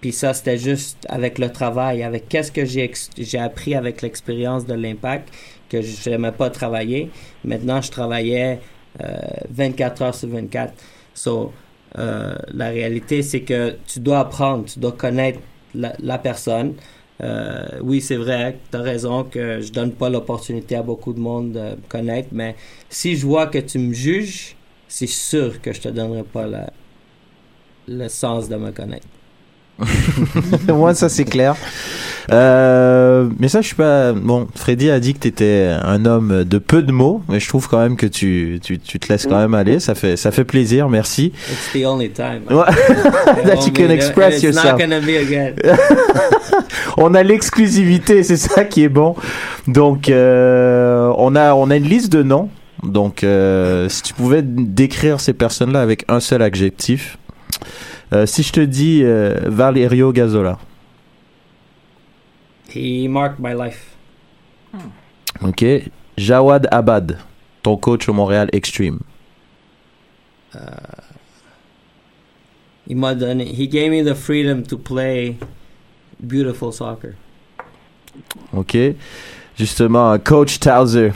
Puis 0.01 0.11
ça, 0.11 0.33
c'était 0.33 0.57
juste 0.57 1.05
avec 1.09 1.39
le 1.39 1.51
travail, 1.51 2.03
avec 2.03 2.29
qu'est-ce 2.29 2.51
que 2.51 2.65
j'ai 2.65 2.91
j'ai 3.17 3.39
appris 3.39 3.75
avec 3.75 4.01
l'expérience 4.01 4.65
de 4.65 4.73
l'impact, 4.73 5.29
que 5.69 5.81
je 5.81 6.09
n'aimais 6.09 6.31
pas 6.31 6.49
travailler. 6.49 7.09
Maintenant, 7.43 7.81
je 7.81 7.91
travaillais 7.91 8.59
euh, 9.03 9.17
24 9.49 10.01
heures 10.03 10.15
sur 10.15 10.29
24. 10.29 10.73
So, 11.13 11.51
euh, 11.97 12.35
la 12.53 12.69
réalité, 12.69 13.21
c'est 13.23 13.41
que 13.41 13.75
tu 13.87 13.99
dois 13.99 14.19
apprendre, 14.19 14.65
tu 14.65 14.79
dois 14.79 14.91
connaître 14.91 15.39
la, 15.75 15.93
la 15.99 16.17
personne. 16.17 16.75
Euh, 17.21 17.65
oui, 17.81 18.01
c'est 18.01 18.15
vrai, 18.17 18.59
tu 18.71 18.77
as 18.77 18.81
raison 18.81 19.23
que 19.23 19.59
je 19.61 19.71
donne 19.71 19.91
pas 19.93 20.09
l'opportunité 20.09 20.75
à 20.75 20.83
beaucoup 20.83 21.13
de 21.13 21.19
monde 21.19 21.53
de 21.53 21.59
me 21.59 21.75
connaître, 21.89 22.29
mais 22.31 22.55
si 22.89 23.15
je 23.15 23.25
vois 23.25 23.47
que 23.47 23.57
tu 23.57 23.79
me 23.79 23.93
juges, 23.93 24.55
c'est 24.87 25.07
sûr 25.07 25.61
que 25.61 25.73
je 25.73 25.81
te 25.81 25.89
donnerai 25.89 26.23
pas 26.23 26.45
la- 26.47 26.71
le 27.87 28.07
sens 28.09 28.49
de 28.49 28.55
me 28.55 28.71
connaître. 28.71 29.07
Moi, 30.67 30.93
ça 30.93 31.09
c'est 31.09 31.25
clair. 31.25 31.55
Euh, 32.31 33.29
mais 33.39 33.47
ça, 33.47 33.61
je 33.61 33.67
suis 33.67 33.75
pas. 33.75 34.11
Bon, 34.11 34.47
Freddy 34.55 34.89
a 34.89 34.99
dit 34.99 35.13
que 35.13 35.19
t'étais 35.19 35.69
un 35.81 36.05
homme 36.05 36.43
de 36.43 36.57
peu 36.57 36.81
de 36.81 36.91
mots, 36.91 37.21
mais 37.29 37.39
je 37.39 37.47
trouve 37.47 37.69
quand 37.69 37.79
même 37.79 37.95
que 37.95 38.05
tu, 38.05 38.59
tu, 38.61 38.79
tu 38.79 38.99
te 38.99 39.11
laisses 39.11 39.27
quand 39.27 39.37
même 39.39 39.53
aller. 39.53 39.79
Ça 39.79 39.95
fait, 39.95 40.17
ça 40.17 40.31
fait 40.31 40.43
plaisir. 40.43 40.89
Merci. 40.89 41.31
It's 41.49 41.71
the 41.73 41.85
only 41.85 42.09
time. 42.09 42.41
That 42.49 43.65
you 43.65 43.71
can 43.73 43.89
express 43.89 44.35
It's 44.35 44.43
yourself. 44.43 44.73
not 44.73 44.79
gonna 44.79 44.99
be 44.99 45.15
again. 45.15 45.53
On 46.97 47.13
a 47.13 47.23
l'exclusivité, 47.23 48.23
c'est 48.23 48.37
ça 48.37 48.65
qui 48.65 48.83
est 48.83 48.89
bon. 48.89 49.15
Donc, 49.67 50.09
euh, 50.09 51.13
on 51.17 51.35
a, 51.35 51.53
on 51.53 51.69
a 51.69 51.75
une 51.77 51.87
liste 51.87 52.11
de 52.11 52.23
noms. 52.23 52.49
Donc, 52.83 53.23
euh, 53.23 53.87
si 53.89 54.01
tu 54.01 54.13
pouvais 54.13 54.41
décrire 54.41 55.19
ces 55.19 55.33
personnes-là 55.33 55.81
avec 55.81 56.03
un 56.09 56.19
seul 56.19 56.41
adjectif. 56.41 57.17
Euh, 58.13 58.25
si 58.25 58.41
je 58.43 58.51
te 58.53 58.59
dis 58.61 59.01
euh, 59.03 59.35
Valerio 59.47 60.11
Gazola, 60.13 60.57
He 62.73 63.07
marked 63.07 63.39
my 63.39 63.53
life. 63.53 63.95
ok. 65.41 65.65
Jawad 66.17 66.67
Abad, 66.71 67.17
ton 67.63 67.77
coach 67.77 68.07
au 68.09 68.13
Montréal 68.13 68.49
Extreme. 68.53 68.99
He 72.87 72.95
m'a 72.95 73.13
donné, 73.13 73.45
he 73.45 73.67
gave 73.67 73.91
me 73.91 74.01
the 74.01 74.15
freedom 74.15 74.63
to 74.63 74.77
play 74.77 75.37
beautiful 76.25 76.71
soccer. 76.71 77.15
Ok. 78.55 78.95
Justement, 79.55 80.17
Coach 80.19 80.59
Towser. 80.59 81.13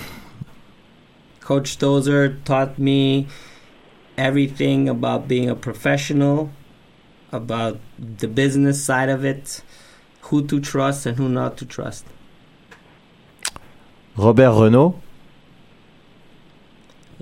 Coach 1.40 1.78
Tozer 1.78 2.38
taught 2.44 2.78
me 2.78 3.28
everything 4.18 4.90
about 4.90 5.28
being 5.28 5.50
a 5.50 5.56
professional, 5.56 6.50
about 7.32 7.78
the 8.00 8.28
business 8.28 8.84
side 8.84 9.10
of 9.10 9.24
it, 9.24 9.64
who 10.24 10.42
to 10.44 10.60
trust 10.60 11.06
and 11.06 11.18
who 11.18 11.30
not 11.30 11.58
to 11.58 11.66
trust. 11.66 12.06
Robert 14.18 14.52
Renault. 14.52 14.96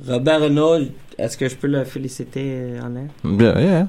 Robert 0.08 0.42
Renault, 0.42 0.92
est-ce 1.18 1.38
que 1.38 1.48
je 1.48 1.56
peux 1.56 1.68
le 1.68 1.84
féliciter 1.84 2.80
en 2.82 2.90
l'air? 2.90 3.10
Bien, 3.24 3.60
yeah. 3.60 3.88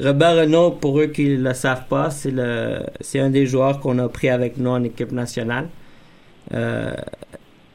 Robert 0.00 0.36
Renault, 0.36 0.72
pour 0.72 0.98
eux 1.00 1.06
qui 1.08 1.30
ne 1.30 1.48
le 1.48 1.54
savent 1.54 1.86
pas, 1.88 2.10
c'est 2.10 2.30
le 2.30 2.84
c'est 3.00 3.20
un 3.20 3.30
des 3.30 3.46
joueurs 3.46 3.80
qu'on 3.80 3.98
a 3.98 4.08
pris 4.08 4.28
avec 4.28 4.56
nous 4.56 4.70
en 4.70 4.82
équipe 4.84 5.12
nationale. 5.12 5.68
Euh, 6.54 6.94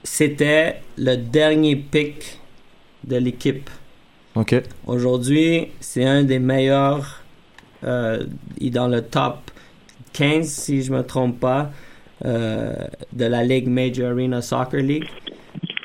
C'était 0.04 0.82
le 0.98 1.16
dernier 1.16 1.78
pick 1.78 2.40
de 3.06 3.16
l'équipe. 3.18 3.70
Ok. 4.36 4.62
Aujourd'hui, 4.86 5.70
c'est 5.80 6.04
un 6.04 6.24
des 6.24 6.40
meilleurs. 6.40 7.23
Euh, 7.84 8.24
il 8.60 8.67
est 8.67 8.72
dans 8.72 8.88
le 8.88 9.02
top 9.02 9.38
15, 10.13 10.48
si 10.48 10.84
je 10.84 10.91
me 10.91 11.04
trompe 11.04 11.39
pas, 11.39 11.72
euh, 12.26 12.74
de 13.12 13.26
la 13.26 13.43
Ligue 13.43 13.67
Major 13.67 14.12
Arena 14.12 14.41
Soccer 14.41 14.82
League, 14.82 15.08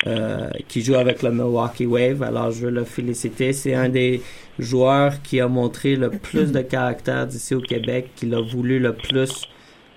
euh, 0.07 0.51
qui 0.69 0.83
joue 0.83 0.95
avec 0.95 1.23
le 1.23 1.31
Milwaukee 1.31 1.87
Wave. 1.87 2.23
Alors, 2.23 2.51
je 2.51 2.67
veux 2.67 2.71
le 2.71 2.85
féliciter. 2.85 3.53
C'est 3.53 3.75
un 3.75 3.89
des 3.89 4.23
joueur 4.59 5.23
qui 5.23 5.41
a 5.41 5.49
montré 5.49 5.95
le 5.97 6.11
plus 6.11 6.51
de 6.51 6.61
caractère 6.61 7.27
d'ici 7.27 7.55
au 7.55 7.61
Québec, 7.61 8.11
qui 8.17 8.27
l'a 8.27 8.41
voulu 8.41 8.81
le 8.81 8.93
plus 8.93 9.49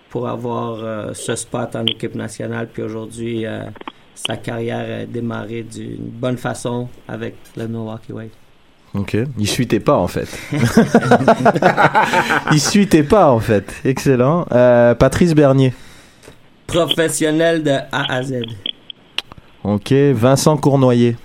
pour 0.09 0.27
avoir 0.27 1.15
ce 1.15 1.35
spot 1.35 1.75
en 1.75 1.85
équipe 1.85 2.15
nationale. 2.15 2.67
Puis 2.71 2.83
aujourd'hui, 2.83 3.45
sa 4.13 4.37
carrière 4.37 5.01
a 5.01 5.05
démarré 5.05 5.63
d'une 5.63 5.95
bonne 5.97 6.37
façon 6.37 6.89
avec 7.07 7.35
le 7.55 7.67
Milwaukee 7.67 8.11
Wave. 8.11 8.29
Ok. 8.93 9.17
Il 9.37 9.47
suit 9.47 9.67
tes 9.67 9.79
pas, 9.79 9.97
en 9.97 10.07
fait. 10.07 10.27
Il 12.51 12.59
suit 12.59 12.87
tes 12.87 13.03
pas, 13.03 13.31
en 13.31 13.39
fait. 13.39 13.73
Excellent. 13.85 14.45
Euh, 14.51 14.93
Patrice 14.95 15.33
Bernier. 15.33 15.73
Professionnel 16.67 17.63
de 17.63 17.71
A 17.71 18.13
à 18.13 18.23
Z. 18.23 18.41
Ok. 19.63 19.91
Vincent 19.91 20.57
Cournoyer. 20.57 21.15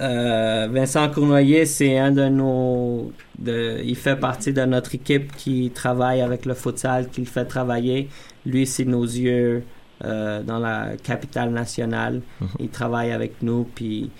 Euh, 0.00 0.68
Vincent 0.72 1.08
Cournoyer, 1.10 1.66
c'est 1.66 1.98
un 1.98 2.10
de 2.10 2.28
nos. 2.28 3.12
De, 3.38 3.80
il 3.84 3.96
fait 3.96 4.16
partie 4.16 4.52
de 4.52 4.64
notre 4.64 4.94
équipe 4.94 5.34
qui 5.36 5.70
travaille 5.72 6.20
avec 6.20 6.46
le 6.46 6.54
futsal, 6.54 7.08
qui 7.08 7.20
le 7.20 7.26
fait 7.26 7.44
travailler. 7.44 8.08
Lui, 8.44 8.66
c'est 8.66 8.84
nos 8.84 9.04
yeux 9.04 9.62
euh, 10.04 10.42
dans 10.42 10.58
la 10.58 10.96
capitale 11.02 11.50
nationale. 11.50 12.22
Il 12.58 12.68
travaille 12.68 13.12
avec 13.12 13.42
nous, 13.42 13.68
puis 13.74 14.10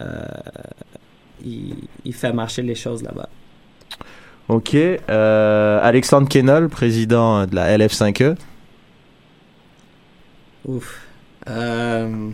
euh, 0.00 0.04
il, 1.44 1.74
il 2.04 2.14
fait 2.14 2.32
marcher 2.32 2.62
les 2.62 2.74
choses 2.74 3.02
là-bas. 3.02 3.28
Ok. 4.50 4.74
Euh, 4.74 5.78
Alexandre 5.80 6.28
Kennel, 6.28 6.68
président 6.68 7.46
de 7.46 7.54
la 7.54 7.78
LF5E. 7.78 8.34
Ouf. 10.66 11.06
Euh, 11.48 12.30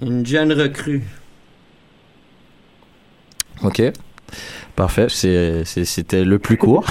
une 0.00 0.24
jeune 0.24 0.52
recrue. 0.52 1.02
Ok. 3.64 3.82
Parfait. 4.76 5.08
C'était 5.08 6.24
le 6.24 6.38
plus 6.38 6.56
court. 6.56 6.86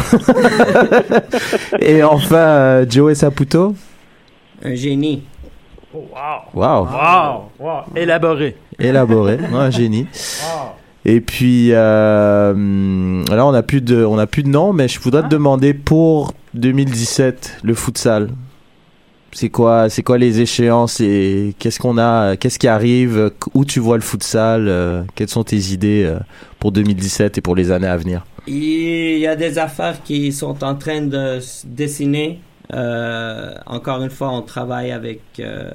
Et 1.80 2.04
enfin, 2.04 2.36
euh, 2.36 2.86
Joey 2.90 3.16
Saputo. 3.16 3.76
Un 4.62 4.76
génie. 4.76 5.24
Wow. 5.94 6.04
Wow. 6.54 6.86
Wow. 6.86 7.52
Wow. 7.60 7.84
Élaboré. 7.96 8.56
Élaboré. 8.80 9.38
Un 9.54 9.70
génie. 9.70 10.08
Et 11.06 11.22
puis 11.22 11.70
euh, 11.72 13.24
là, 13.30 13.46
on 13.46 13.52
n'a 13.52 13.64
plus 13.64 13.82
de, 13.82 14.04
on 14.04 14.18
a 14.18 14.28
plus 14.28 14.44
de 14.44 14.50
nom, 14.50 14.74
mais 14.74 14.88
je 14.88 15.00
voudrais 15.00 15.24
te 15.24 15.30
demander 15.30 15.74
pour 15.74 16.34
2017 16.54 17.60
le 17.64 17.74
futsal. 17.74 18.30
C'est 19.32 19.50
quoi, 19.50 19.90
c'est 19.90 20.04
quoi 20.04 20.18
les 20.18 20.42
échéances 20.42 21.00
et 21.00 21.54
qu'est-ce 21.60 21.80
qu'on 21.80 21.98
a, 21.98 22.36
qu'est-ce 22.38 22.58
qui 22.60 22.68
arrive, 22.68 23.32
où 23.54 23.66
tu 23.66 23.80
vois 23.80 23.96
le 23.96 24.02
futsal, 24.02 24.68
euh, 24.68 25.04
quelles 25.16 25.30
sont 25.30 25.44
tes 25.44 25.58
idées 25.72 26.04
euh, 26.06 26.18
pour 26.60 26.72
2017 26.72 27.38
et 27.38 27.42
pour 27.42 27.56
les 27.56 27.72
années 27.72 27.88
à 27.88 27.98
venir? 27.98 28.26
Il 28.48 29.20
y 29.20 29.28
a 29.28 29.36
des 29.36 29.60
affaires 29.60 30.02
qui 30.04 30.32
sont 30.32 30.64
en 30.64 30.76
train 30.76 31.02
de 31.02 31.40
se 31.40 31.68
dessiner. 31.68 32.40
Euh, 32.74 33.56
encore 33.66 34.02
une 34.02 34.10
fois, 34.10 34.30
on 34.32 34.42
travaille 34.42 34.92
avec 34.92 35.22
euh, 35.40 35.72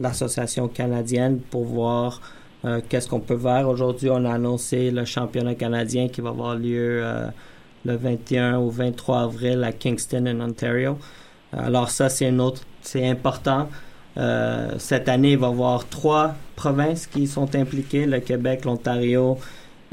l'association 0.00 0.68
canadienne 0.68 1.40
pour 1.40 1.64
voir 1.64 2.20
euh, 2.64 2.80
qu'est-ce 2.88 3.08
qu'on 3.08 3.20
peut 3.20 3.38
faire. 3.38 3.68
Aujourd'hui, 3.68 4.08
on 4.10 4.24
a 4.24 4.32
annoncé 4.32 4.90
le 4.90 5.04
championnat 5.04 5.54
canadien 5.54 6.08
qui 6.08 6.20
va 6.20 6.30
avoir 6.30 6.54
lieu 6.54 7.00
euh, 7.02 7.26
le 7.84 7.96
21 7.96 8.58
au 8.58 8.70
23 8.70 9.22
avril 9.22 9.64
à 9.64 9.72
Kingston, 9.72 10.26
en 10.26 10.40
Ontario. 10.40 10.98
Alors 11.52 11.90
ça, 11.90 12.08
c'est 12.08 12.28
une 12.28 12.40
autre, 12.40 12.62
c'est 12.80 13.08
important. 13.08 13.68
Euh, 14.16 14.74
cette 14.78 15.08
année, 15.08 15.32
il 15.32 15.38
va 15.38 15.48
y 15.48 15.50
avoir 15.50 15.88
trois 15.88 16.34
provinces 16.56 17.06
qui 17.06 17.26
sont 17.26 17.54
impliquées, 17.54 18.06
le 18.06 18.20
Québec, 18.20 18.64
l'Ontario, 18.64 19.38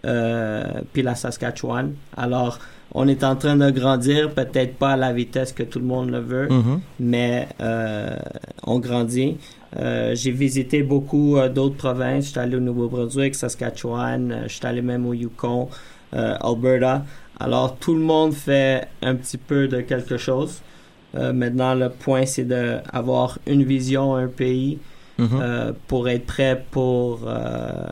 euh, 0.05 0.63
puis 0.93 1.01
la 1.01 1.15
Saskatchewan. 1.15 1.93
Alors, 2.15 2.59
on 2.93 3.07
est 3.07 3.23
en 3.23 3.35
train 3.35 3.55
de 3.55 3.69
grandir, 3.71 4.31
peut-être 4.33 4.75
pas 4.75 4.91
à 4.93 4.97
la 4.97 5.13
vitesse 5.13 5.51
que 5.53 5.63
tout 5.63 5.79
le 5.79 5.85
monde 5.85 6.09
le 6.09 6.19
veut, 6.19 6.47
Mhm. 6.49 6.81
mais 6.99 7.47
euh, 7.61 8.15
on 8.63 8.79
grandit. 8.79 9.37
Euh, 9.77 10.15
j'ai 10.15 10.31
visité 10.31 10.81
beaucoup 10.81 11.37
euh, 11.37 11.47
d'autres 11.49 11.75
provinces. 11.77 12.27
J'étais 12.27 12.39
allé 12.39 12.55
au 12.55 12.59
Nouveau-Brunswick, 12.59 13.35
Saskatchewan, 13.35 14.31
euh, 14.31 14.43
j'étais 14.47 14.65
allé 14.67 14.81
même 14.81 15.05
au 15.05 15.13
Yukon, 15.13 15.69
euh, 16.15 16.35
Alberta. 16.41 17.05
Alors, 17.39 17.77
tout 17.77 17.93
le 17.93 18.01
monde 18.01 18.33
fait 18.33 18.87
un 19.03 19.13
petit 19.15 19.37
peu 19.37 19.67
de 19.67 19.81
quelque 19.81 20.17
chose. 20.17 20.61
Euh, 21.15 21.31
maintenant, 21.33 21.75
le 21.75 21.89
point, 21.89 22.25
c'est 22.25 22.45
d'avoir 22.45 23.37
une 23.47 23.63
vision, 23.63 24.15
un 24.15 24.27
pays, 24.27 24.79
Mhm. 25.19 25.27
euh, 25.41 25.71
pour 25.87 26.09
être 26.09 26.25
prêt 26.25 26.63
pour 26.71 27.21
euh, 27.27 27.87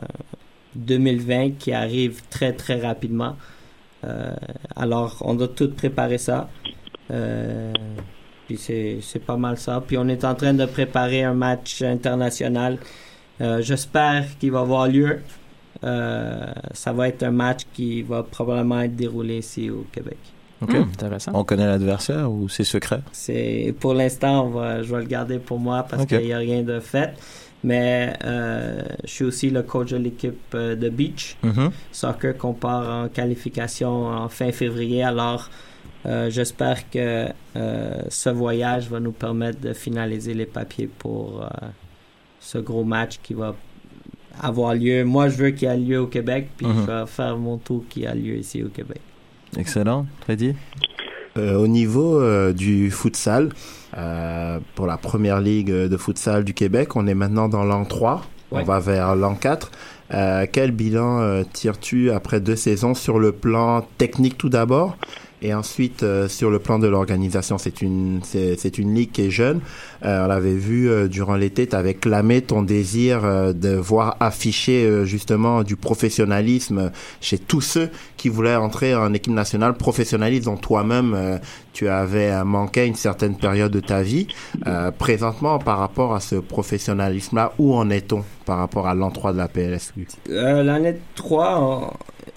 2020 0.74 1.50
qui 1.58 1.72
arrive 1.72 2.20
très 2.30 2.52
très 2.52 2.80
rapidement. 2.80 3.36
Euh, 4.04 4.34
alors, 4.76 5.16
on 5.20 5.34
doit 5.34 5.48
tout 5.48 5.70
préparer 5.70 6.18
ça. 6.18 6.48
Euh, 7.10 7.72
puis 8.46 8.56
c'est 8.58 9.24
pas 9.24 9.36
mal 9.36 9.58
ça. 9.58 9.82
Puis 9.86 9.98
on 9.98 10.08
est 10.08 10.24
en 10.24 10.34
train 10.34 10.54
de 10.54 10.66
préparer 10.66 11.24
un 11.24 11.34
match 11.34 11.82
international. 11.82 12.78
Euh, 13.40 13.60
J'espère 13.62 14.24
qu'il 14.38 14.52
va 14.52 14.60
avoir 14.60 14.88
lieu. 14.88 15.20
Ça 15.82 16.92
va 16.92 17.08
être 17.08 17.22
un 17.22 17.30
match 17.30 17.62
qui 17.72 18.02
va 18.02 18.22
probablement 18.22 18.80
être 18.80 18.96
déroulé 18.96 19.38
ici 19.38 19.70
au 19.70 19.86
Québec. 19.92 20.18
Ok. 20.60 20.72
Hmm, 20.72 20.82
intéressant. 20.82 21.32
On 21.34 21.44
connaît 21.44 21.66
l'adversaire 21.66 22.30
ou 22.30 22.48
c'est 22.48 22.64
secret 22.64 23.00
C'est 23.12 23.74
pour 23.78 23.94
l'instant, 23.94 24.46
on 24.46 24.50
va, 24.50 24.82
je 24.82 24.92
vais 24.94 25.00
le 25.02 25.06
garder 25.06 25.38
pour 25.38 25.58
moi 25.58 25.84
parce 25.88 26.04
qu'il 26.06 26.20
n'y 26.20 26.32
a 26.32 26.38
rien 26.38 26.62
de 26.62 26.80
fait. 26.80 27.10
Mais 27.64 28.12
euh, 28.24 28.82
je 29.04 29.10
suis 29.10 29.24
aussi 29.24 29.50
le 29.50 29.62
coach 29.64 29.90
de 29.90 29.96
l'équipe 29.96 30.38
euh, 30.54 30.76
de 30.76 30.88
beach 30.88 31.36
Mhm. 31.42 31.70
soccer 31.90 32.36
qu'on 32.36 32.54
part 32.54 33.04
en 33.04 33.08
qualification 33.08 34.06
en 34.06 34.28
fin 34.28 34.52
février. 34.52 35.02
Alors, 35.02 35.50
euh, 36.06 36.30
j'espère 36.30 36.88
que 36.88 37.26
euh, 37.56 38.02
ce 38.08 38.30
voyage 38.30 38.88
va 38.88 39.00
nous 39.00 39.10
permettre 39.12 39.60
de 39.60 39.72
finaliser 39.72 40.34
les 40.34 40.46
papiers 40.46 40.86
pour 40.86 41.42
euh, 41.42 41.66
ce 42.40 42.58
gros 42.58 42.84
match 42.84 43.18
qui 43.22 43.34
va 43.34 43.56
avoir 44.40 44.74
lieu. 44.74 45.04
Moi, 45.04 45.28
je 45.28 45.36
veux 45.38 45.50
qu'il 45.50 45.66
ait 45.66 45.76
lieu 45.76 46.00
au 46.00 46.06
Québec, 46.06 46.50
puis 46.56 46.66
Mhm. 46.66 46.74
je 46.86 46.92
vais 46.92 47.06
faire 47.06 47.36
mon 47.36 47.58
tour 47.58 47.82
qui 47.88 48.06
a 48.06 48.14
lieu 48.14 48.36
ici 48.36 48.62
au 48.62 48.68
Québec. 48.68 49.00
Excellent. 49.56 50.06
Freddy. 50.22 50.54
Euh, 51.36 51.56
au 51.56 51.66
niveau 51.68 52.20
euh, 52.20 52.52
du 52.52 52.90
futsal, 52.90 53.50
euh, 53.96 54.58
pour 54.74 54.86
la 54.86 54.96
première 54.96 55.40
ligue 55.40 55.70
de 55.70 55.96
futsal 55.96 56.44
du 56.44 56.54
Québec, 56.54 56.96
on 56.96 57.06
est 57.06 57.14
maintenant 57.14 57.48
dans 57.48 57.64
l'an 57.64 57.84
3. 57.84 58.22
Ouais. 58.50 58.60
On 58.62 58.64
va 58.64 58.80
vers 58.80 59.14
l'an 59.14 59.34
4. 59.34 59.70
Euh, 60.14 60.46
quel 60.50 60.70
bilan 60.70 61.20
euh, 61.20 61.42
tires-tu 61.52 62.10
après 62.10 62.40
deux 62.40 62.56
saisons 62.56 62.94
sur 62.94 63.18
le 63.18 63.32
plan 63.32 63.86
technique 63.98 64.38
tout 64.38 64.48
d'abord? 64.48 64.96
Et 65.42 65.54
ensuite 65.54 66.02
euh, 66.02 66.28
sur 66.28 66.50
le 66.50 66.58
plan 66.58 66.78
de 66.78 66.86
l'organisation 66.86 67.58
C'est 67.58 67.82
une 67.82 68.20
c'est 68.22 68.78
une 68.78 68.94
ligue 68.94 69.12
qui 69.12 69.22
est 69.26 69.30
jeune. 69.30 69.60
Euh, 70.04 70.24
on 70.24 70.28
l'avait 70.28 70.54
vu 70.54 70.88
euh, 70.88 71.08
durant 71.08 71.36
l'été, 71.36 71.66
tu 71.66 71.76
avais 71.76 71.94
clamé 71.94 72.42
ton 72.42 72.62
désir 72.62 73.24
euh, 73.24 73.52
de 73.52 73.74
voir 73.74 74.16
afficher 74.20 74.84
euh, 74.84 75.04
justement 75.04 75.62
du 75.62 75.76
professionnalisme 75.76 76.92
chez 77.20 77.38
tous 77.38 77.60
ceux 77.60 77.90
qui 78.16 78.28
voulaient 78.28 78.56
entrer 78.56 78.94
en 78.94 79.12
équipe 79.14 79.32
nationale, 79.32 79.74
professionnalisme 79.74 80.44
dont 80.46 80.56
toi-même 80.56 81.14
euh, 81.14 81.38
tu 81.72 81.88
avais 81.88 82.42
manqué 82.44 82.86
une 82.86 82.96
certaine 82.96 83.36
période 83.36 83.70
de 83.70 83.78
ta 83.78 84.02
vie. 84.02 84.26
Présentement, 84.98 85.60
par 85.60 85.78
rapport 85.78 86.12
à 86.12 86.18
ce 86.18 86.34
professionnalisme-là, 86.34 87.52
où 87.58 87.72
en 87.72 87.88
est-on 87.90 88.24
par 88.44 88.58
rapport 88.58 88.88
à 88.88 88.94
l'an 88.94 89.10
3 89.10 89.32
de 89.34 89.38
la 89.38 89.48
Euh, 90.30 90.62
L'année 90.62 90.96
3, 91.14 91.60
on, 91.60 91.90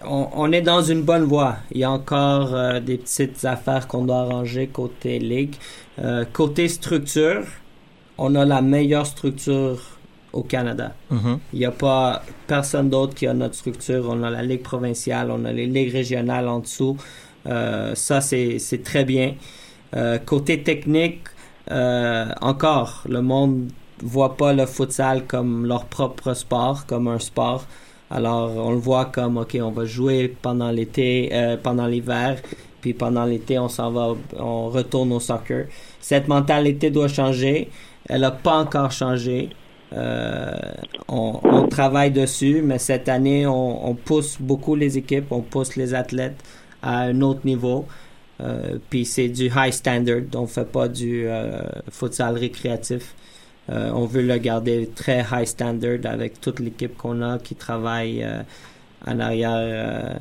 on- 0.05 0.29
on 0.33 0.51
est 0.51 0.61
dans 0.61 0.81
une 0.81 1.03
bonne 1.03 1.23
voie. 1.23 1.57
Il 1.71 1.79
y 1.79 1.83
a 1.83 1.91
encore 1.91 2.53
euh, 2.53 2.79
des 2.79 2.97
petites 2.97 3.43
affaires 3.45 3.87
qu'on 3.87 4.05
doit 4.05 4.21
arranger 4.21 4.67
côté 4.67 5.19
ligue. 5.19 5.55
Euh, 5.99 6.25
côté 6.31 6.67
structure, 6.67 7.43
on 8.17 8.35
a 8.35 8.45
la 8.45 8.61
meilleure 8.61 9.05
structure 9.05 9.79
au 10.33 10.43
Canada. 10.43 10.93
Mhm. 11.09 11.39
Il 11.53 11.59
n'y 11.59 11.65
a 11.65 11.71
pas 11.71 12.23
personne 12.47 12.89
d'autre 12.89 13.13
qui 13.15 13.27
a 13.27 13.33
notre 13.33 13.55
structure. 13.55 14.05
On 14.09 14.23
a 14.23 14.29
la 14.29 14.43
Ligue 14.43 14.63
provinciale, 14.63 15.29
on 15.31 15.43
a 15.45 15.51
les 15.51 15.67
ligues 15.67 15.91
régionales 15.91 16.47
en 16.47 16.59
dessous. 16.59 16.97
Euh, 17.47 17.93
ça, 17.95 18.21
c'est 18.21 18.59
c'est 18.59 18.83
très 18.83 19.03
bien. 19.03 19.33
Euh, 19.95 20.17
côté 20.19 20.63
technique, 20.63 21.21
euh, 21.71 22.27
encore, 22.41 23.03
le 23.09 23.21
monde 23.21 23.71
voit 24.01 24.37
pas 24.37 24.53
le 24.53 24.65
futsal 24.65 25.25
comme 25.27 25.65
leur 25.65 25.85
propre 25.85 26.33
sport, 26.33 26.85
comme 26.85 27.07
un 27.07 27.19
sport. 27.19 27.65
Alors, 28.11 28.51
on 28.57 28.71
le 28.71 28.77
voit 28.77 29.05
comme, 29.05 29.37
OK, 29.37 29.57
on 29.61 29.71
va 29.71 29.85
jouer 29.85 30.35
pendant 30.41 30.69
l'été, 30.69 31.29
euh, 31.31 31.57
pendant 31.61 31.87
l'hiver, 31.87 32.41
puis 32.81 32.93
pendant 32.93 33.25
l'été, 33.25 33.57
on 33.57 33.69
s'en 33.69 33.91
va, 33.91 34.15
on 34.37 34.69
retourne 34.69 35.11
au 35.13 35.19
soccer. 35.19 35.67
Cette 35.99 36.27
mentalité 36.27 36.89
doit 36.89 37.07
changer. 37.07 37.69
Elle 38.09 38.21
n'a 38.21 38.31
pas 38.31 38.57
encore 38.57 38.91
changé. 38.91 39.49
Euh, 39.93 40.51
on, 41.07 41.67
travaille 41.69 42.11
dessus, 42.11 42.61
mais 42.61 42.79
cette 42.79 43.07
année, 43.07 43.47
on, 43.47 43.89
on 43.89 43.95
pousse 43.95 44.37
beaucoup 44.39 44.75
les 44.75 44.97
équipes, 44.97 45.31
on 45.31 45.41
pousse 45.41 45.75
les 45.75 45.93
athlètes 45.93 46.43
à 46.81 46.99
un 47.01 47.21
autre 47.21 47.41
niveau. 47.45 47.85
Euh, 48.41 48.77
Puis 48.89 49.05
c'est 49.05 49.29
du 49.29 49.51
high 49.55 49.71
standard, 49.71 50.21
on 50.35 50.47
fait 50.47 50.65
pas 50.65 50.87
du 50.87 51.27
euh, 51.27 51.61
futsal 51.91 52.37
récréatif. 52.37 53.13
Euh, 53.71 53.91
on 53.93 54.05
veut 54.05 54.21
le 54.21 54.37
garder 54.37 54.89
très 54.93 55.25
high 55.31 55.45
standard 55.45 55.99
avec 56.03 56.41
toute 56.41 56.59
l'équipe 56.59 56.97
qu'on 56.97 57.21
a 57.21 57.39
qui 57.39 57.55
travaille 57.55 58.23
euh, 58.23 58.41
en 59.07 59.19
arrière, 59.19 59.51
euh, 59.53 60.13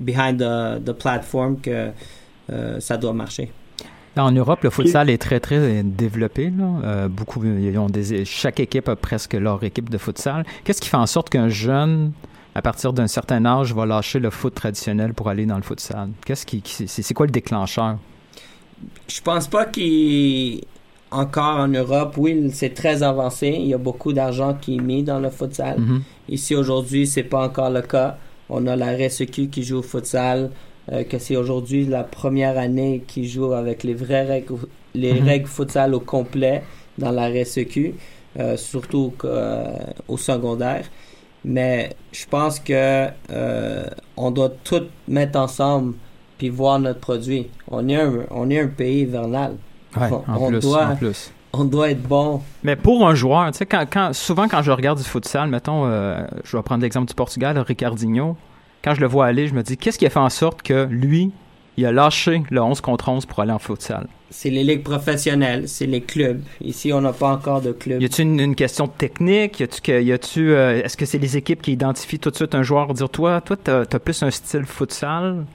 behind 0.00 0.38
the, 0.38 0.84
the 0.84 0.92
platform, 0.92 1.60
que 1.60 1.90
euh, 2.50 2.80
ça 2.80 2.96
doit 2.96 3.12
marcher. 3.12 3.52
En 4.16 4.32
Europe, 4.32 4.64
le 4.64 4.70
futsal 4.70 5.10
est 5.10 5.18
très, 5.18 5.38
très 5.38 5.82
développé. 5.84 6.50
Là. 6.50 6.64
Euh, 6.82 7.08
beaucoup, 7.08 7.44
ils 7.44 7.78
ont 7.78 7.88
des, 7.88 8.24
chaque 8.24 8.58
équipe 8.58 8.88
a 8.88 8.96
presque 8.96 9.34
leur 9.34 9.62
équipe 9.62 9.90
de 9.90 9.98
futsal. 9.98 10.44
Qu'est-ce 10.64 10.80
qui 10.80 10.88
fait 10.88 10.96
en 10.96 11.06
sorte 11.06 11.30
qu'un 11.30 11.48
jeune, 11.48 12.10
à 12.56 12.62
partir 12.62 12.92
d'un 12.92 13.06
certain 13.06 13.44
âge, 13.44 13.72
va 13.72 13.86
lâcher 13.86 14.18
le 14.18 14.30
foot 14.30 14.54
traditionnel 14.54 15.14
pour 15.14 15.28
aller 15.28 15.46
dans 15.46 15.56
le 15.56 15.62
futsal? 15.62 16.08
Qu'est-ce 16.26 16.46
qui, 16.46 16.62
c'est, 16.64 16.88
c'est 16.88 17.14
quoi 17.14 17.26
le 17.26 17.32
déclencheur? 17.32 17.98
Je 19.06 19.20
pense 19.20 19.46
pas 19.46 19.66
qu'il 19.66 20.64
encore 21.10 21.56
en 21.58 21.68
Europe, 21.68 22.14
oui, 22.18 22.50
c'est 22.52 22.74
très 22.74 23.02
avancé. 23.02 23.48
Il 23.48 23.66
y 23.68 23.74
a 23.74 23.78
beaucoup 23.78 24.12
d'argent 24.12 24.54
qui 24.60 24.76
est 24.76 24.80
mis 24.80 25.02
dans 25.02 25.20
le 25.20 25.30
futsal. 25.30 25.78
Mhm. 25.80 26.02
Ici 26.28 26.54
aujourd'hui, 26.54 27.06
c'est 27.06 27.22
pas 27.24 27.44
encore 27.46 27.70
le 27.70 27.82
cas. 27.82 28.18
On 28.50 28.66
a 28.66 28.76
la 28.76 28.92
RSEQ 28.96 29.48
qui 29.48 29.62
joue 29.62 29.78
au 29.78 29.82
futsal, 29.82 30.50
euh, 30.92 31.04
que 31.04 31.18
c'est 31.18 31.36
aujourd'hui 31.36 31.84
la 31.86 32.04
première 32.04 32.58
année 32.58 33.02
qui 33.06 33.28
joue 33.28 33.52
avec 33.52 33.84
les 33.84 33.94
vraies 33.94 34.24
règles, 34.24 34.54
les 34.94 35.14
Mhm. 35.14 35.26
règles 35.28 35.46
futsal 35.48 35.94
au 35.94 36.00
complet 36.00 36.62
dans 36.98 37.10
la 37.10 37.28
RSEQ, 37.28 37.94
euh, 38.38 38.56
surtout 38.56 39.12
euh, 39.24 39.66
au 40.08 40.16
secondaire. 40.16 40.84
Mais 41.44 41.90
je 42.12 42.26
pense 42.26 42.58
que 42.58 43.06
euh, 43.30 43.84
on 44.16 44.30
doit 44.30 44.52
tout 44.64 44.82
mettre 45.06 45.38
ensemble 45.38 45.94
puis 46.36 46.48
voir 46.48 46.78
notre 46.78 47.00
produit. 47.00 47.48
On 47.70 47.88
est 47.88 47.96
un, 47.96 48.24
on 48.30 48.48
est 48.50 48.60
un 48.60 48.66
pays 48.68 49.00
hivernal. 49.02 49.54
Ouais, 49.96 50.08
on, 50.10 50.32
en 50.32 50.36
on 50.36 50.48
plus, 50.50 50.60
doit, 50.60 50.86
en 50.86 50.96
plus. 50.96 51.32
on 51.52 51.64
doit 51.64 51.90
être 51.90 52.02
bon. 52.02 52.40
Mais 52.62 52.76
pour 52.76 53.06
un 53.08 53.14
joueur, 53.14 53.50
tu 53.50 53.58
sais, 53.58 53.66
quand, 53.66 53.86
quand, 53.90 54.12
souvent 54.14 54.48
quand 54.48 54.62
je 54.62 54.70
regarde 54.70 54.98
du 54.98 55.04
futsal, 55.04 55.48
mettons, 55.48 55.86
euh, 55.86 56.24
je 56.44 56.56
vais 56.56 56.62
prendre 56.62 56.82
l'exemple 56.82 57.08
du 57.08 57.14
Portugal, 57.14 57.58
Ricardinho, 57.58 58.36
quand 58.84 58.94
je 58.94 59.00
le 59.00 59.06
vois 59.06 59.26
aller, 59.26 59.48
je 59.48 59.54
me 59.54 59.62
dis, 59.62 59.76
qu'est-ce 59.76 59.98
qui 59.98 60.06
a 60.06 60.10
fait 60.10 60.18
en 60.18 60.28
sorte 60.30 60.62
que 60.62 60.86
lui, 60.90 61.32
il 61.76 61.86
a 61.86 61.92
lâché 61.92 62.42
le 62.50 62.60
11 62.60 62.80
contre 62.80 63.08
11 63.08 63.26
pour 63.26 63.40
aller 63.40 63.52
en 63.52 63.58
futsal? 63.58 64.06
C'est 64.30 64.50
les 64.50 64.62
ligues 64.62 64.82
professionnelles, 64.82 65.68
c'est 65.68 65.86
les 65.86 66.02
clubs. 66.02 66.42
Ici, 66.60 66.92
on 66.92 67.00
n'a 67.00 67.12
pas 67.14 67.32
encore 67.32 67.62
de 67.62 67.72
clubs. 67.72 68.02
Y 68.02 68.04
a-tu 68.04 68.22
une, 68.22 68.38
une 68.40 68.54
question 68.54 68.86
de 68.86 68.90
technique? 68.92 69.58
Y 69.60 69.62
a-tu 69.62 69.80
que, 69.80 70.02
y 70.02 70.12
a-tu, 70.12 70.52
euh, 70.52 70.82
est-ce 70.84 70.96
que 70.98 71.06
c'est 71.06 71.18
les 71.18 71.36
équipes 71.38 71.62
qui 71.62 71.72
identifient 71.72 72.18
tout 72.18 72.30
de 72.30 72.36
suite 72.36 72.54
un 72.54 72.62
joueur, 72.62 72.92
dire, 72.92 73.08
toi, 73.08 73.40
toi, 73.40 73.56
t'as, 73.56 73.86
t'as 73.86 73.98
plus 73.98 74.22
un 74.22 74.30
style 74.30 74.64
futsal? 74.66 75.46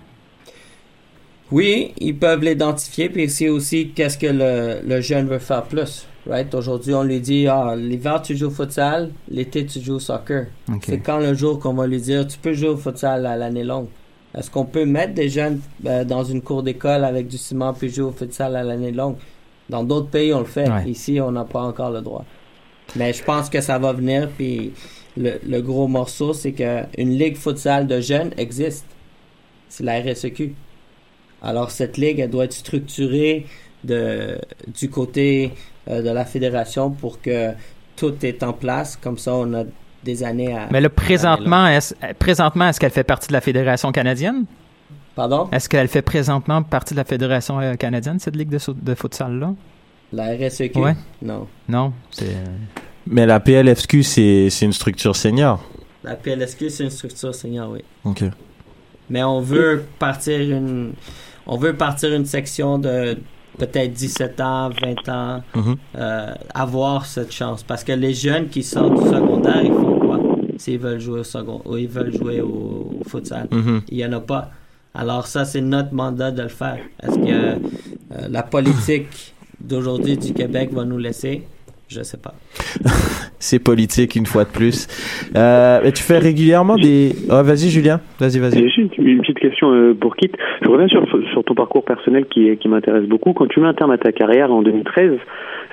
Oui, 1.51 1.93
ils 1.99 2.17
peuvent 2.17 2.43
l'identifier, 2.43 3.10
puis 3.10 3.29
c'est 3.29 3.49
aussi 3.49 3.89
qu'est-ce 3.89 4.17
que 4.17 4.27
le, 4.27 4.79
le 4.88 5.01
jeune 5.01 5.27
veut 5.27 5.39
faire 5.39 5.63
plus. 5.63 6.08
Right? 6.25 6.53
Aujourd'hui, 6.56 6.93
on 6.93 7.03
lui 7.03 7.19
dit, 7.19 7.47
ah, 7.47 7.75
l'hiver, 7.75 8.21
tu 8.21 8.36
joues 8.38 8.47
au 8.47 8.49
futsal, 8.49 9.10
l'été, 9.29 9.65
tu 9.65 9.82
joues 9.82 9.95
au 9.95 9.99
soccer. 9.99 10.47
Ok. 10.69 10.84
C'est 10.86 10.99
quand 10.99 11.17
le 11.19 11.34
jour 11.34 11.60
qu'on 11.60 11.73
va 11.73 11.86
lui 11.86 11.99
dire, 11.99 12.25
tu 12.25 12.38
peux 12.38 12.53
jouer 12.53 12.69
au 12.69 12.77
futsal 12.77 13.25
à 13.25 13.36
l'année 13.36 13.65
longue. 13.65 13.88
Est-ce 14.36 14.49
qu'on 14.49 14.65
peut 14.65 14.86
mettre 14.86 15.13
des 15.13 15.29
jeunes 15.29 15.60
euh, 15.86 16.06
dans 16.06 16.23
une 16.23 16.41
cour 16.41 16.63
d'école 16.63 17.03
avec 17.03 17.27
du 17.27 17.38
ciment 17.38 17.73
puis 17.73 17.89
jouer 17.89 18.06
au 18.06 18.12
futsal 18.12 18.56
à 18.56 18.63
l'année 18.63 18.91
longue? 18.91 19.17
Dans 19.69 19.84
d'autres 19.84 20.10
pays, 20.10 20.34
on 20.34 20.39
le 20.39 20.45
fait. 20.45 20.69
Ouais. 20.69 20.89
Ici, 20.89 21.19
on 21.21 21.32
n'a 21.32 21.43
pas 21.43 21.62
encore 21.62 21.91
le 21.91 22.01
droit. 22.01 22.25
Mais 22.95 23.12
je 23.13 23.23
pense 23.23 23.49
que 23.49 23.60
ça 23.62 23.77
va 23.77 23.91
venir, 23.91 24.29
puis 24.38 24.71
le, 25.17 25.34
le 25.45 25.62
gros 25.62 25.88
morceau, 25.88 26.34
c'est 26.34 26.53
que 26.53 26.84
une 26.97 27.17
ligue 27.17 27.36
futsal 27.36 27.86
de 27.86 27.99
jeunes 27.99 28.32
existe. 28.38 28.86
C'est 29.67 29.84
la 29.84 29.99
RSEQ. 29.99 30.53
Alors, 31.43 31.71
cette 31.71 31.97
ligue, 31.97 32.19
elle 32.19 32.29
doit 32.29 32.45
être 32.45 32.53
structurée 32.53 33.45
de, 33.84 34.38
du 34.79 34.89
côté 34.89 35.51
euh, 35.89 36.01
de 36.01 36.10
la 36.10 36.23
fédération 36.25 36.89
pour 36.89 37.21
que 37.21 37.51
tout 37.97 38.13
est 38.25 38.41
en 38.43 38.53
place. 38.53 38.95
Comme 38.95 39.17
ça, 39.17 39.36
on 39.36 39.53
a 39.53 39.63
des 40.03 40.23
années 40.23 40.56
à... 40.56 40.67
Mais 40.71 40.82
là, 40.82 40.89
présentement, 40.89 41.67
est-ce, 41.67 41.93
présentement, 42.17 42.69
est-ce 42.69 42.79
qu'elle 42.79 42.91
fait 42.91 43.03
partie 43.03 43.27
de 43.27 43.34
la 43.34 43.41
Fédération 43.41 43.91
canadienne? 43.91 44.45
Pardon? 45.15 45.47
Est-ce 45.51 45.69
qu'elle 45.69 45.88
fait 45.89 46.01
présentement 46.01 46.63
partie 46.63 46.93
de 46.93 46.99
la 46.99 47.06
Fédération 47.06 47.60
euh, 47.60 47.75
canadienne, 47.75 48.19
cette 48.19 48.36
ligue 48.36 48.49
de, 48.49 48.60
de 48.73 48.95
futsal-là? 48.95 49.53
La 50.12 50.25
RSEQ? 50.36 50.79
Ouais. 50.79 50.95
Non. 51.21 51.47
Non, 51.67 51.93
c'est... 52.12 52.25
euh, 52.25 52.45
Mais 53.08 53.25
la 53.25 53.39
PLFQ, 53.39 54.03
c'est 54.03 54.49
c'est 54.49 54.65
une 54.65 54.73
structure 54.73 55.15
senior. 55.15 55.63
La 56.03 56.15
PLSQ, 56.15 56.69
c'est 56.69 56.84
une 56.84 56.89
structure 56.89 57.34
senior, 57.36 57.69
oui. 57.71 57.82
Ok. 58.03 58.23
Mais 59.10 59.23
on 59.23 59.39
veut 59.41 59.86
partir 59.99 60.39
une... 60.39 60.93
On 61.47 61.58
veut 61.58 61.73
partir 61.73 62.13
une 62.13 62.25
section 62.25 62.77
de 62.79 63.17
peut-être 63.58 63.93
17 63.93 64.41
ans, 64.41 64.69
20 64.69 65.10
ans, 65.10 65.43
Mhm. 65.56 65.75
euh, 65.97 66.34
avoir 66.56 67.06
cette 67.06 67.32
chance. 67.32 67.63
Parce 67.63 67.84
que 67.84 67.91
les 67.91 68.13
jeunes 68.13 68.47
qui 68.47 68.63
sortent 68.63 68.95
du 69.03 69.10
secondaire, 69.10 69.62
ils 69.63 69.71
font 69.71 69.99
quoi? 69.99 70.19
S'ils 70.58 70.79
veulent 70.79 70.99
jouer 70.99 71.19
au 71.19 71.23
second, 71.23 71.62
ou 71.65 71.77
ils 71.77 71.88
veulent 71.88 72.13
jouer 72.15 72.41
au, 72.41 72.97
au 72.99 73.03
futsal. 73.08 73.47
Mhm. 73.51 73.82
Il 73.89 73.97
y 73.97 74.06
en 74.06 74.13
a 74.13 74.19
pas. 74.19 74.49
Alors 74.95 75.27
ça, 75.27 75.43
c'est 75.45 75.62
notre 75.62 75.93
mandat 75.93 76.32
de 76.32 76.43
le 76.43 76.47
faire. 76.49 76.77
Est-ce 77.01 77.17
que 77.17 77.32
euh, 77.32 77.56
la 78.29 78.43
politique 78.43 79.34
d'aujourd'hui 79.62 80.17
du 80.17 80.34
Québec 80.34 80.69
va 80.71 80.86
nous 80.86 80.97
laisser? 80.99 81.43
Je 81.89 82.01
sais 82.01 82.17
pas. 82.17 82.34
C'est 83.39 83.60
politique 83.60 84.15
une 84.15 84.25
fois 84.25 84.45
de 84.45 84.49
plus. 84.49 84.88
Euh, 85.36 85.82
mais 85.84 85.91
tu 85.91 86.01
fais 86.01 86.17
régulièrement 86.17 86.75
des. 86.77 87.13
Oh, 87.29 87.43
vas-y, 87.43 87.69
Julien. 87.69 87.99
Vas-y, 88.19 88.39
vas-y. 88.39 88.53
J'ai 88.53 88.69
juste 88.69 88.97
une, 88.97 89.06
une 89.08 89.19
petite 89.21 89.39
question 89.39 89.71
euh, 89.73 89.93
pour 89.93 90.15
Kit. 90.15 90.32
Je 90.63 90.69
reviens 90.69 90.88
sur, 90.88 91.06
sur 91.34 91.43
ton 91.43 91.56
parcours 91.56 91.84
personnel 91.84 92.26
qui, 92.26 92.67
m'intéresse 92.67 93.06
beaucoup. 93.06 93.34
Quand 93.34 93.48
tu 93.48 93.60
mets 93.60 93.67
un 93.67 93.74
terme 93.74 93.91
à 93.91 93.98
ta 93.98 94.12
carrière 94.12 94.52
en 94.52 94.62
2013, 94.62 95.17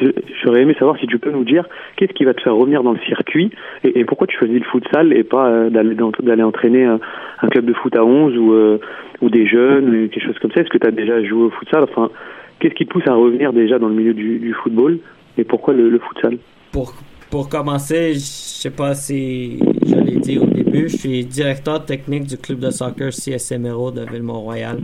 je- 0.01 0.09
j'aurais 0.43 0.63
aimé 0.63 0.75
savoir 0.79 0.99
si 0.99 1.07
tu 1.07 1.19
peux 1.19 1.31
nous 1.31 1.45
dire 1.45 1.65
qu'est-ce 1.97 2.13
qui 2.13 2.25
va 2.25 2.35
te 2.35 2.41
faire 2.41 2.55
revenir 2.57 2.83
dans 2.83 2.93
le 2.93 2.99
circuit 3.07 3.51
et, 3.85 4.05
pourquoi 4.05 4.27
tu 4.27 4.37
choisis 4.37 4.59
le 4.59 4.65
futsal 4.65 5.13
et 5.13 5.23
pas 5.23 5.49
euh, 5.49 5.71
d'aller 5.71 6.43
entraîner 6.43 6.85
un, 6.85 6.99
un 7.43 7.49
club 7.49 7.67
de 7.67 7.73
foot 7.75 7.95
à 7.95 8.05
11 8.05 8.37
ou, 8.37 8.53
euh, 8.55 8.79
ou 9.21 9.29
des 9.31 9.47
jeunes 9.47 9.89
ou 9.89 10.09
quelque 10.09 10.25
chose 10.27 10.39
comme 10.41 10.51
ça. 10.53 10.61
Est-ce 10.63 10.71
que 10.71 10.79
tu 10.79 10.87
as 10.87 10.91
déjà 10.91 11.23
joué 11.23 11.45
au 11.45 11.51
futsal? 11.51 11.85
Enfin, 11.85 12.11
qu'est-ce 12.59 12.75
qui 12.75 12.87
te 12.87 12.91
pousse 12.91 13.07
à 13.07 13.15
revenir 13.15 13.53
déjà 13.53 13.79
dans 13.79 13.89
le 13.89 13.95
milieu 13.95 14.15
du, 14.15 14.55
football 14.63 14.99
et 15.39 15.45
pourquoi 15.45 15.75
le, 15.75 15.89
le 15.91 15.99
futsal? 15.99 16.39
Pour, 16.73 16.95
pour 17.31 17.49
commencer, 17.49 18.15
je 18.15 18.19
sais 18.21 18.71
pas 18.71 18.95
si 18.95 19.59
je 19.87 19.95
l'ai 19.95 20.17
dit 20.17 20.39
au 20.39 20.47
début, 20.47 20.89
je 20.89 20.97
suis 20.97 21.25
directeur 21.25 21.85
technique 21.85 22.25
du 22.25 22.37
club 22.37 22.59
de 22.59 22.71
soccer 22.71 23.13
CSM 23.13 23.67
Hérault 23.67 23.91
de 23.91 24.03
Villemont-Royal. 24.03 24.79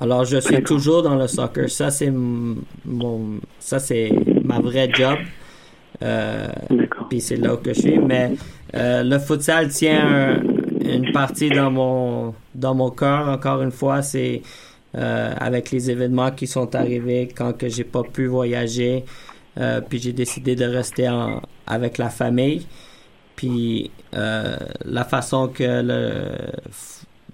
Alors, 0.00 0.24
je 0.24 0.38
suis 0.38 0.62
toujours 0.62 1.02
dans 1.02 1.14
le 1.16 1.26
soccer. 1.26 1.68
Ça, 1.68 1.90
c'est 1.90 2.10
mon, 2.10 3.38
ça, 3.58 3.78
c'est 3.78 4.10
ma 4.44 4.58
vraie 4.60 4.90
job. 4.92 5.18
Euh, 6.02 6.48
puis 7.10 7.20
c'est 7.20 7.36
là 7.36 7.56
que 7.56 7.74
je 7.74 7.80
suis. 7.80 7.98
Mais 7.98 8.32
euh, 8.74 9.02
le 9.02 9.18
futsal 9.18 9.68
tient 9.68 10.06
un- 10.06 10.40
une 10.82 11.12
partie 11.12 11.50
dans 11.50 11.70
mon 11.70 12.34
dans 12.54 12.74
mon 12.74 12.90
cœur. 12.90 13.28
Encore 13.28 13.60
une 13.62 13.70
fois, 13.72 14.00
c'est 14.00 14.40
euh, 14.96 15.34
avec 15.38 15.70
les 15.70 15.90
événements 15.90 16.30
qui 16.30 16.46
sont 16.46 16.74
arrivés 16.74 17.28
quand 17.36 17.52
que 17.56 17.68
j'ai 17.68 17.84
pas 17.84 18.02
pu 18.02 18.26
voyager. 18.26 19.04
Euh, 19.58 19.80
puis 19.82 19.98
j'ai 19.98 20.12
décidé 20.14 20.54
de 20.56 20.64
rester 20.64 21.08
en, 21.10 21.42
avec 21.66 21.98
la 21.98 22.08
famille. 22.08 22.66
Puis 23.36 23.90
euh, 24.14 24.56
la 24.84 25.04
façon 25.04 25.48
que 25.48 25.82
le, 25.82 26.32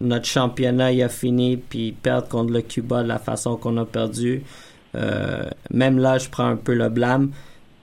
notre 0.00 0.26
championnat 0.26 0.92
il 0.92 1.02
a 1.02 1.08
fini, 1.08 1.56
puis 1.56 1.92
perdre 1.92 2.28
contre 2.28 2.52
le 2.52 2.62
Cuba, 2.62 3.02
de 3.02 3.08
la 3.08 3.18
façon 3.18 3.56
qu'on 3.56 3.76
a 3.76 3.84
perdu, 3.84 4.42
euh, 4.94 5.44
même 5.70 5.98
là, 5.98 6.18
je 6.18 6.28
prends 6.28 6.46
un 6.46 6.56
peu 6.56 6.74
le 6.74 6.88
blâme. 6.88 7.30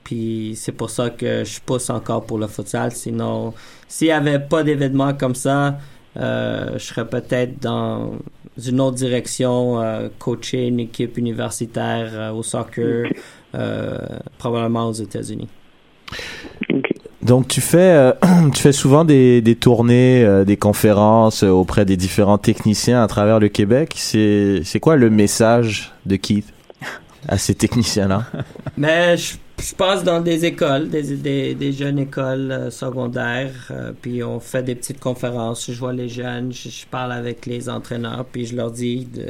Puis 0.03 0.53
c'est 0.55 0.71
pour 0.73 0.89
ça 0.89 1.09
que 1.09 1.43
je 1.43 1.59
pousse 1.61 1.89
encore 1.89 2.25
pour 2.25 2.37
le 2.37 2.47
futsal. 2.47 2.91
Sinon, 2.91 3.53
s'il 3.87 4.07
n'y 4.07 4.13
avait 4.13 4.39
pas 4.39 4.63
d'événements 4.63 5.13
comme 5.13 5.35
ça, 5.35 5.77
euh, 6.17 6.73
je 6.73 6.83
serais 6.83 7.07
peut-être 7.07 7.61
dans 7.61 8.11
une 8.57 8.81
autre 8.81 8.97
direction, 8.97 9.81
euh, 9.81 10.09
coacher 10.19 10.67
une 10.67 10.79
équipe 10.79 11.17
universitaire 11.17 12.09
euh, 12.13 12.31
au 12.31 12.43
soccer, 12.43 13.07
euh, 13.55 13.97
probablement 14.37 14.89
aux 14.89 14.93
États-Unis. 14.93 15.47
Donc 17.23 17.47
tu 17.47 17.61
fais, 17.61 17.77
euh, 17.77 18.11
tu 18.53 18.61
fais 18.61 18.71
souvent 18.71 19.05
des, 19.05 19.41
des 19.41 19.55
tournées, 19.55 20.23
euh, 20.23 20.43
des 20.43 20.57
conférences 20.57 21.43
euh, 21.43 21.49
auprès 21.49 21.85
des 21.85 21.95
différents 21.95 22.37
techniciens 22.37 23.01
à 23.01 23.07
travers 23.07 23.39
le 23.39 23.47
Québec. 23.47 23.93
C'est 23.97 24.79
quoi 24.81 24.95
le 24.95 25.09
message 25.09 25.93
de 26.05 26.17
Keith 26.17 26.53
à 27.27 27.37
ces 27.37 27.55
techniciens-là? 27.55 28.25
Mais 28.75 29.15
je, 29.17 29.35
je 29.61 29.73
passe 29.73 30.03
dans 30.03 30.19
des 30.19 30.43
écoles, 30.43 30.89
des, 30.89 31.15
des, 31.15 31.55
des 31.55 31.71
jeunes 31.71 31.99
écoles 31.99 32.67
secondaires, 32.71 33.71
puis 34.01 34.21
on 34.21 34.41
fait 34.41 34.63
des 34.63 34.75
petites 34.75 34.99
conférences. 34.99 35.71
Je 35.71 35.79
vois 35.79 35.93
les 35.93 36.09
jeunes, 36.09 36.51
je, 36.51 36.67
je 36.67 36.85
parle 36.85 37.13
avec 37.13 37.45
les 37.45 37.69
entraîneurs, 37.69 38.25
puis 38.29 38.45
je 38.45 38.55
leur 38.57 38.71
dis, 38.71 39.05
de, 39.05 39.25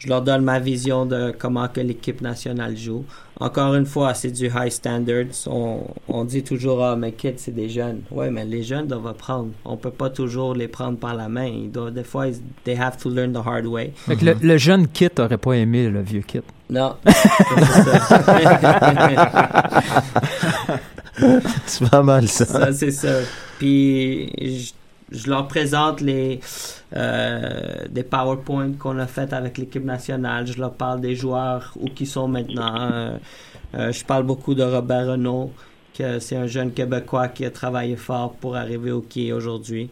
je 0.00 0.08
leur 0.08 0.22
donne 0.22 0.42
ma 0.42 0.58
vision 0.58 1.04
de 1.06 1.32
comment 1.38 1.68
que 1.68 1.80
l'équipe 1.80 2.20
nationale 2.22 2.76
joue. 2.76 3.04
Encore 3.38 3.74
une 3.74 3.86
fois, 3.86 4.12
c'est 4.14 4.30
du 4.30 4.46
high 4.54 4.70
standards. 4.70 5.46
On, 5.46 5.80
on 6.08 6.24
dit 6.24 6.42
toujours, 6.42 6.82
ah, 6.84 6.96
mais 6.96 7.12
kids, 7.12 7.34
c'est 7.36 7.54
des 7.54 7.68
jeunes. 7.68 8.00
Ouais, 8.10 8.30
mais 8.30 8.44
les 8.44 8.62
jeunes 8.62 8.86
doivent 8.86 9.06
apprendre. 9.06 9.50
On 9.64 9.76
peut 9.76 9.90
pas 9.90 10.10
toujours 10.10 10.54
les 10.54 10.68
prendre 10.68 10.98
par 10.98 11.14
la 11.14 11.28
main. 11.28 11.46
Ils 11.46 11.70
doivent, 11.70 11.92
des 11.92 12.04
fois, 12.04 12.26
ils- 12.28 12.40
they 12.64 12.76
have 12.78 12.96
to 12.98 13.08
learn 13.08 13.32
the 13.32 13.46
hard 13.46 13.66
way. 13.66 13.92
Fait 13.94 14.16
que 14.16 14.24
le, 14.24 14.36
le 14.42 14.56
jeune 14.58 14.88
Kit 14.88 15.08
aurait 15.18 15.38
pas 15.38 15.52
aimé 15.52 15.88
le 15.88 16.02
vieux 16.02 16.22
Kit. 16.22 16.40
Non. 16.68 16.94
C'est 21.66 21.88
pas 21.90 22.02
mal 22.02 22.28
ça. 22.28 22.44
Ça, 22.46 22.72
c'est 22.72 22.90
ça. 22.90 23.12
Puis, 23.58 24.30
je- 24.38 24.72
je 25.10 25.28
leur 25.28 25.48
présente 25.48 26.00
les 26.00 26.40
euh, 26.96 27.86
des 27.90 28.02
PowerPoint 28.02 28.72
qu'on 28.78 28.98
a 28.98 29.06
fait 29.06 29.32
avec 29.32 29.58
l'équipe 29.58 29.84
nationale. 29.84 30.46
Je 30.46 30.58
leur 30.58 30.72
parle 30.74 31.00
des 31.00 31.14
joueurs 31.14 31.72
où 31.80 31.86
qui 31.86 32.06
sont 32.06 32.28
maintenant. 32.28 32.90
Euh, 32.92 33.16
euh, 33.74 33.92
je 33.92 34.04
parle 34.04 34.24
beaucoup 34.24 34.54
de 34.54 34.62
Robert 34.64 35.06
Renault, 35.08 35.52
que 35.96 36.18
c'est 36.18 36.36
un 36.36 36.46
jeune 36.46 36.72
Québécois 36.72 37.28
qui 37.28 37.44
a 37.44 37.50
travaillé 37.50 37.96
fort 37.96 38.32
pour 38.34 38.56
arriver 38.56 38.90
au 38.90 39.04
est 39.16 39.32
aujourd'hui. 39.32 39.90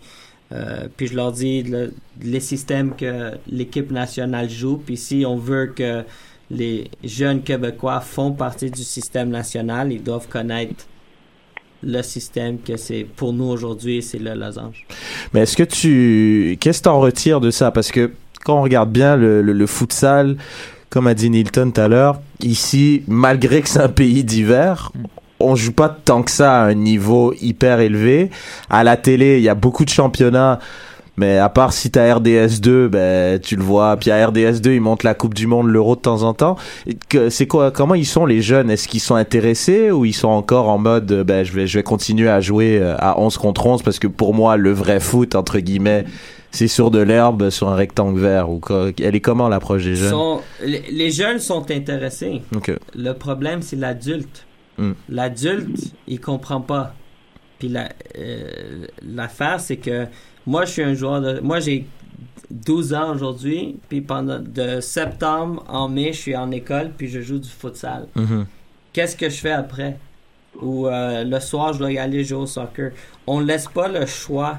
Euh, 0.51 0.89
puis 0.97 1.07
je 1.09 1.15
leur 1.15 1.33
dis 1.33 1.63
le- 1.63 1.93
les 2.23 2.41
systèmes 2.41 2.97
que 2.97 3.33
l'équipe 3.49 3.91
nationale 3.91 4.49
joue. 4.49 4.79
Puis 4.79 4.97
si 4.97 5.25
on 5.27 5.37
veut 5.37 5.67
que 5.67 6.05
les 6.51 6.91
jeunes 7.05 7.43
Québécois 7.43 8.01
font 8.01 8.33
partie 8.33 8.71
du 8.71 8.83
système 8.83 9.29
national, 9.29 9.93
ils 9.93 10.03
doivent 10.03 10.29
connaître 10.29 10.87
le 11.83 12.03
système 12.03 12.59
que 12.59 12.77
c'est 12.77 13.05
pour 13.05 13.33
nous 13.33 13.45
aujourd'hui, 13.45 14.03
c'est 14.03 14.19
le 14.19 14.35
losange. 14.35 14.87
Mais 15.33 15.41
est-ce 15.41 15.57
que 15.57 15.63
tu. 15.63 16.57
Qu'est-ce 16.61 16.79
que 16.79 16.85
t'en 16.85 17.01
retires 17.01 17.41
de 17.41 17.51
ça? 17.51 17.71
Parce 17.71 17.91
que 17.91 18.11
quand 18.45 18.59
on 18.59 18.63
regarde 18.63 18.91
bien 18.91 19.17
le, 19.17 19.43
le, 19.43 19.53
le 19.53 19.67
futsal, 19.67 20.37
comme 20.91 21.07
a 21.07 21.15
dit 21.15 21.31
Nilton 21.31 21.71
tout 21.71 21.81
à 21.81 21.89
l'heure, 21.89 22.21
ici, 22.41 23.03
malgré 23.07 23.63
que 23.63 23.69
c'est 23.69 23.81
un 23.81 23.89
pays 23.89 24.25
d'hiver, 24.25 24.93
on 25.41 25.55
joue 25.55 25.73
pas 25.73 25.89
tant 25.89 26.23
que 26.23 26.31
ça 26.31 26.63
à 26.63 26.65
un 26.67 26.75
niveau 26.75 27.33
hyper 27.41 27.81
élevé. 27.81 28.31
À 28.71 28.85
la 28.85 28.97
télé, 28.97 29.39
il 29.39 29.43
y 29.45 29.49
a 29.49 29.55
beaucoup 29.55 29.85
de 29.85 29.91
championnats. 29.91 30.59
Mais 31.19 31.39
à 31.39 31.49
part 31.49 31.73
si 31.73 31.91
t'as 31.91 32.15
RDS2, 32.19 32.87
ben 32.87 33.41
tu 33.41 33.57
le 33.57 33.63
vois. 33.63 33.97
Puis 33.97 34.11
à 34.13 34.31
RDS2, 34.31 34.71
ils 34.75 34.81
montent 34.81 35.03
la 35.03 35.15
Coupe 35.15 35.35
du 35.35 35.47
Monde, 35.49 35.67
l'Euro 35.69 35.97
de 35.97 36.01
temps 36.01 36.23
en 36.23 36.33
temps. 36.33 36.57
C'est 37.29 37.47
quoi 37.49 37.73
Comment 37.73 37.95
ils 37.97 38.07
sont 38.07 38.25
les 38.25 38.41
jeunes? 38.41 38.71
Est-ce 38.71 38.87
qu'ils 38.87 39.01
sont 39.01 39.17
intéressés 39.17 39.91
ou 39.91 40.05
ils 40.05 40.15
sont 40.15 40.29
encore 40.29 40.69
en 40.69 40.79
mode 40.79 41.11
euh, 41.11 41.25
ben 41.25 41.45
je 41.45 41.53
vais 41.53 41.67
je 41.67 41.79
vais 41.79 41.83
continuer 41.83 42.29
à 42.29 42.41
jouer 42.41 42.79
euh, 42.81 42.95
à 42.99 43.19
11 43.21 43.37
contre 43.37 43.67
11 43.67 43.83
parce 43.83 43.99
que 43.99 44.07
pour 44.07 44.33
moi 44.33 44.57
le 44.57 44.71
vrai 44.73 45.01
foot 45.01 45.35
entre 45.35 45.59
guillemets 45.59 46.05
c'est 46.51 46.69
sur 46.69 46.91
de 46.91 47.01
l'herbe 47.01 47.51
sur 47.51 47.69
un 47.69 47.75
rectangle 47.75 48.21
vert 48.21 48.49
ou 48.49 48.61
Elle 48.71 49.15
est 49.17 49.21
comment 49.21 49.49
l'approche 49.49 49.85
des 49.85 49.97
jeunes? 49.97 50.11
Sont- 50.11 50.41
les, 50.65 50.83
les 50.91 51.11
jeunes 51.11 51.41
sont 51.41 51.71
intéressés. 51.71 52.43
Le 52.95 53.13
problème, 53.13 53.61
c'est 53.61 53.77
l'adulte. 53.77 54.47
Mm. 54.79 54.93
L'adulte, 55.09 55.93
il 56.07 56.21
comprend 56.21 56.61
pas. 56.61 56.95
Puis 57.59 57.69
la, 57.69 57.89
euh, 58.19 58.87
l'affaire, 59.03 59.59
c'est 59.61 59.77
que 59.77 60.07
moi, 60.49 60.65
je 60.65 60.73
suis 60.73 60.83
un 60.83 60.95
joueur 60.95 61.21
de. 61.21 61.41
Moi, 61.41 61.61
j'ai 61.61 61.85
12 62.51 62.95
ans 62.95 63.15
aujourd'hui. 63.15 63.77
Puis 63.91 64.01
pendant 64.01 64.41
de 64.41 64.81
septembre 64.81 65.63
en 65.69 65.91
mai, 65.91 66.15
je 66.15 66.19
suis 66.19 66.37
en 66.37 66.51
école. 66.51 66.91
Puis 66.97 67.09
je 67.09 67.21
joue 67.21 67.39
du 67.39 67.49
futsal. 67.51 68.07
Mhm. 68.17 68.47
Qu'est-ce 68.95 69.15
que 69.15 69.29
je 69.29 69.37
fais 69.37 69.53
après? 69.53 69.99
Ou 70.63 70.87
euh, 70.87 71.23
le 71.23 71.39
soir, 71.39 71.75
je 71.75 71.81
dois 71.81 71.93
y 71.93 71.99
aller 71.99 72.25
jouer 72.25 72.39
au 72.39 72.47
soccer. 72.47 72.93
On 73.27 73.41
laisse 73.41 73.67
pas 73.67 73.89
le 73.89 74.07
choix 74.07 74.59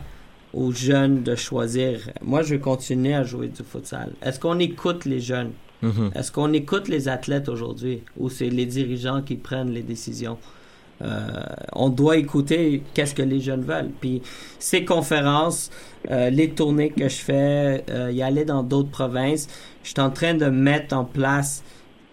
aux 0.53 0.71
jeunes 0.71 1.23
de 1.23 1.35
choisir. 1.35 2.11
Moi, 2.21 2.43
je 2.43 2.53
veux 2.53 2.61
continuer 2.61 3.15
à 3.15 3.23
jouer 3.23 3.47
du 3.47 3.63
futsal. 3.63 4.11
Est-ce 4.21 4.39
qu'on 4.39 4.59
écoute 4.59 5.05
les 5.05 5.19
jeunes? 5.19 5.53
Mhm. 5.81 6.11
Est-ce 6.13 6.31
qu'on 6.31 6.53
écoute 6.53 6.87
les 6.87 7.07
athlètes 7.07 7.49
aujourd'hui? 7.49 8.03
Ou 8.15 8.29
c'est 8.29 8.49
les 8.49 8.67
dirigeants 8.67 9.23
qui 9.23 9.37
prennent 9.37 9.71
les 9.71 9.83
décisions? 9.83 10.37
Euh, 11.01 11.29
on 11.73 11.89
doit 11.89 12.17
écouter 12.17 12.83
qu'est-ce 12.93 13.15
que 13.15 13.21
les 13.21 13.39
jeunes 13.39 13.61
veulent. 13.63 13.91
Puis 14.01 14.21
ces 14.59 14.83
conférences, 14.83 15.69
euh, 16.11 16.29
les 16.29 16.49
tournées 16.49 16.89
que 16.89 17.07
je 17.07 17.15
fais, 17.15 17.85
euh, 17.89 18.11
y 18.11 18.21
aller 18.21 18.43
dans 18.45 18.63
d'autres 18.63 18.89
provinces, 18.89 19.47
je 19.83 19.89
suis 19.89 20.01
en 20.01 20.09
train 20.09 20.33
de 20.33 20.47
mettre 20.47 20.95
en 20.95 21.05
place 21.05 21.63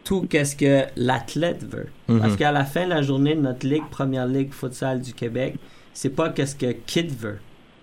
tout 0.05 0.23
qu'est-ce 0.31 0.55
que 0.55 0.85
l'athlète 0.97 1.65
veut. 1.65 1.89
Mhm. 2.09 2.21
Parce 2.21 2.37
qu'à 2.37 2.53
la 2.53 2.65
fin 2.65 2.85
de 2.85 2.91
la 2.91 3.03
journée 3.03 3.35
de 3.35 3.41
notre 3.41 3.67
ligue, 3.67 3.89
première 3.91 4.27
ligue 4.27 4.53
futsal 4.53 5.01
du 5.01 5.13
Québec, 5.13 5.57
c'est 5.93 6.11
pas 6.11 6.29
qu'est-ce 6.29 6.55
que 6.55 6.71
Kid 6.87 7.11
veut, 7.11 7.39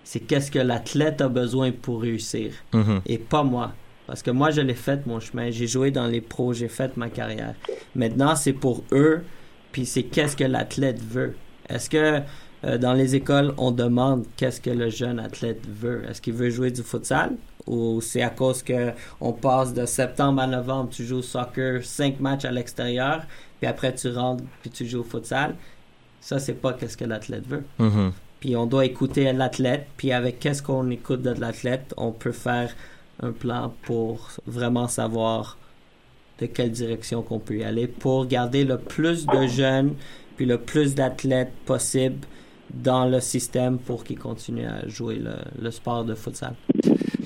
c'est 0.05 0.21
qu'est-ce 0.21 0.51
que 0.51 0.59
l'athlète 0.59 1.19
a 1.19 1.27
besoin 1.27 1.71
pour 1.71 2.01
réussir 2.01 2.53
Mhm. 2.73 3.01
et 3.05 3.17
pas 3.17 3.43
moi. 3.43 3.73
Parce 4.07 4.21
que 4.21 4.31
moi, 4.31 4.51
je 4.51 4.61
l'ai 4.61 4.73
fait 4.73 5.05
mon 5.07 5.19
chemin. 5.21 5.49
J'ai 5.49 5.65
joué 5.67 5.89
dans 5.91 6.07
les 6.07 6.19
pros, 6.21 6.51
j'ai 6.53 6.67
fait 6.67 6.95
ma 6.97 7.09
carrière. 7.09 7.55
Maintenant, 7.95 8.35
c'est 8.35 8.51
pour 8.53 8.83
eux, 8.91 9.23
puis 9.73 9.85
c'est 9.85 10.03
qu'est-ce 10.03 10.37
que 10.37 10.45
l'athlète 10.45 11.03
veut? 11.03 11.35
Est-ce 11.67 11.89
que 11.89 12.21
euh, 12.63 12.77
dans 12.77 12.93
les 12.93 13.15
écoles, 13.15 13.53
on 13.57 13.71
demande 13.71 14.25
qu'est-ce 14.37 14.61
que 14.61 14.69
le 14.69 14.89
jeune 14.89 15.19
athlète 15.19 15.67
veut? 15.67 16.05
Est-ce 16.09 16.21
qu'il 16.21 16.33
veut 16.33 16.49
jouer 16.49 16.71
du 16.71 16.81
futsal? 16.81 17.33
Ou 17.67 17.99
c'est 17.99 18.21
à 18.21 18.29
cause 18.29 18.63
que 18.63 18.91
on 19.19 19.33
passe 19.33 19.73
de 19.73 19.85
septembre 19.85 20.41
à 20.41 20.47
novembre, 20.47 20.89
tu 20.91 21.03
joues 21.03 21.17
au 21.17 21.21
soccer, 21.21 21.83
cinq 21.83 22.19
matchs 22.19 22.45
à 22.45 22.51
l'extérieur, 22.51 23.23
puis 23.59 23.67
après 23.67 23.93
tu 23.93 24.09
rentres, 24.09 24.43
puis 24.61 24.69
tu 24.69 24.85
joues 24.85 25.01
au 25.01 25.03
futsal? 25.03 25.55
Ça, 26.21 26.39
c'est 26.39 26.53
pas 26.53 26.73
qu'est-ce 26.73 26.95
que 26.95 27.05
l'athlète 27.05 27.45
veut. 27.47 27.63
Mhm. 27.79 28.13
Puis 28.39 28.55
on 28.55 28.65
doit 28.65 28.85
écouter 28.85 29.31
l'athlète. 29.33 29.87
Puis 29.97 30.11
avec 30.11 30.39
qu'est-ce 30.39 30.61
qu'on 30.61 30.89
écoute 30.89 31.21
de 31.21 31.31
l'athlète, 31.31 31.93
on 31.97 32.11
peut 32.11 32.31
faire 32.31 32.73
un 33.21 33.31
plan 33.31 33.73
pour 33.83 34.29
vraiment 34.45 34.87
savoir 34.87 35.57
de 36.43 36.47
quelle 36.47 36.71
direction 36.71 37.21
qu'on 37.21 37.39
peut 37.39 37.57
y 37.57 37.63
aller 37.63 37.87
pour 37.87 38.27
garder 38.27 38.65
le 38.65 38.77
plus 38.77 39.25
de 39.25 39.47
jeunes 39.47 39.93
puis 40.35 40.45
le 40.45 40.57
plus 40.57 40.95
d'athlètes 40.95 41.53
possible 41.65 42.17
dans 42.73 43.05
le 43.05 43.19
système 43.19 43.77
pour 43.77 44.03
qu'ils 44.03 44.17
continuent 44.17 44.67
à 44.67 44.87
jouer 44.87 45.21
le, 45.61 45.71
sport 45.71 46.03
de 46.03 46.15
futsal. 46.15 46.55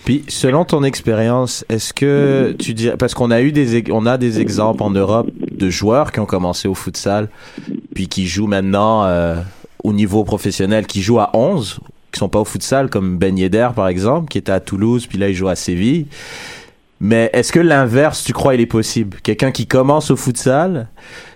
Puis, 0.04 0.24
selon 0.28 0.66
ton 0.66 0.84
expérience, 0.84 1.66
est-ce 1.70 1.94
que 1.94 2.56
tu 2.60 2.74
dirais, 2.74 2.98
parce 2.98 3.14
qu'on 3.14 3.32
a 3.32 3.42
eu 3.42 3.52
des, 3.52 3.84
on 3.92 4.06
a 4.06 4.18
des 4.18 4.40
exemples 4.40 4.84
en 4.84 4.90
Europe 4.90 5.30
de 5.52 5.70
joueurs 5.70 6.12
qui 6.12 6.20
ont 6.20 6.26
commencé 6.26 6.68
au 6.68 6.76
futsal, 6.76 7.30
puis 7.96 8.08
qui 8.08 8.28
jouent 8.28 8.48
maintenant 8.48 9.06
euh, 9.06 9.36
au 9.84 9.94
niveau 9.94 10.24
professionnel, 10.24 10.86
qui 10.86 11.02
jouent 11.02 11.20
à 11.20 11.32
11, 11.34 11.80
qui 12.12 12.20
sont 12.20 12.30
pas 12.30 12.40
au 12.40 12.46
futsal, 12.46 12.90
comme 12.90 13.18
Ben 13.18 13.38
Yedder, 13.38 13.70
par 13.76 13.88
exemple, 13.88 14.30
qui 14.30 14.38
était 14.38 14.52
à 14.52 14.60
Toulouse, 14.60 15.08
puis 15.08 15.18
là, 15.18 15.30
il 15.30 15.36
joue 15.36 15.48
à 15.48 15.56
Séville. 15.56 16.08
Mais 17.00 17.30
est-ce 17.34 17.52
que 17.52 17.60
l'inverse, 17.60 18.24
tu 18.24 18.34
crois, 18.34 18.56
il 18.56 18.62
est 18.62 18.66
possible? 18.66 19.18
Quelqu'un 19.22 19.52
qui 19.52 19.68
commence 19.68 20.10
au 20.10 20.16
futsal, 20.16 20.88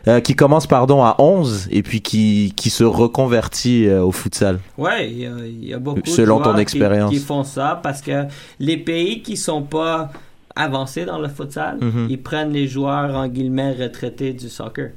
euh, 0.08 0.20
qui 0.20 0.36
commence, 0.36 0.66
pardon, 0.66 1.04
à 1.04 1.16
11, 1.20 1.68
et 1.72 1.84
puis 1.84 2.02
qui, 2.02 2.54
qui 2.56 2.72
se 2.72 2.84
reconvertit 2.84 3.88
euh, 3.88 4.02
au 4.04 4.12
futsal? 4.12 4.60
Ouais, 4.78 5.10
il 5.12 5.20
y 5.20 5.26
a, 5.28 5.32
il 5.46 5.66
y 5.66 5.74
a 5.74 5.78
beaucoup 5.80 6.02
Selon 6.06 6.38
de 6.40 6.44
ton 6.44 6.44
joueurs 6.46 6.56
qui- 6.56 6.62
expérience. 6.64 7.12
Qui, 7.12 7.20
font 7.20 7.44
ça 7.44 7.80
parce 7.84 8.02
que 8.02 8.24
les 8.60 8.78
pays 8.78 9.22
qui 9.22 9.38
sont 9.38 9.62
pas 9.62 10.12
avancés 10.56 11.06
dans 11.06 11.20
le 11.20 11.28
futsal, 11.28 11.78
Mhm. 11.80 12.08
ils 12.10 12.22
prennent 12.22 12.52
les 12.52 12.68
joueurs 12.68 13.16
en 13.16 13.28
guillemets 13.28 13.74
retraités 13.74 14.34
du 14.34 14.50
soccer. 14.50 14.90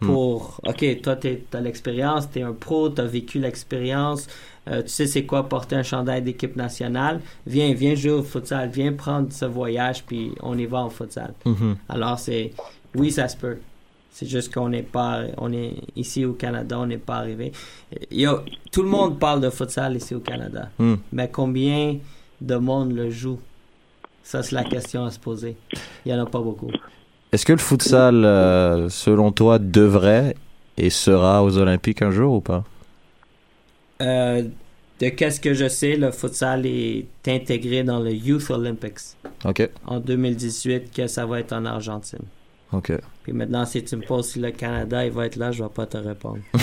Hmm. 0.00 0.06
Pour, 0.06 0.60
ok, 0.66 1.02
toi 1.02 1.16
tu 1.16 1.36
as 1.52 1.60
l'expérience, 1.60 2.30
tu 2.30 2.38
es 2.38 2.42
un 2.42 2.52
pro, 2.52 2.88
tu 2.88 3.00
as 3.00 3.04
vécu 3.04 3.38
l'expérience, 3.40 4.28
euh, 4.68 4.82
tu 4.82 4.88
sais 4.88 5.06
c'est 5.06 5.24
quoi 5.24 5.48
porter 5.48 5.76
un 5.76 5.82
chandail 5.82 6.22
d'équipe 6.22 6.56
nationale, 6.56 7.20
viens, 7.46 7.72
viens 7.74 7.94
jouer 7.94 8.12
au 8.12 8.22
futsal, 8.22 8.68
viens 8.70 8.92
prendre 8.92 9.32
ce 9.32 9.44
voyage, 9.44 10.04
puis 10.04 10.32
on 10.42 10.56
y 10.58 10.66
va 10.66 10.78
en 10.78 10.90
futsal. 10.90 11.32
Mhm. 11.44 11.76
Alors 11.88 12.18
c'est, 12.18 12.52
oui 12.94 13.10
ça 13.10 13.28
se 13.28 13.36
peut. 13.36 13.58
C'est 14.10 14.26
juste 14.26 14.52
qu'on 14.52 14.68
n'est 14.70 14.82
pas, 14.82 15.20
on 15.36 15.52
est 15.52 15.74
ici 15.94 16.24
au 16.24 16.32
Canada, 16.32 16.76
on 16.78 16.86
n'est 16.86 16.98
pas 16.98 17.16
arrivé. 17.18 17.52
Il 18.10 18.20
y 18.20 18.26
a- 18.26 18.42
tout 18.72 18.82
le 18.82 18.88
monde 18.88 19.18
parle 19.20 19.40
de 19.40 19.48
futsal 19.50 19.96
ici 19.96 20.14
au 20.14 20.20
Canada, 20.20 20.70
Hmm. 20.78 20.96
mais 21.12 21.28
combien 21.30 21.96
de 22.40 22.56
monde 22.56 22.92
le 22.92 23.10
joue? 23.10 23.38
Ça 24.24 24.42
c'est 24.42 24.54
la 24.56 24.64
question 24.64 25.04
à 25.04 25.10
se 25.10 25.18
poser. 25.20 25.56
Il 26.04 26.12
y 26.12 26.14
en 26.14 26.20
a 26.22 26.26
pas 26.26 26.40
beaucoup. 26.40 26.70
Est-ce 27.30 27.44
que 27.46 27.52
le 27.52 27.58
futsal, 27.58 28.24
euh, 28.24 28.88
selon 28.88 29.30
toi, 29.32 29.58
devrait 29.58 30.34
et 30.76 30.90
sera 30.90 31.42
aux 31.44 31.56
Olympiques 31.58 32.02
un 32.02 32.10
jour 32.10 32.34
ou 32.34 32.40
pas? 32.40 32.64
Euh, 34.02 34.42
de 35.00 35.08
qu'est-ce 35.10 35.40
que 35.40 35.54
je 35.54 35.68
sais, 35.68 35.96
le 35.96 36.10
futsal 36.10 36.66
est 36.66 37.06
intégré 37.28 37.84
dans 37.84 38.00
le 38.00 38.10
Youth 38.10 38.50
Olympics 38.50 39.14
Ok, 39.44 39.68
en 39.86 40.00
2018, 40.00 40.92
que 40.94 41.06
ça 41.06 41.24
va 41.26 41.38
être 41.40 41.52
en 41.52 41.64
Argentine. 41.64 42.18
ok. 42.72 42.92
Puis 43.22 43.32
maintenant, 43.32 43.64
si 43.64 43.84
tu 43.84 43.96
me 43.96 44.02
poses 44.02 44.30
si 44.30 44.40
le 44.40 44.50
Canada 44.50 45.04
il 45.04 45.12
va 45.12 45.26
être 45.26 45.36
là, 45.36 45.52
je 45.52 45.62
vais 45.62 45.68
pas 45.68 45.86
te 45.86 45.98
répondre. 45.98 46.38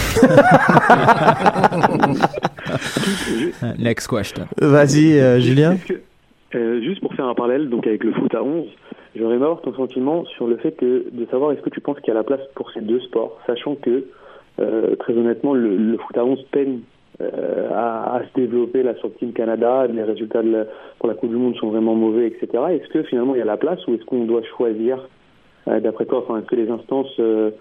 Euh, 3.64 3.74
Next 3.78 4.08
question. 4.10 4.46
Vas-y, 4.60 5.20
euh, 5.20 5.40
Julien. 5.40 5.78
Euh, 6.56 6.82
juste 6.82 7.00
pour 7.02 7.14
faire 7.14 7.26
un 7.26 7.36
parallèle 7.36 7.70
donc 7.70 7.86
avec 7.88 8.04
le 8.04 8.12
foot 8.14 8.34
à 8.34 8.44
11, 8.44 8.66
j'aimerais 9.16 9.36
avoir 9.36 9.62
ton 9.62 9.74
sentiment 9.76 10.26
sur 10.26 10.48
le 10.48 10.58
fait 10.58 10.72
que 10.72 11.06
de 11.12 11.26
savoir 11.30 11.52
est-ce 11.52 11.62
que 11.62 11.70
tu 11.70 11.80
penses 11.82 11.98
qu'il 12.00 12.08
y 12.08 12.12
a 12.12 12.16
la 12.16 12.24
place 12.24 12.40
pour 12.56 12.72
ces 12.72 12.82
deux 12.82 13.00
sports, 13.02 13.38
sachant 13.46 13.76
que 13.76 14.06
euh, 14.60 14.96
très 14.98 15.14
honnêtement 15.14 15.54
le, 15.54 15.76
le 15.78 15.98
foot 15.98 16.18
à 16.18 16.26
11 16.26 16.40
peine 16.52 16.80
euh, 17.22 17.70
à, 17.74 18.22
se 18.24 18.40
développer 18.40 18.84
là 18.84 18.94
sur 18.96 19.08
le 19.08 19.14
Team 19.14 19.34
Canada, 19.34 19.88
les 19.88 20.04
résultats 20.04 20.42
la- 20.42 20.66
pour 21.00 21.08
la 21.08 21.16
Coupe 21.16 21.30
du 21.30 21.36
Monde 21.38 21.56
sont 21.56 21.70
vraiment 21.70 21.96
mauvais, 21.96 22.28
etc. 22.28 22.48
Est-ce 22.72 22.90
que 22.90 23.04
finalement 23.04 23.36
il 23.36 23.40
y 23.40 23.42
a 23.42 23.46
la 23.46 23.58
place 23.58 23.80
ou 23.88 23.96
est-ce 23.96 24.04
qu'on 24.06 24.26
doit 24.26 24.42
choisir, 24.58 25.08
euh, 25.68 25.80
d'après 25.80 26.06
toi, 26.06 26.24
enfin, 26.24 26.40
est-ce 26.40 26.48
que 26.48 26.56
les 26.56 26.70
instances 26.70 27.14
euh, 27.20 27.52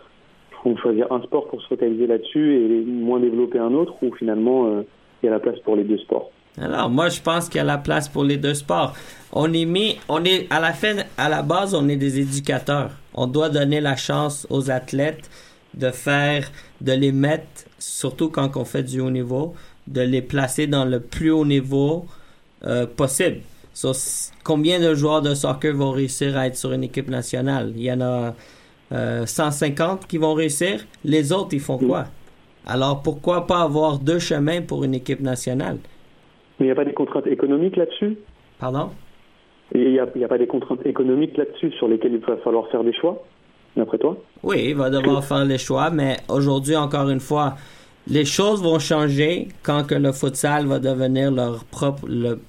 font 0.63 0.77
choisir 0.77 1.11
un 1.13 1.23
sport 1.23 1.47
pour 1.49 1.61
se 1.63 1.69
focaliser 1.69 2.07
là-dessus 2.07 2.55
et 2.57 2.85
moins 2.85 3.21
développer 3.21 3.59
un 3.59 3.73
autre 3.75 3.95
ou 4.03 4.13
finalement 4.15 4.67
euh, 4.67 4.83
il 5.23 5.27
y 5.27 5.29
a 5.29 5.33
la 5.33 5.41
place 5.41 5.59
pour 5.61 5.77
les 5.77 5.85
deux 5.85 5.99
sports? 5.99 6.31
Alors, 6.61 6.89
moi, 6.89 7.09
je 7.09 7.21
pense 7.21 7.49
qu'il 7.49 7.59
y 7.59 7.61
a 7.61 7.65
la 7.65 7.79
place 7.79 8.09
pour 8.09 8.23
les 8.23 8.37
deux 8.37 8.55
sports. 8.55 8.93
On 9.33 9.53
est 9.53 9.65
mis, 9.65 9.97
on 10.09 10.23
est, 10.25 10.47
à 10.53 10.61
la 10.61 10.73
fin, 10.73 10.95
à 11.19 11.29
la 11.29 11.43
base, 11.43 11.75
on 11.75 11.89
est 11.89 11.97
des 11.97 12.21
éducateurs. 12.21 12.91
On 13.13 13.27
doit 13.27 13.49
donner 13.49 13.81
la 13.81 13.97
chance 13.97 14.47
aux 14.51 14.71
athlètes 14.71 15.29
de 15.77 15.91
faire, 15.91 16.51
de 16.81 16.93
les 16.93 17.13
mettre, 17.13 17.65
surtout 17.79 18.31
quand 18.31 18.57
on 18.57 18.65
fait 18.65 18.83
du 18.83 19.01
haut 19.01 19.11
niveau, 19.11 19.55
de 19.87 20.01
les 20.01 20.23
placer 20.23 20.67
dans 20.67 20.85
le 20.85 21.01
plus 21.01 21.31
haut 21.31 21.45
niveau 21.45 22.07
euh, 22.65 22.87
possible. 22.87 23.41
So, 23.73 23.93
combien 24.45 24.79
de 24.81 24.95
joueurs 24.95 25.21
de 25.21 25.35
soccer 25.35 25.75
vont 25.75 25.91
réussir 25.91 26.37
à 26.37 26.47
être 26.47 26.57
sur 26.57 26.73
une 26.73 26.85
équipe 26.85 27.09
nationale? 27.09 27.73
Il 27.77 27.83
y 27.83 27.93
en 27.93 28.01
a 28.01 28.35
euh, 28.93 29.27
150 29.27 30.07
qui 30.07 30.19
vont 30.19 30.35
réussir. 30.35 30.87
Les 31.05 31.33
autres, 31.33 31.55
ils 31.55 31.61
font 31.61 31.79
quoi? 31.79 32.05
Alors 32.67 33.03
pourquoi 33.03 33.47
pas 33.47 33.61
avoir 33.63 33.99
deux 33.99 34.19
chemins 34.19 34.63
pour 34.63 34.85
une 34.85 34.95
équipe 34.95 35.21
nationale? 35.21 35.79
Mais 36.59 36.67
il 36.67 36.69
n'y 36.69 36.73
a 36.73 36.75
pas 36.75 36.85
des 36.85 36.95
contraintes 36.95 37.27
économiques 37.27 37.77
là-dessus? 37.77 38.17
Pardon? 38.59 38.91
Il 39.75 39.91
n'y 39.91 39.99
a, 39.99 40.05
a 40.05 40.29
pas 40.29 40.39
des 40.39 40.47
contraintes 40.47 40.87
économiques 40.87 41.37
là-dessus 41.37 41.73
sur 41.73 41.89
lesquelles 41.89 42.13
il 42.13 42.21
va 42.21 42.37
falloir 42.39 42.69
faire 42.69 42.85
des 42.85 42.93
choix, 42.93 43.25
d'après 43.77 43.99
toi? 43.99 44.17
Oui, 44.43 44.67
il 44.71 44.75
va 44.77 44.91
devoir 44.91 45.25
faire 45.25 45.45
les 45.45 45.59
choix, 45.59 45.91
mais 45.91 46.19
aujourd'hui, 46.29 46.77
encore 46.77 47.09
une 47.09 47.21
fois, 47.21 47.57
les 48.07 48.25
choses 48.25 48.63
vont 48.63 48.79
changer 48.79 49.49
quand 49.63 49.85
que 49.85 49.95
le 49.95 50.13
futsal 50.13 50.67
va 50.67 50.79
devenir 50.79 51.31
leur 51.31 51.65
propre 51.65 52.07
le- 52.07 52.41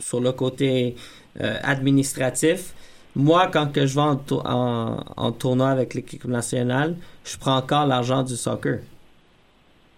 sur 0.00 0.20
le 0.20 0.32
côté 0.32 0.96
euh, 1.40 1.56
administratif. 1.62 2.72
Moi, 3.16 3.48
quand 3.52 3.70
que 3.72 3.86
je 3.86 3.94
vais 3.94 4.00
en, 4.00 4.16
tour- 4.16 4.42
en, 4.46 4.96
en 5.16 5.32
tournoi 5.32 5.68
avec 5.68 5.94
l'équipe 5.94 6.24
nationale, 6.24 6.96
je 7.24 7.36
prends 7.36 7.56
encore 7.56 7.86
l'argent 7.86 8.22
du 8.22 8.36
soccer. 8.36 8.78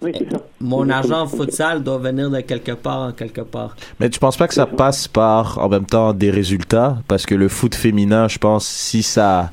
Oui, 0.03 0.13
c'est 0.15 0.31
ça. 0.31 0.43
Mon 0.61 0.91
argent 0.91 1.27
futsal 1.27 1.83
doit 1.83 1.97
venir 1.97 2.29
de 2.31 2.41
quelque 2.41 2.73
part 2.73 3.01
en 3.09 3.13
quelque 3.13 3.41
part. 3.41 3.75
Mais 3.99 4.11
tu 4.11 4.19
penses 4.19 4.37
pas 4.37 4.47
que 4.47 4.53
ça 4.53 4.67
passe 4.67 5.09
par, 5.09 5.59
en 5.59 5.71
même 5.71 5.87
temps, 5.87 6.13
des 6.13 6.31
résultats? 6.31 6.99
Parce 7.09 7.25
que 7.25 7.35
le 7.35 7.49
foot 7.49 7.75
féminin, 7.75 8.29
je 8.29 8.37
pense, 8.39 8.67
si 8.67 9.03
ça, 9.03 9.51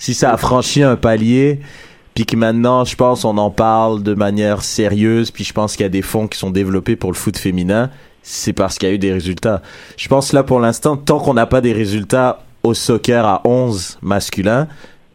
si 0.00 0.14
ça 0.14 0.32
a 0.32 0.36
franchi 0.36 0.82
un 0.82 0.96
palier, 0.96 1.60
puis 2.14 2.26
que 2.26 2.34
maintenant, 2.34 2.84
je 2.84 2.96
pense, 2.96 3.24
on 3.24 3.36
en 3.38 3.50
parle 3.50 4.02
de 4.02 4.14
manière 4.14 4.62
sérieuse, 4.62 5.30
puis 5.30 5.44
je 5.44 5.52
pense 5.52 5.76
qu'il 5.76 5.84
y 5.84 5.86
a 5.86 5.90
des 5.90 6.02
fonds 6.02 6.26
qui 6.26 6.38
sont 6.38 6.50
développés 6.50 6.96
pour 6.96 7.12
le 7.12 7.16
foot 7.16 7.38
féminin, 7.38 7.90
c'est 8.22 8.54
parce 8.54 8.78
qu'il 8.78 8.88
y 8.88 8.92
a 8.92 8.94
eu 8.94 8.98
des 8.98 9.12
résultats. 9.12 9.62
Je 9.96 10.08
pense 10.08 10.32
là, 10.32 10.42
pour 10.42 10.58
l'instant, 10.58 10.96
tant 10.96 11.20
qu'on 11.20 11.34
n'a 11.34 11.46
pas 11.46 11.60
des 11.60 11.72
résultats 11.72 12.42
au 12.62 12.74
soccer 12.74 13.24
à 13.24 13.42
11 13.44 13.98
masculin, 14.02 14.66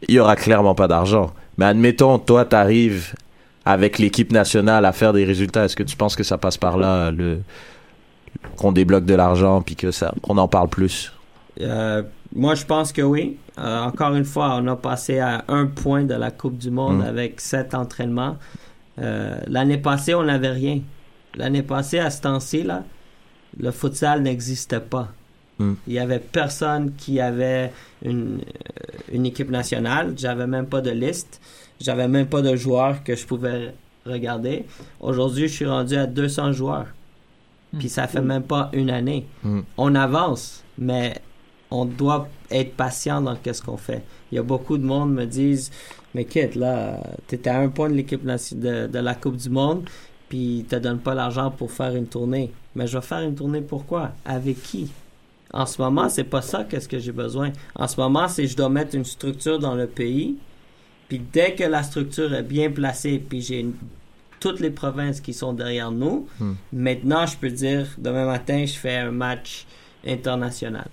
il 0.08 0.14
y 0.14 0.20
aura 0.20 0.36
clairement 0.36 0.74
pas 0.74 0.88
d'argent. 0.88 1.32
Mais 1.58 1.66
admettons, 1.66 2.18
toi, 2.18 2.44
t'arrives 2.44 3.14
avec 3.64 3.98
l'équipe 3.98 4.30
nationale 4.30 4.84
à 4.84 4.92
faire 4.92 5.12
des 5.12 5.24
résultats. 5.24 5.64
Est-ce 5.64 5.76
que 5.76 5.82
tu 5.82 5.96
penses 5.96 6.14
que 6.14 6.22
ça 6.22 6.38
passe 6.38 6.56
par 6.56 6.76
là, 6.78 7.10
le, 7.10 7.40
qu'on 8.56 8.70
débloque 8.70 9.04
de 9.04 9.14
l'argent 9.14 9.62
puis 9.62 9.74
que 9.74 9.90
ça 9.90 10.14
qu'on 10.22 10.38
en 10.38 10.46
parle 10.46 10.68
plus? 10.68 11.12
Euh, 11.60 12.02
moi, 12.36 12.54
je 12.54 12.64
pense 12.64 12.92
que 12.92 13.02
oui. 13.02 13.36
Euh, 13.58 13.80
encore 13.80 14.14
une 14.14 14.24
fois, 14.24 14.56
on 14.60 14.66
a 14.68 14.76
passé 14.76 15.18
à 15.18 15.44
un 15.48 15.66
point 15.66 16.04
de 16.04 16.14
la 16.14 16.30
Coupe 16.30 16.58
du 16.58 16.70
Monde 16.70 16.98
Mm. 16.98 17.02
avec 17.08 17.40
sept 17.40 17.74
entraînements. 17.74 18.36
Euh, 18.98 19.38
L'année 19.46 19.78
passée, 19.78 20.14
on 20.14 20.22
n'avait 20.24 20.50
rien. 20.50 20.80
L'année 21.34 21.62
passée, 21.62 21.98
à 21.98 22.10
ce 22.10 22.20
temps-ci, 22.22 22.62
là, 22.62 22.84
le 23.58 23.70
futsal 23.70 24.22
n'existait 24.22 24.80
pas. 24.80 25.08
Mm. 25.58 25.72
Il 25.86 25.92
y 25.94 25.98
avait 25.98 26.18
personne 26.18 26.92
qui 26.96 27.20
avait 27.20 27.72
une, 28.04 28.40
une 29.12 29.26
équipe 29.26 29.50
nationale. 29.50 30.14
J'avais 30.16 30.46
même 30.46 30.66
pas 30.66 30.80
de 30.82 30.90
liste. 30.90 31.40
J'avais 31.80 32.08
même 32.08 32.26
pas 32.26 32.42
de 32.42 32.54
joueurs 32.56 33.02
que 33.04 33.14
je 33.16 33.26
pouvais 33.26 33.74
regarder. 34.06 34.64
Aujourd'hui, 35.00 35.48
je 35.48 35.52
suis 35.54 35.66
rendu 35.66 35.96
à 35.96 36.06
200 36.06 36.52
joueurs. 36.52 36.86
Puis 37.78 37.88
ça 37.88 38.06
fait 38.06 38.20
même 38.22 38.42
pas 38.44 38.70
une 38.72 38.90
année. 38.90 39.26
Mm. 39.42 39.60
On 39.76 39.94
avance, 39.94 40.62
mais 40.78 41.14
on 41.70 41.84
doit 41.84 42.28
être 42.50 42.74
patient 42.76 43.20
dans 43.20 43.36
qu'est-ce 43.36 43.62
qu'on 43.62 43.76
fait. 43.76 44.02
Il 44.30 44.36
y 44.36 44.38
a 44.38 44.42
beaucoup 44.42 44.78
de 44.78 44.84
monde 44.84 45.12
me 45.12 45.24
disent, 45.24 45.70
mais 46.14 46.24
Kit, 46.24 46.50
là, 46.54 47.00
t'es 47.26 47.46
à 47.48 47.58
un 47.60 47.68
point 47.68 47.88
de 47.90 47.94
l'équipe 47.94 48.24
de, 48.24 48.86
de 48.86 48.98
la 48.98 49.14
Coupe 49.14 49.36
du 49.36 49.50
Monde, 49.50 49.88
puis 50.28 50.58
ils 50.58 50.64
te 50.64 50.76
donnent 50.76 51.00
pas 51.00 51.14
l'argent 51.14 51.50
pour 51.50 51.70
faire 51.70 51.94
une 51.94 52.06
tournée. 52.06 52.52
Mais 52.74 52.86
je 52.86 52.98
vais 52.98 53.04
faire 53.04 53.20
une 53.20 53.34
tournée 53.34 53.60
pourquoi? 53.60 54.12
Avec 54.24 54.62
qui? 54.62 54.90
En 55.52 55.64
ce 55.66 55.80
moment, 55.80 56.08
c'est 56.08 56.24
pas 56.24 56.42
ça 56.42 56.64
qu'est-ce 56.64 56.88
que 56.88 56.98
j'ai 56.98 57.12
besoin. 57.12 57.50
En 57.74 57.86
ce 57.86 58.00
moment, 58.00 58.26
c'est 58.28 58.46
je 58.46 58.56
dois 58.56 58.68
mettre 58.68 58.94
une 58.96 59.04
structure 59.04 59.58
dans 59.58 59.74
le 59.74 59.86
pays. 59.86 60.36
Puis 61.08 61.20
dès 61.32 61.54
que 61.54 61.62
la 61.64 61.82
structure 61.84 62.34
est 62.34 62.42
bien 62.42 62.70
placée, 62.70 63.18
puis 63.18 63.40
j'ai 63.40 63.60
une- 63.60 63.74
toutes 64.40 64.58
les 64.60 64.70
provinces 64.70 65.20
qui 65.20 65.32
sont 65.32 65.52
derrière 65.52 65.90
nous, 65.92 66.26
Hmm. 66.40 66.54
maintenant 66.72 67.24
je 67.26 67.36
peux 67.36 67.48
dire 67.50 67.86
demain 67.96 68.26
matin 68.26 68.64
je 68.66 68.74
fais 68.74 68.96
un 68.96 69.12
match 69.12 69.66
international. 70.06 70.88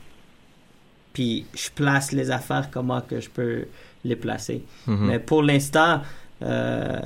Puis 1.13 1.45
je 1.53 1.69
place 1.69 2.11
les 2.11 2.31
affaires 2.31 2.69
comment 2.71 3.01
que 3.01 3.19
je 3.19 3.29
peux 3.29 3.65
les 4.03 4.15
placer. 4.15 4.63
Mhm. 4.87 5.07
Mais 5.07 5.19
pour 5.19 5.43
l'instant, 5.43 6.01
euh, 6.41 6.99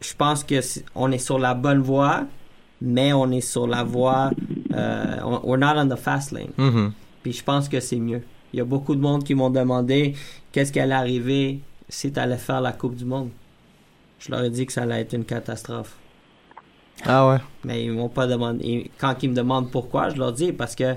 je 0.00 0.14
pense 0.14 0.42
que 0.44 0.60
si- 0.60 0.84
on 0.94 1.12
est 1.12 1.18
sur 1.18 1.38
la 1.38 1.54
bonne 1.54 1.80
voie, 1.80 2.24
mais 2.80 3.12
on 3.12 3.30
est 3.30 3.40
sur 3.40 3.66
la 3.66 3.82
voie. 3.84 4.30
Euh, 4.74 5.16
on- 5.24 5.40
we're 5.44 5.58
not 5.58 5.78
on 5.80 5.88
the 5.88 5.98
fast 5.98 6.32
lane. 6.32 6.50
Mhm. 6.56 6.92
Puis 7.22 7.32
je 7.32 7.44
pense 7.44 7.68
que 7.68 7.80
c'est 7.80 7.96
mieux. 7.98 8.22
Il 8.52 8.58
y 8.58 8.60
a 8.60 8.64
beaucoup 8.64 8.94
de 8.94 9.00
monde 9.00 9.24
qui 9.24 9.34
m'ont 9.34 9.50
demandé 9.50 10.14
qu'est-ce 10.52 10.72
qui 10.72 10.80
allait 10.80 10.94
arriver 10.94 11.60
si 11.88 12.10
tu 12.12 12.18
allais 12.18 12.36
faire 12.38 12.60
la 12.62 12.72
Coupe 12.72 12.94
du 12.96 13.04
Monde. 13.04 13.28
Je 14.20 14.30
leur 14.30 14.42
ai 14.44 14.50
dit 14.50 14.64
que 14.66 14.72
ça 14.72 14.82
allait 14.82 15.00
être 15.02 15.12
une 15.12 15.24
catastrophe. 15.24 15.94
Ah 17.04 17.28
ouais. 17.28 17.38
Mais 17.64 17.84
ils 17.84 17.92
m'ont 17.92 18.08
pas 18.08 18.26
demandé. 18.26 18.90
Quand 18.98 19.14
ils 19.22 19.30
me 19.30 19.34
demandent 19.34 19.70
pourquoi, 19.70 20.10
je 20.10 20.16
leur 20.16 20.32
dis 20.32 20.52
parce 20.52 20.74
que 20.74 20.94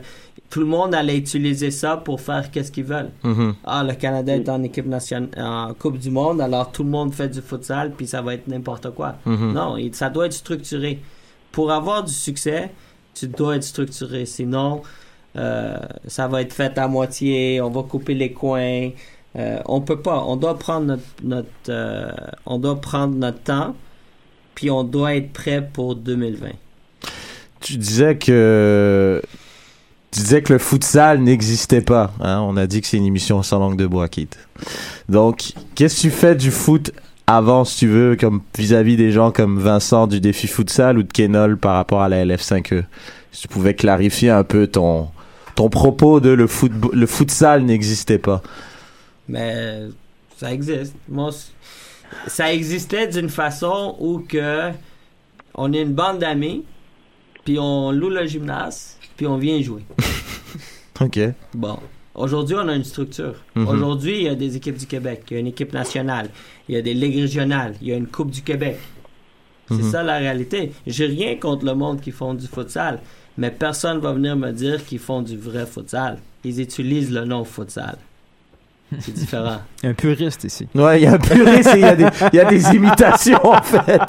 tout 0.49 0.60
le 0.60 0.66
monde 0.66 0.93
allait 0.93 1.18
utiliser 1.18 1.72
ça 1.72 1.97
pour 1.97 2.20
faire 2.22 2.52
qu'est-ce 2.52 2.72
qu'ils 2.72 2.84
veulent. 2.84 3.12
Mhm. 3.24 3.56
Ah, 3.64 3.84
le 3.84 3.93
Canada 3.93 4.36
est 4.36 4.49
en 4.49 4.62
équipe 4.64 4.88
nationale, 4.88 5.30
en 5.38 5.74
Coupe 5.74 5.97
du 5.97 6.12
Monde, 6.12 6.41
alors 6.41 6.72
tout 6.72 6.84
le 6.84 6.89
monde 6.89 7.14
fait 7.14 7.30
du 7.30 7.41
futsal, 7.41 7.91
puis 7.91 8.08
ça 8.08 8.22
va 8.22 8.34
être 8.34 8.47
n'importe 8.47 8.89
quoi. 8.91 9.16
Mhm. 9.26 9.54
Non, 9.54 9.78
ça 9.93 10.10
doit 10.10 10.26
être 10.26 10.34
structuré. 10.34 10.99
Pour 11.52 11.72
avoir 11.72 12.04
du 12.04 12.14
succès, 12.14 12.72
tu 13.14 13.28
dois 13.28 13.56
être 13.56 13.64
structuré. 13.64 14.26
Sinon, 14.26 14.82
euh, 15.38 15.78
ça 16.08 16.28
va 16.28 16.41
être 16.41 16.54
fait 16.54 16.78
à 16.78 16.88
moitié, 16.88 17.62
on 17.62 17.70
va 17.70 17.84
couper 17.84 18.14
les 18.14 18.34
coins. 18.34 18.89
Euh, 19.38 19.60
on 19.66 19.82
peut 19.82 20.02
pas. 20.02 20.24
On 20.28 20.36
doit 20.36 20.58
prendre 20.58 20.88
notre, 20.88 21.04
notre 21.24 21.47
euh, 21.70 22.12
on 22.45 22.58
doit 22.58 22.80
prendre 22.82 23.16
notre 23.16 23.41
temps, 23.41 23.76
puis 24.56 24.70
on 24.72 24.84
doit 24.84 25.16
être 25.16 25.32
prêt 25.32 25.68
pour 25.74 25.95
2020. 25.95 26.49
Tu 27.60 27.78
disais 27.78 28.18
que 28.18 29.22
tu 30.12 30.20
disais 30.20 30.41
que 30.41 30.54
le 30.54 30.60
futsal 30.60 31.22
n'existait 31.22 31.82
pas. 31.82 32.12
hein. 32.20 32.41
On 32.41 32.58
a 32.58 32.68
dit 32.68 32.82
que 32.82 32.88
c'est 32.88 32.97
une 32.97 33.06
émission 33.06 33.43
sans 33.43 33.60
langue 33.60 33.78
de 33.78 33.88
bois, 33.88 34.10
Kit. 34.10 34.28
Donc, 35.08 35.54
qu'est-ce 35.76 35.95
que 35.97 36.02
tu 36.02 36.10
fais 36.10 36.36
du 36.36 36.52
foot 36.52 36.91
avant, 37.28 37.64
si 37.64 37.78
tu 37.80 37.88
veux, 37.88 38.18
comme 38.18 38.41
vis-à-vis 38.58 38.97
des 38.97 39.12
gens 39.12 39.32
comme 39.32 39.58
Vincent 39.60 40.08
du 40.08 40.20
défi 40.20 40.47
futsal 40.47 40.97
ou 40.97 41.04
de 41.04 41.12
Kenol 41.14 41.58
par 41.58 41.76
rapport 41.76 42.02
à 42.02 42.10
la 42.10 42.26
LF5E 42.26 42.84
Si 43.32 43.43
tu 43.43 43.47
pouvais 43.47 43.74
clarifier 43.74 44.30
un 44.32 44.43
peu 44.43 44.68
ton 44.68 45.08
ton 45.56 45.70
propos 45.70 46.20
de 46.20 46.30
le 46.30 46.47
football, 46.47 46.91
le 46.93 47.06
futsal 47.06 47.64
n'existait 47.64 48.18
pas. 48.18 48.41
Mais 49.30 49.84
ça 50.38 50.52
existe. 50.52 50.93
Moi, 51.08 51.30
ça 52.28 52.53
existait 52.53 53.07
d'une 53.07 53.30
façon 53.30 53.95
où 53.99 54.20
que 54.20 54.72
on 55.55 55.74
est 55.74 55.82
une 55.82 55.93
bande 55.93 56.20
d'amis, 56.20 56.64
puis 57.45 57.57
on 57.59 57.91
loue 57.91 58.09
le 58.09 58.26
gymnase, 58.26 58.97
puis 59.18 59.28
on 59.28 59.38
vient 59.38 59.62
jouer. 59.62 59.84
Ok. 60.99 61.20
Bon. 61.55 61.80
Aujourd'hui, 62.14 62.55
on 62.59 62.68
a 62.68 62.76
une 62.76 62.84
structure. 62.84 63.34
Mhm. 63.55 63.68
Aujourd'hui, 63.68 64.18
il 64.18 64.24
y 64.24 64.28
a 64.30 64.36
des 64.36 64.55
équipes 64.55 64.78
du 64.78 64.86
Québec, 64.86 65.24
il 65.32 65.34
y 65.34 65.38
a 65.38 65.39
une 65.39 65.47
équipe 65.47 65.74
nationale, 65.74 66.30
il 66.70 66.76
y 66.76 66.78
a 66.78 66.82
des 66.84 66.93
ligues 66.93 67.22
régionales, 67.22 67.74
il 67.82 67.88
y 67.88 67.91
a 67.93 67.95
une 67.95 68.05
Coupe 68.05 68.30
du 68.30 68.43
Québec. 68.43 68.78
C'est 69.70 69.76
Mhm. 69.76 69.91
ça 69.91 70.03
la 70.03 70.18
réalité. 70.18 70.74
J'ai 70.86 71.05
rien 71.07 71.38
contre 71.38 71.66
le 71.66 71.74
monde 71.74 72.01
qui 72.01 72.12
font 72.12 72.36
du 72.36 72.45
futsal, 72.45 72.99
mais 73.38 73.49
personne 73.49 73.97
va 73.99 74.12
venir 74.14 74.36
me 74.36 74.51
dire 74.51 74.86
qu'ils 74.86 74.99
font 74.99 75.24
du 75.24 75.38
vrai 75.38 75.66
futsal. 75.66 76.20
Ils 76.43 76.59
utilisent 76.62 77.12
le 77.12 77.26
nom 77.26 77.45
futsal. 77.45 77.97
C'est 79.00 79.14
différent. 79.14 79.60
Un 79.84 79.94
puriste 79.94 80.44
ici. 80.44 80.68
Ouais, 80.76 81.00
il 81.00 81.04
y 81.04 81.08
a 81.08 81.14
un 81.14 81.18
puriste 81.18 81.70
et 81.76 81.78
il 81.78 81.82
y 81.82 81.84
a 81.86 81.96
des 81.96 82.06
il 82.34 82.36
y 82.36 82.39
a 82.39 82.46
des 82.46 82.64
imitations 82.76 83.39
en 83.46 83.62
fait. 83.62 84.02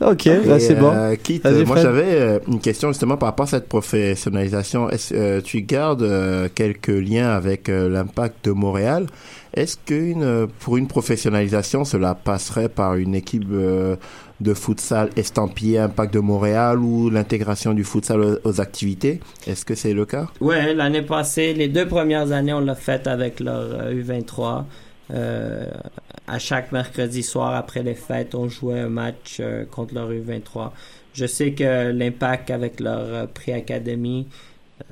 Ok, 0.00 0.26
Et, 0.26 0.60
c'est 0.60 0.74
bon. 0.74 0.90
euh, 0.92 1.14
Vas-y, 1.14 1.40
euh, 1.44 1.64
moi 1.64 1.76
Fred. 1.76 1.82
j'avais 1.86 2.04
euh, 2.20 2.38
une 2.48 2.60
question 2.60 2.88
justement 2.88 3.16
par 3.16 3.28
rapport 3.30 3.44
à 3.44 3.48
cette 3.50 3.68
professionnalisation. 3.68 4.90
Est-ce 4.90 5.14
euh, 5.14 5.40
tu 5.40 5.62
gardes 5.62 6.02
euh, 6.02 6.48
quelques 6.54 6.88
liens 6.88 7.30
avec 7.30 7.68
euh, 7.68 7.88
l'impact 7.88 8.44
de 8.44 8.50
Montréal? 8.52 9.06
Est-ce 9.54 9.76
qu'une 9.84 10.46
pour 10.60 10.76
une 10.76 10.88
professionnalisation, 10.88 11.84
cela 11.84 12.14
passerait 12.14 12.68
par 12.68 12.94
une 12.96 13.14
équipe 13.14 13.44
euh, 13.52 13.96
de 14.42 14.54
futsal 14.54 15.10
estampillée 15.16 15.78
Impact 15.78 16.14
de 16.14 16.18
Montréal 16.18 16.78
ou 16.78 17.10
l'intégration 17.10 17.74
du 17.74 17.84
futsal 17.84 18.38
aux, 18.44 18.60
activités? 18.60 19.20
Est-ce 19.46 19.64
que 19.64 19.74
c'est 19.74 19.92
le 19.92 20.04
cas? 20.04 20.28
Ouais, 20.40 20.74
l'année 20.74 21.02
passée, 21.02 21.54
les 21.54 21.68
deux 21.68 21.86
premières 21.86 22.32
années, 22.32 22.52
on 22.52 22.60
l'a 22.60 22.74
fait 22.74 23.06
avec 23.06 23.40
leur 23.40 23.60
euh, 23.60 23.94
U23. 23.94 24.64
Euh, 25.12 25.66
à 26.26 26.38
chaque 26.38 26.72
mercredi 26.72 27.22
soir 27.22 27.54
après 27.54 27.82
les 27.82 27.94
fêtes, 27.94 28.34
on 28.34 28.48
jouait 28.48 28.80
un 28.80 28.88
match 28.88 29.38
euh, 29.40 29.64
contre 29.64 29.94
leur 29.94 30.10
U23. 30.10 30.70
Je 31.12 31.26
sais 31.26 31.52
que 31.52 31.90
l'impact 31.90 32.50
avec 32.50 32.80
leur 32.80 33.00
euh, 33.00 33.26
pré-académie, 33.26 34.26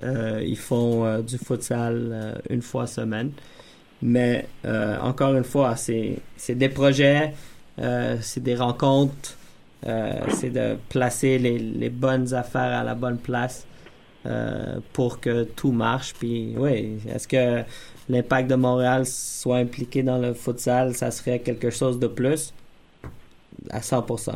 euh, 0.02 0.42
ils 0.44 0.58
font 0.58 1.04
euh, 1.04 1.22
du 1.22 1.38
futsal 1.38 2.10
euh, 2.12 2.34
une 2.50 2.62
fois 2.62 2.86
semaine. 2.86 3.32
Mais 4.02 4.46
euh, 4.64 4.98
encore 5.00 5.34
une 5.34 5.44
fois, 5.44 5.76
c'est 5.76 6.20
des 6.48 6.68
projets, 6.68 7.32
euh, 7.78 8.16
c'est 8.20 8.42
des 8.42 8.56
rencontres. 8.56 9.36
Euh, 9.86 10.12
c'est 10.28 10.50
de 10.50 10.76
placer 10.88 11.38
les, 11.38 11.58
les 11.58 11.88
bonnes 11.88 12.34
affaires 12.34 12.80
à 12.80 12.84
la 12.84 12.94
bonne 12.94 13.16
place 13.18 13.66
euh, 14.26 14.76
pour 14.92 15.20
que 15.20 15.44
tout 15.44 15.72
marche. 15.72 16.12
Puis, 16.18 16.54
oui, 16.56 16.98
est-ce 17.08 17.26
que 17.26 17.62
l'impact 18.08 18.50
de 18.50 18.56
Montréal 18.56 19.06
soit 19.06 19.56
impliqué 19.58 20.02
dans 20.02 20.18
le 20.18 20.34
futsal, 20.34 20.94
ça 20.94 21.10
serait 21.10 21.38
quelque 21.38 21.70
chose 21.70 21.98
de 21.98 22.06
plus? 22.08 22.52
À 23.70 23.80
100%. 23.80 24.32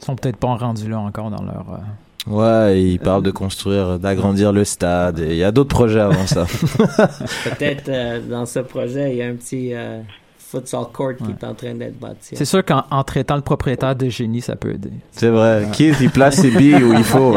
Ils 0.00 0.04
sont 0.04 0.16
peut-être 0.16 0.36
pas 0.38 0.54
rendus 0.56 0.88
là 0.88 0.98
encore 0.98 1.30
dans 1.30 1.42
leur. 1.42 1.66
euh, 1.74 1.78
Ouais, 2.24 2.80
il 2.80 2.98
parle 3.00 3.22
de 3.24 3.32
construire, 3.32 3.98
d'agrandir 3.98 4.52
le 4.52 4.64
stade. 4.64 5.18
et 5.18 5.30
Il 5.30 5.36
y 5.36 5.44
a 5.44 5.50
d'autres 5.50 5.74
projets 5.74 6.00
avant 6.00 6.26
ça. 6.26 6.46
Peut-être 7.44 7.88
euh, 7.88 8.20
dans 8.20 8.46
ce 8.46 8.60
projet, 8.60 9.10
il 9.12 9.16
y 9.18 9.22
a 9.22 9.26
un 9.26 9.34
petit 9.34 9.74
euh, 9.74 10.00
futsal 10.52 10.84
court 10.92 11.12
qui 11.16 11.30
est 11.30 11.44
en 11.44 11.54
train 11.54 11.74
d'être 11.74 11.98
bâti. 11.98 12.36
C'est 12.36 12.44
sûr 12.44 12.62
qu'en 12.64 12.84
en 12.90 13.02
traitant 13.04 13.36
le 13.36 13.42
propriétaire 13.42 13.96
de 13.96 14.08
génie, 14.08 14.40
ça 14.42 14.54
peut 14.54 14.74
aider. 14.74 14.90
C'est 15.12 15.30
vrai. 15.30 15.66
Keith, 15.72 15.96
il 16.00 16.10
place 16.10 16.36
ses 16.36 16.50
billes 16.50 16.82
où 16.84 16.92
il 16.92 17.04
faut? 17.12 17.34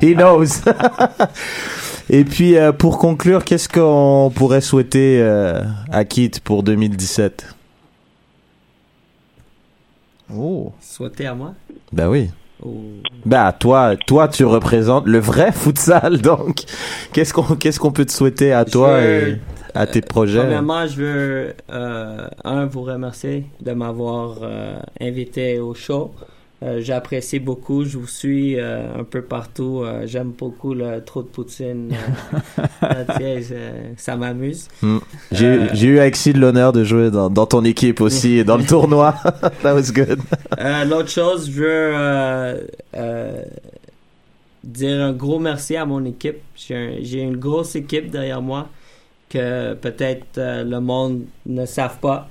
He 0.00 0.14
knows. 0.16 0.46
Et 2.10 2.24
puis, 2.24 2.56
euh, 2.56 2.72
pour 2.72 2.98
conclure, 2.98 3.44
qu'est-ce 3.44 3.68
qu'on 3.68 4.30
pourrait 4.34 4.60
souhaiter 4.60 5.20
euh, 5.22 5.62
à 5.90 6.04
Keith 6.04 6.40
pour 6.40 6.62
2017 6.62 7.46
Oh. 10.34 10.72
Souhaiter 10.80 11.26
à 11.26 11.34
moi? 11.34 11.54
Ben 11.92 12.08
oui. 12.08 12.30
Ou- 12.64 13.02
Bah 13.26 13.52
toi, 13.52 13.94
toi 14.06 14.26
tu 14.28 14.44
représentes 14.44 15.06
le 15.06 15.18
vrai 15.18 15.52
futsal 15.52 16.20
donc. 16.22 16.62
Qu'est-ce 17.12 17.34
qu'on 17.34 17.42
qu'est-ce 17.56 17.78
qu'on 17.78 17.92
peut 17.92 18.06
te 18.06 18.12
souhaiter 18.12 18.52
à 18.52 18.64
toi 18.64 19.02
et 19.02 19.38
à 19.74 19.86
tes 19.86 20.00
projets 20.00 20.38
Premièrement, 20.40 20.86
je 20.86 20.96
veux, 21.02 21.54
euh, 21.72 22.28
un, 22.44 22.66
vous 22.66 22.82
remercier 22.82 23.44
de 23.60 23.72
m'avoir 23.72 24.38
euh, 24.42 24.76
invité 25.00 25.58
au 25.58 25.74
show. 25.74 26.12
Euh, 26.62 26.80
J'apprécie 26.80 27.40
beaucoup, 27.40 27.84
je 27.84 27.98
vous 27.98 28.06
suis 28.06 28.58
euh, 28.58 29.00
un 29.00 29.04
peu 29.04 29.20
partout. 29.20 29.82
Euh, 29.84 30.06
J'aime 30.06 30.30
beaucoup 30.30 30.72
le 30.72 31.02
trou 31.04 31.22
de 31.22 31.26
poutine. 31.28 31.92
Euh, 33.20 33.40
ça 33.96 34.16
m'amuse. 34.16 34.68
Hmm. 34.80 34.98
J'ai 35.32 35.46
Euh, 35.46 35.74
eu 35.74 35.98
avec 35.98 36.16
Sid 36.16 36.36
l'honneur 36.36 36.72
de 36.72 36.84
jouer 36.84 37.10
dans, 37.10 37.28
dans 37.28 37.46
ton 37.46 37.64
équipe 37.64 38.00
aussi 38.00 38.38
et 38.38 38.44
dans 38.50 38.56
le 38.56 38.64
tournoi. 38.64 39.14
That 39.62 39.74
was 39.74 39.92
good. 39.92 40.20
Euh, 40.58 40.84
L'autre 40.84 41.10
chose, 41.10 41.46
je 41.50 41.52
veux 41.60 41.66
euh, 41.68 42.60
euh, 42.96 43.42
dire 44.62 45.02
un 45.02 45.12
gros 45.12 45.38
merci 45.38 45.76
à 45.76 45.84
mon 45.84 46.04
équipe. 46.04 46.38
J'ai 46.56 46.74
un- 46.76 46.96
j'ai 47.02 47.20
une 47.20 47.36
grosse 47.36 47.74
équipe 47.76 48.10
derrière 48.10 48.40
moi 48.40 48.68
que 49.34 49.74
peut-être 49.74 50.38
euh, 50.38 50.64
le 50.64 50.80
monde 50.80 51.22
ne 51.46 51.66
savent 51.66 51.98
pas. 52.00 52.28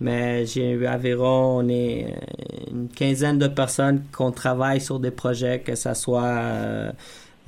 Mais 0.00 0.44
j'ai 0.46 0.70
eu 0.70 0.86
environ, 0.88 1.58
on 1.60 1.68
est 1.68 2.06
euh, 2.06 2.70
une 2.72 2.88
quinzaine 2.88 3.38
de 3.38 3.46
personnes 3.48 4.02
qu'on 4.16 4.32
travaille 4.32 4.80
sur 4.80 4.98
des 4.98 5.12
projets, 5.12 5.60
que 5.60 5.74
ce 5.74 5.94
soit 5.94 6.22
euh, 6.22 6.92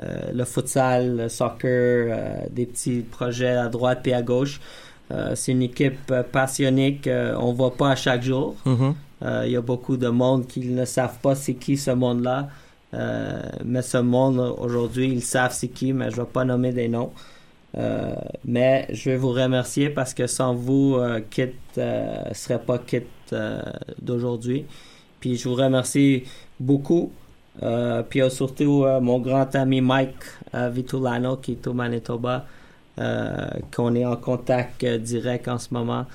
euh, 0.02 0.32
le 0.32 0.44
futsal, 0.44 1.16
le 1.16 1.28
soccer, 1.28 2.08
euh, 2.08 2.36
des 2.50 2.66
petits 2.66 3.00
projets 3.16 3.56
à 3.56 3.68
droite 3.68 4.00
puis 4.02 4.12
à 4.12 4.22
gauche. 4.22 4.60
C'est 5.34 5.52
une 5.52 5.62
équipe 5.62 6.12
passionnée 6.32 7.00
qu'on 7.04 7.52
voit 7.52 7.74
pas 7.76 7.90
à 7.90 7.96
chaque 7.96 8.24
jour. 8.24 8.56
Mhm. 8.64 8.94
Euh, 9.22 9.44
Il 9.46 9.52
y 9.52 9.56
a 9.56 9.60
beaucoup 9.60 9.96
de 9.96 10.08
monde 10.08 10.48
qui 10.48 10.60
ne 10.66 10.84
savent 10.84 11.18
pas 11.22 11.36
c'est 11.36 11.54
qui 11.54 11.76
ce 11.76 11.92
monde-là. 11.92 12.48
Mais 13.64 13.82
ce 13.82 13.98
monde, 13.98 14.40
aujourd'hui, 14.58 15.08
ils 15.12 15.22
savent 15.22 15.52
c'est 15.52 15.68
qui, 15.68 15.92
mais 15.92 16.10
je 16.10 16.16
ne 16.16 16.22
vais 16.22 16.32
pas 16.32 16.44
nommer 16.44 16.72
des 16.72 16.88
noms. 16.88 17.12
Euh, 17.78 18.14
mais 18.44 18.86
je 18.90 19.10
vais 19.10 19.16
vous 19.16 19.32
remercier 19.32 19.90
parce 19.90 20.14
que 20.14 20.26
sans 20.26 20.54
vous, 20.54 20.96
euh, 20.96 21.20
Kit 21.28 21.50
euh, 21.78 22.22
serait 22.32 22.58
pas 22.58 22.78
Kit 22.78 23.02
d'aujourd'hui. 24.00 24.64
Puis 25.20 25.36
je 25.36 25.48
vous 25.48 25.56
remercie 25.56 26.24
beaucoup. 26.60 27.12
Puis 28.08 28.20
surtout 28.30 28.84
mon 29.00 29.18
grand 29.18 29.52
ami 29.56 29.80
Mike 29.80 30.22
Vitulano 30.54 31.38
qui 31.38 31.52
est 31.52 31.66
au 31.66 31.72
Manitoba, 31.72 32.46
qu'on 33.74 33.94
est 33.94 34.04
en 34.04 34.16
contact 34.16 34.84
direct 34.84 35.48
en 35.48 35.58
ce 35.58 35.72
moment 35.72 36.06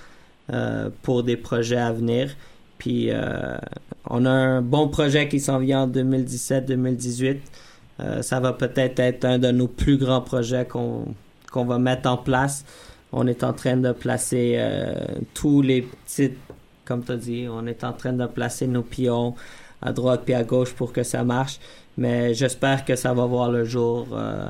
pour 1.02 1.24
des 1.24 1.36
projets 1.36 1.80
à 1.80 1.92
venir. 1.92 2.30
Puis 2.78 3.10
on 4.10 4.26
a 4.26 4.30
un 4.30 4.62
bon 4.62 4.88
projet 4.88 5.28
qui 5.28 5.40
s'en 5.42 5.60
vient 5.60 5.82
en 5.82 5.88
2017-2018. 5.90 7.38
Euh, 8.02 8.22
ça 8.22 8.40
va 8.40 8.54
peut-être 8.54 9.00
être 9.00 9.26
un 9.26 9.38
de 9.38 9.52
nos 9.52 9.68
plus 9.68 9.98
grands 9.98 10.22
projets 10.22 10.66
qu'on 10.66 11.06
qu'on 11.52 11.66
va 11.66 11.78
mettre 11.78 12.10
en 12.10 12.18
place. 12.18 12.66
On 13.12 13.28
est 13.28 13.44
en 13.44 13.54
train 13.54 13.78
de 13.78 13.92
placer 13.92 14.56
euh, 14.58 14.94
tous 15.34 15.62
les 15.62 15.82
petites, 15.82 16.38
comme 16.86 17.04
tu 17.04 17.12
as 17.12 17.18
dit, 17.18 17.48
on 17.50 17.68
est 17.68 17.84
en 17.84 17.94
train 17.94 18.14
de 18.14 18.26
placer 18.26 18.68
nos 18.68 18.84
pions 18.84 19.36
à 19.82 19.92
droite 19.92 20.22
puis 20.26 20.34
à 20.34 20.44
gauche 20.44 20.74
pour 20.74 20.94
que 20.94 21.04
ça 21.04 21.24
marche. 21.24 21.60
Mais 21.98 22.34
j'espère 22.34 22.86
que 22.86 22.96
ça 22.96 23.14
va 23.14 23.26
voir 23.26 23.52
le 23.52 23.66
jour 23.66 24.08
euh, 24.14 24.50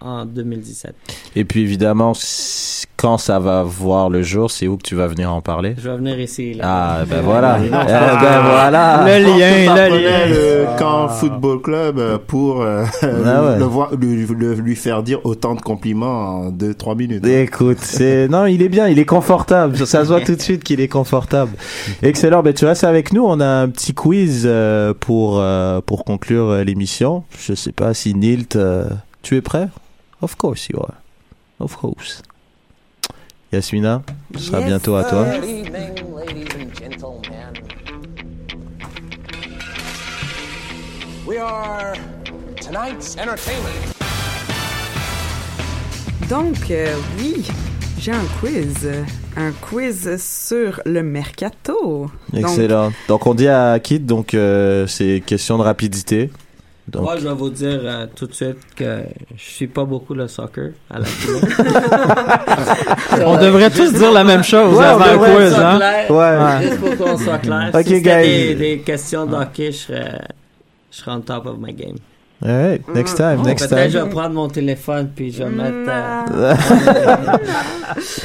en 0.00 0.24
2017. 0.26 0.94
Et 1.36 1.44
puis 1.44 1.60
évidemment, 1.62 2.12
quand 2.96 3.18
ça 3.18 3.38
va 3.38 3.62
voir 3.62 4.10
le 4.10 4.22
jour, 4.22 4.50
c'est 4.50 4.66
où 4.68 4.76
que 4.76 4.82
tu 4.82 4.94
vas 4.94 5.06
venir 5.06 5.32
en 5.32 5.40
parler? 5.40 5.74
Je 5.78 5.88
vais 5.88 5.96
venir 5.96 6.18
ici. 6.20 6.54
Là. 6.54 6.64
Ah 6.66 7.04
ben 7.08 7.22
voilà. 7.22 7.58
Eh 7.64 7.70
Ah, 7.72 8.18
ben 8.20 8.42
voilà. 8.42 9.04
Le 9.06 9.24
lien, 9.24 9.88
le 9.88 9.96
lien. 9.98 10.26
le 10.28 10.78
camp 10.78 11.08
football 11.08 11.60
club 11.62 11.98
euh, 11.98 12.18
pour 12.24 12.62
euh, 12.62 12.84
Ah 13.02 13.06
ouais. 13.44 13.58
le 13.58 13.64
voir, 13.64 13.94
lui, 13.96 14.26
le- 14.26 14.54
lui 14.54 14.76
faire 14.76 15.02
dire 15.02 15.20
autant 15.24 15.54
de 15.54 15.60
compliments 15.60 16.40
en 16.46 16.50
2-3 16.50 16.96
minutes. 16.96 17.26
Écoute, 17.26 17.78
c'est 17.80 18.28
non, 18.28 18.46
il 18.46 18.62
est 18.62 18.68
bien, 18.68 18.88
il 18.88 18.98
est 18.98 19.04
confortable. 19.06 19.76
Ça 19.86 20.02
se 20.04 20.08
voit 20.08 20.20
tout 20.20 20.34
de 20.36 20.42
suite 20.42 20.62
qu'il 20.64 20.80
est 20.80 20.88
confortable. 20.88 21.52
Excellent. 22.02 22.42
Ben 22.42 22.52
tu 22.52 22.64
restes 22.66 22.84
avec 22.84 23.12
nous. 23.12 23.24
On 23.24 23.40
a 23.40 23.46
un 23.46 23.68
petit 23.68 23.94
quiz 23.94 24.42
euh, 24.44 24.92
pour 24.98 25.38
euh, 25.40 25.80
pour 25.80 26.04
conclure 26.04 26.50
euh, 26.50 26.64
l'émission. 26.64 27.24
Je 27.38 27.54
sais 27.54 27.72
pas 27.72 27.94
si 27.94 28.14
Nilt, 28.14 28.56
euh, 28.56 28.84
tu 29.22 29.36
es 29.36 29.40
prêt? 29.40 29.68
Of 30.24 30.38
course 30.38 30.70
you 30.70 30.80
are. 30.80 30.94
Of 31.60 31.76
course. 31.76 32.22
Yasmina, 33.52 34.02
ce 34.34 34.40
sera 34.40 34.60
Yes, 34.60 34.68
bientôt 34.68 34.96
à 34.96 35.04
toi. 35.04 35.26
Good 35.26 35.44
evening, 35.44 36.14
ladies 36.16 36.48
and 36.54 36.74
gentlemen. 36.74 37.52
We 41.26 41.36
are 41.36 41.92
tonight's 42.58 43.18
entertainment. 43.18 43.92
Donc, 46.30 46.70
euh, 46.70 46.96
oui, 47.18 47.46
j'ai 47.98 48.12
un 48.12 48.24
quiz. 48.40 48.88
Un 49.36 49.52
quiz 49.52 50.16
sur 50.16 50.80
le 50.86 51.02
mercato. 51.02 52.10
Donc, 52.32 52.40
Excellent. 52.40 52.92
Donc 53.08 53.26
on 53.26 53.34
dit 53.34 53.48
à 53.48 53.78
Kit, 53.78 54.00
donc 54.00 54.32
euh, 54.32 54.86
c'est 54.86 55.22
question 55.26 55.58
de 55.58 55.64
rapidité. 55.64 56.30
Donc, 56.94 57.02
Moi, 57.02 57.16
je 57.18 57.26
vais 57.28 57.34
vous 57.34 57.50
dire 57.50 57.80
euh, 57.82 58.06
tout 58.14 58.26
de 58.28 58.32
suite 58.34 58.56
que 58.76 59.00
je 59.36 59.42
suis 59.42 59.66
pas 59.66 59.84
beaucoup 59.84 60.14
le 60.14 60.28
soccer 60.28 60.70
à 60.88 61.00
la 61.00 61.04
télé. 61.04 61.40
On 63.26 63.36
devrait 63.36 63.70
tous 63.70 63.92
dire 63.92 64.12
la 64.12 64.22
même 64.24 64.44
chose 64.44 64.78
Ouais, 64.78 64.84
avant 64.84 65.04
le 65.04 65.18
quiz, 65.18 65.54
hein? 65.54 65.76
clair, 65.76 66.10
Ouais. 66.10 66.66
Juste 66.68 66.80
pour 66.80 66.96
qu'on 66.96 67.18
soit 67.18 67.38
clair. 67.42 67.70
Ok, 67.74 67.82
si 67.84 68.00
guys. 68.00 68.22
des, 68.22 68.54
des 68.54 68.78
questions 68.78 69.26
d'hockey, 69.26 69.72
je 69.72 69.76
serais, 69.78 70.20
je 70.92 70.96
serais 70.98 71.10
on 71.12 71.20
top 71.20 71.46
of 71.46 71.56
my 71.58 71.72
game. 71.72 71.96
all 72.44 72.50
right, 72.70 72.88
next 72.94 73.16
time, 73.16 73.42
next 73.42 73.68
Peut-être 73.68 73.90
je 73.90 73.98
time. 73.98 74.04
vais 74.08 74.10
prendre 74.14 74.34
mon 74.34 74.48
téléphone 74.48 75.10
puis 75.14 75.32
je 75.32 75.42
vais 75.42 75.50
mettre... 75.50 75.90
euh. 76.32 76.54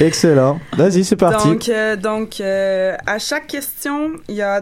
Excellent. 0.00 0.60
Vas-y, 0.76 1.04
c'est 1.04 1.16
parti. 1.16 1.48
Donc, 1.48 1.68
euh, 1.68 1.96
donc 1.96 2.40
euh, 2.40 2.96
à 3.06 3.18
chaque 3.18 3.46
question, 3.46 4.10
il 4.28 4.36
y 4.36 4.42
a 4.42 4.60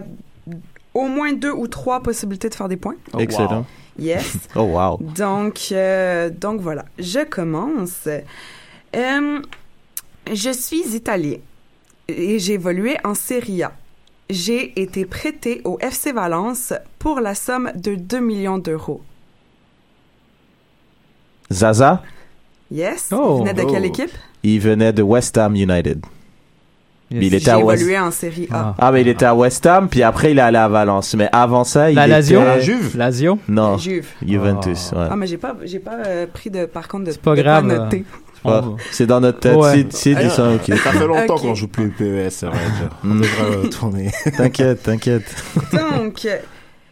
au 0.95 1.07
moins 1.07 1.33
deux 1.33 1.51
ou 1.53 1.67
trois 1.69 2.03
possibilités 2.03 2.49
de 2.49 2.55
faire 2.55 2.69
des 2.69 2.77
points. 2.77 2.95
Oh, 3.13 3.19
Excellent. 3.19 3.67
Yes. 3.99 4.37
Oh 4.55 4.63
wow. 4.63 4.99
Donc, 5.01 5.69
euh, 5.73 6.31
donc 6.31 6.61
voilà, 6.61 6.85
je 6.99 7.25
commence. 7.25 8.09
Euh, 8.97 9.41
je 10.33 10.51
suis 10.51 10.95
italien 10.95 11.39
et 12.09 12.39
j'ai 12.39 12.55
évolué 12.55 12.97
en 13.05 13.15
Serie 13.15 13.63
A. 13.65 13.73
J'ai 14.31 14.81
été 14.81 15.05
prêté 15.07 15.63
au 15.65 15.79
FC 15.81 16.13
Valence 16.13 16.73
pour 16.99 17.21
la 17.21 17.35
somme 17.35 17.73
de 17.75 17.95
2 17.95 18.21
millions 18.21 18.59
d'euros. 18.59 19.01
Zaza, 21.53 22.03
Yes. 22.71 23.09
Oh. 23.13 23.39
Il 23.41 23.49
venait 23.49 23.55
de 23.65 23.71
quelle 23.71 23.83
Oh. 23.85 23.87
équipe? 23.87 24.11
il 24.43 24.61
venait 24.61 24.93
de 24.93 25.03
West 25.03 25.37
Ham 25.39 25.57
United. 25.57 26.05
Yes. 27.11 27.25
Il 27.25 27.35
était 27.35 27.51
à 27.51 27.59
West. 27.59 27.81
évolué 27.81 27.99
en 27.99 28.11
Série 28.11 28.49
A. 28.51 28.55
Ah. 28.55 28.75
Ah, 28.79 28.93
mais 28.93 29.01
il 29.01 29.09
était 29.09 29.25
à 29.25 29.35
West 29.35 29.65
Ham, 29.65 29.89
puis 29.89 30.03
après 30.03 30.33
il 30.33 30.39
est 30.39 30.43
allé 30.43 30.59
à 30.59 30.69
Valence. 30.69 31.15
Mais 31.15 31.29
avant 31.33 31.65
ça, 31.65 31.91
il 31.91 31.95
La 31.95 32.03
était... 32.05 32.11
Lazio? 32.17 32.41
La 32.45 32.61
Juve? 32.61 32.97
Lazio? 32.99 33.39
Non, 33.49 33.79
Juve. 33.79 34.09
Juventus. 34.27 34.93
ouais. 34.93 35.07
Ah, 35.11 35.17
mais 35.17 35.27
j'ai 35.27 35.39
pas, 35.39 35.57
j'ai 35.65 35.79
pas 35.79 35.97
euh, 36.07 36.27
pris 36.33 36.51
de, 36.51 36.67
par 36.67 36.87
contre, 36.87 37.05
de, 37.05 37.13
C'est 37.13 37.23
pas 37.23 37.35
de 37.35 37.43
grave, 37.43 37.65
noter. 37.65 38.05
Ouais, 38.45 38.61
C'est 38.93 39.07
dans 39.07 39.21
notre 39.21 39.41
tête. 39.41 39.57
Ouais. 39.57 39.87
C'est, 39.91 40.15
c'est 40.15 40.23
du 40.23 40.29
sang, 40.31 40.55
ok. 40.55 40.67
Ça 40.77 40.93
fait 40.93 41.07
longtemps 41.07 41.35
Ok. 41.35 41.41
qu'on 41.41 41.55
joue 41.55 41.67
plus 41.69 41.89
PES, 41.91 42.29
c'est 42.31 42.47
vrai. 42.47 42.59
On 43.03 43.09
Mm. 43.09 43.21
devrait 43.23 43.57
retourner. 43.63 44.11
T'inquiète, 44.37 44.83
t'inquiète. 44.85 45.35
Donc, 45.73 46.25
euh, 46.27 46.37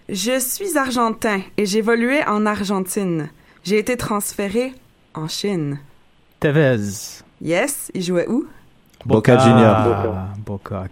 je 0.08 0.40
suis 0.40 0.76
argentin 0.78 1.40
et 1.56 1.66
j'ai 1.66 1.78
évolué 1.78 2.20
en 2.26 2.46
Argentine. 2.46 3.28
J'ai 3.64 3.78
été 3.78 3.96
transféré 3.96 4.72
en 5.14 5.28
Chine. 5.28 5.78
Tevez. 6.40 6.78
Yes, 7.42 7.90
il 7.94 8.02
jouait 8.02 8.26
où? 8.28 8.46
Boca 9.06 9.36
Junior. 9.38 9.76
Boca. 9.84 10.26
Boca. 10.44 10.84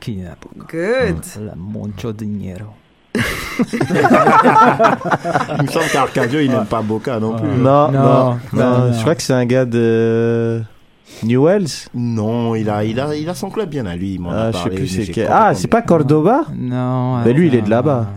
Boca? 0.56 0.66
Good. 0.70 1.24
La 1.46 1.52
mucho 1.56 2.12
dinero. 2.12 2.74
Il 3.16 3.22
me 5.62 5.68
semble 5.68 5.88
qu'Arcadio, 5.92 6.40
il 6.40 6.50
n'aime 6.50 6.66
pas 6.66 6.82
Boca 6.82 7.18
non 7.20 7.36
plus. 7.36 7.46
Non, 7.48 7.90
non, 7.90 7.92
Non, 7.92 8.38
non, 8.52 8.78
non, 8.88 8.92
Je 8.92 9.00
crois 9.00 9.14
que 9.14 9.22
c'est 9.22 9.32
un 9.32 9.46
gars 9.46 9.64
de 9.64 10.62
Newells. 11.22 11.68
Non, 11.94 12.54
il 12.56 12.68
a, 12.68 12.82
il 12.84 12.98
a, 12.98 13.14
il 13.14 13.28
a 13.28 13.34
son 13.34 13.50
club 13.50 13.68
bien 13.68 13.86
à 13.86 13.94
lui. 13.94 14.14
il 14.14 14.20
m'en 14.20 14.30
a 14.30 14.34
Ah, 14.34 14.50
je 14.50 14.56
sais 14.56 14.62
parlé, 14.64 14.76
plus 14.76 14.88
c'est 14.88 15.06
quel. 15.12 15.28
Ah, 15.30 15.54
c'est 15.54 15.68
pas 15.68 15.82
Cordoba 15.82 16.42
Non. 16.56 17.18
Mais 17.24 17.32
lui, 17.32 17.46
il 17.48 17.54
est 17.54 17.62
de 17.62 17.70
là-bas. 17.70 18.08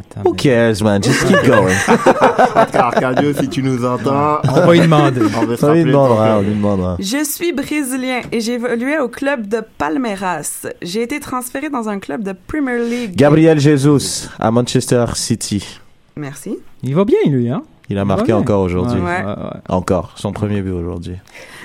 Attends. 0.00 0.22
Who 0.24 0.34
cares, 0.34 0.82
man? 0.82 1.02
Just 1.02 1.26
keep 1.26 1.42
going. 1.44 1.74
Arcadio, 2.74 3.34
si 3.34 3.48
tu 3.48 3.62
nous 3.62 3.84
entends, 3.84 4.40
On 4.48 4.66
va 4.66 4.76
y 4.76 4.80
demander. 4.80 5.20
on 5.62 5.66
on 5.66 5.72
lui 5.72 5.84
demandera, 5.84 6.38
on 6.38 6.42
lui 6.42 6.54
demandera. 6.54 6.96
Je 6.98 7.22
suis 7.24 7.52
brésilien 7.52 8.22
et 8.32 8.40
j'évoluais 8.40 8.98
au 8.98 9.08
club 9.08 9.46
de 9.46 9.60
Palmeiras. 9.78 10.66
J'ai 10.80 11.02
été 11.02 11.20
transféré 11.20 11.68
dans 11.68 11.88
un 11.88 11.98
club 11.98 12.22
de 12.22 12.32
Premier 12.32 12.78
League. 12.78 13.14
Gabriel 13.14 13.60
Jesus 13.60 14.28
à 14.38 14.50
Manchester 14.50 15.04
City. 15.14 15.80
Merci. 16.16 16.58
Il 16.82 16.94
va 16.94 17.04
bien, 17.04 17.18
lui, 17.26 17.50
hein? 17.50 17.62
Il 17.90 17.98
a 17.98 18.04
marqué 18.04 18.32
va 18.32 18.38
encore 18.38 18.62
aujourd'hui. 18.62 19.00
Ouais. 19.00 19.22
Encore. 19.68 20.14
Son 20.16 20.32
premier 20.32 20.62
but 20.62 20.72
aujourd'hui. 20.72 21.16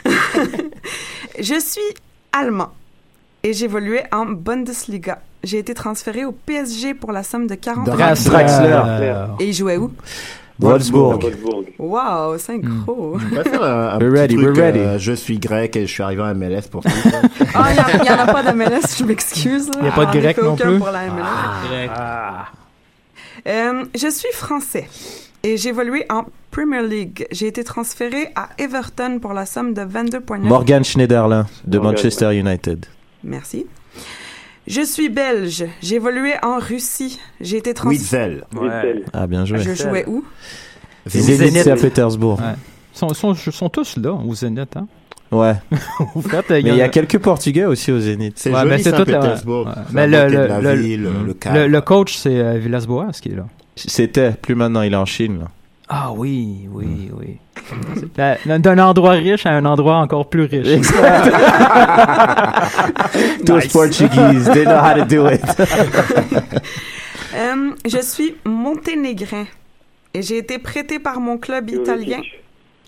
Je 1.40 1.60
suis 1.60 1.82
allemand 2.34 2.72
et 3.46 3.54
j'évoluais 3.54 4.06
en 4.12 4.26
Bundesliga. 4.26 5.20
J'ai 5.44 5.60
été 5.60 5.76
transféré 5.76 6.26
au 6.26 6.32
PSG 6.32 6.96
pour 6.96 7.12
la 7.12 7.22
somme 7.22 7.46
de 7.46 7.54
40 7.54 7.86
Draxler. 7.86 8.32
Draxler. 8.32 9.14
Et 9.40 9.50
il 9.50 9.54
jouait 9.54 9.78
où? 9.78 9.92
Wolfsburg. 10.58 11.20
Wow, 11.78 12.38
synchro. 12.40 13.18
On 13.32 13.36
va 13.36 13.44
faire 13.44 13.62
un, 13.64 13.90
un 13.90 14.00
We're 14.00 14.10
petit 14.14 14.20
ready, 14.22 14.36
truc, 14.36 14.48
we're 14.48 14.64
ready. 14.64 14.80
euh, 14.80 14.98
je 14.98 15.12
suis 15.12 15.38
grec 15.38 15.76
et 15.76 15.86
je 15.86 15.92
suis 15.92 16.02
arrivé 16.02 16.22
en 16.24 16.34
MLS 16.34 16.64
pour 16.72 16.82
tout. 16.82 16.90
Ah, 17.54 17.68
il 17.72 18.02
n'y 18.02 18.10
en, 18.10 18.20
a 18.20 18.26
pas 18.34 18.42
de 18.42 18.52
MLS, 18.58 18.98
je 18.98 19.04
m'excuse. 19.04 19.70
Il 19.80 19.86
y 19.86 19.90
a 19.90 19.92
pas 19.92 20.06
de 20.08 20.18
ai 20.18 20.22
grec 20.22 20.42
non 20.42 20.56
plus? 20.56 20.78
pour 20.80 20.90
la 20.90 21.06
MLS. 21.08 21.70
Grec. 21.70 21.92
Euh, 23.48 23.86
je 23.94 24.10
suis 24.10 24.32
français 24.34 24.90
et 25.44 25.58
j'évoluais 25.58 26.06
en 26.12 26.26
Premier 26.52 26.82
League. 26.82 27.28
J'ai 27.32 27.48
été 27.48 27.64
transféré 27.64 28.30
à 28.36 28.50
Everton 28.58 29.20
pour 29.22 29.34
la 29.34 29.46
somme 29.46 29.74
de 29.76 29.82
22,9 29.82 30.40
Morgan 30.40 30.84
Schneiderlin 30.84 31.46
de 31.66 31.78
Morgan, 31.78 31.92
Manchester 31.94 32.34
United. 32.36 32.86
Merci. 33.26 33.66
Je 34.68 34.82
suis 34.82 35.10
belge. 35.10 35.66
J'évoluais 35.82 36.38
en 36.44 36.60
Russie. 36.60 37.20
J'ai 37.42 37.58
été 37.58 37.74
transféré. 37.74 37.98
Witzel. 38.00 38.44
Witzel. 38.56 39.06
Ah, 39.14 39.28
bien 39.28 39.46
joué. 39.46 39.60
Je 39.60 39.74
jouais 39.76 40.06
où? 40.08 40.24
Zenit 41.08 41.36
Zenit. 41.36 41.60
Saint-Pétersbourg. 41.64 42.40
Ouais. 42.40 42.54
Ils 42.94 42.98
sont, 42.98 43.14
sont, 43.14 43.36
sont 43.36 43.70
tous 43.70 43.98
là, 43.98 44.14
au 44.14 44.34
Zénith, 44.34 44.76
hein? 44.78 44.88
Ouais. 45.32 45.54
Au 46.16 46.22
fait, 46.22 46.46
Mais 46.50 46.62
il 46.62 46.76
y 46.76 46.82
a 46.82 46.88
quelques 46.88 47.18
Portugais 47.20 47.66
aussi 47.66 47.92
au 47.92 48.00
Zénith. 48.00 48.34
C'est 48.38 48.54
Ouais, 48.54 48.62
joli 48.62 48.82
c'est 48.84 48.92
tout, 48.92 48.98
Saint-Pétersbourg. 49.00 49.66
ouais. 49.68 49.74
C'est 49.88 49.94
Mais 49.94 50.08
la 50.08 50.30
le- 50.30 50.48
le- 50.48 50.62
le- 50.62 50.76
ville, 50.82 51.02
le 51.04 51.26
Le, 51.28 51.34
cadre. 51.34 51.66
le 51.68 51.82
coach, 51.82 52.16
c'est 52.16 52.38
euh, 52.40 52.58
Villas-Boas 52.58 53.12
qui 53.22 53.30
est 53.30 53.36
là. 53.36 53.46
C'était, 53.76 54.32
plus 54.32 54.56
maintenant, 54.56 54.82
il 54.84 54.94
est 54.94 54.98
en 54.98 55.06
Chine. 55.06 55.40
là. 55.40 55.48
Ah 55.88 56.12
oui, 56.16 56.68
oui, 56.72 57.10
oui. 57.16 57.38
La- 58.18 58.38
D'un 58.60 58.80
endroit 58.80 59.12
riche 59.12 59.46
à 59.46 59.52
un 59.52 59.66
endroit 59.66 59.98
encore 59.98 60.30
plus 60.30 60.44
riche. 60.46 60.88
Those 63.46 63.68
Portuguese, 63.72 64.46
they 64.54 64.66
know 64.66 64.80
how 64.80 64.94
to 64.96 65.06
do 65.06 65.28
it. 65.28 65.42
Euh, 67.38 67.72
je 67.86 67.98
suis 68.02 68.34
monténégrin 68.46 69.44
et 70.14 70.22
j'ai 70.22 70.38
été 70.38 70.58
prêté 70.58 71.00
par 71.00 71.20
mon 71.20 71.38
club 71.38 71.70
italien. 71.70 72.22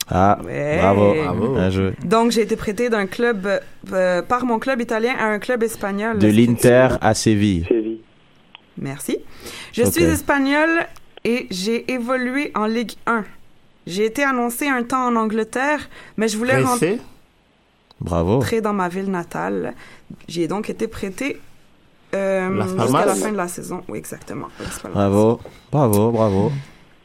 Ah, 0.10 0.40
Ouais. 0.46 0.78
bravo. 0.80 1.14
Bravo. 1.22 1.48
Bien 1.54 1.70
joué. 1.70 1.92
Donc, 2.06 2.32
j'ai 2.32 2.44
été 2.44 2.56
prêté 2.56 2.88
d'un 2.90 3.08
club 3.08 3.46
euh, 3.92 4.22
par 4.22 4.46
mon 4.46 4.58
club 4.58 4.80
italien 4.80 5.16
à 5.20 5.26
un 5.26 5.40
club 5.40 5.64
espagnol. 5.64 6.18
De 6.20 6.30
l'Inter 6.30 6.88
à 7.02 7.14
Séville. 7.14 7.66
Séville. 7.68 8.00
Merci. 8.78 9.18
Je 9.74 9.84
suis 9.84 10.06
espagnol 10.06 10.70
et 11.28 11.46
j'ai 11.52 11.92
évolué 11.92 12.52
en 12.56 12.66
Ligue 12.66 12.94
1. 13.06 13.26
J'ai 13.86 14.06
été 14.06 14.24
annoncé 14.24 14.68
un 14.68 14.82
temps 14.84 15.06
en 15.06 15.16
Angleterre, 15.18 15.90
mais 16.16 16.30
je 16.30 16.38
voulais. 16.38 16.64
Bravo. 18.00 18.36
rentrer 18.36 18.62
dans 18.62 18.74
ma 18.74 18.88
ville 18.90 19.12
natale. 19.12 19.74
J'y 20.28 20.44
ai 20.44 20.48
donc 20.48 20.70
été 20.70 20.88
prêté 20.88 21.42
euh, 22.16 22.62
jusqu'à 22.80 23.06
la 23.06 23.16
fin 23.16 23.32
de 23.32 23.38
la 23.38 23.48
saison. 23.48 23.84
Oui, 23.90 23.98
exactement. 23.98 24.48
Bravo. 24.94 25.42
Bravo, 25.72 26.12
bravo. 26.12 26.52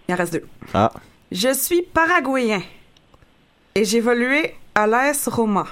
Il 0.09 0.15
en 0.15 0.19
reste 0.19 0.35
deux. 0.35 0.45
Ah. 0.73 0.93
Je 1.33 1.53
suis 1.53 1.83
paraguayen 1.83 2.63
et 3.75 3.85
j'ai 3.85 3.99
évolué 3.99 4.55
à 4.75 4.87
l'AS 4.87 5.29
Roma. 5.29 5.67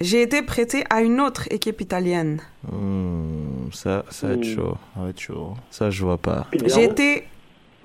J'ai 0.00 0.22
été 0.22 0.42
prêté 0.42 0.84
à 0.90 1.02
une 1.02 1.20
autre 1.20 1.46
équipe 1.50 1.80
italienne. 1.80 2.40
Hmm, 2.70 3.70
ça, 3.72 4.04
ça 4.10 4.28
va 4.28 4.34
être 4.34 4.44
chaud. 4.44 4.76
Ça 4.94 5.00
va 5.00 5.08
être 5.10 5.20
chaud. 5.20 5.54
Ça, 5.70 5.90
je 5.90 6.04
vois 6.04 6.18
pas. 6.18 6.46
J'ai 6.66 6.84
été 6.84 7.24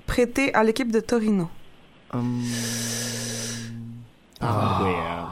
prêté 0.08 0.52
à 0.54 0.64
l'équipe 0.64 0.90
de 0.90 1.00
Torino. 1.00 1.48
Hum... 2.12 2.42
Ah. 4.40 4.46
Paraguayen. 4.46 5.26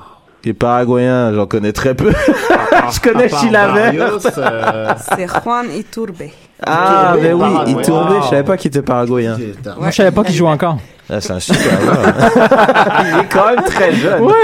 Les 0.45 0.53
Paraguayens, 0.55 1.33
j'en 1.35 1.47
connais 1.47 1.73
très 1.73 1.95
peu. 1.95 2.13
Je 2.93 3.01
connais 3.01 3.29
Chilavert. 3.29 4.19
euh, 4.39 4.95
C'est 5.11 5.27
Juan 5.27 5.67
Iturbe. 5.73 6.31
Ah, 6.65 7.17
mais 7.21 7.33
oui, 7.33 7.41
Paraguay. 7.41 7.75
il 7.77 7.85
tournait. 7.85 8.23
Je 8.23 8.29
savais 8.29 8.45
pas 8.45 8.57
qu'il 8.57 8.69
était 8.69 8.83
paraguayen. 8.83 9.39
Moi, 9.79 9.91
je 9.91 9.97
savais 9.97 10.11
pas 10.11 10.25
qu'il 10.25 10.35
joue 10.35 10.47
encore. 10.47 10.79
Ah, 11.09 11.21
c'est 11.21 11.33
un 11.35 11.41
super 11.41 11.81
joueur. 11.81 11.99
il 13.05 13.21
est 13.21 13.29
quand 13.33 13.47
même 13.55 13.65
très 13.65 13.95
jeune. 13.95 14.23
Oui! 14.23 14.35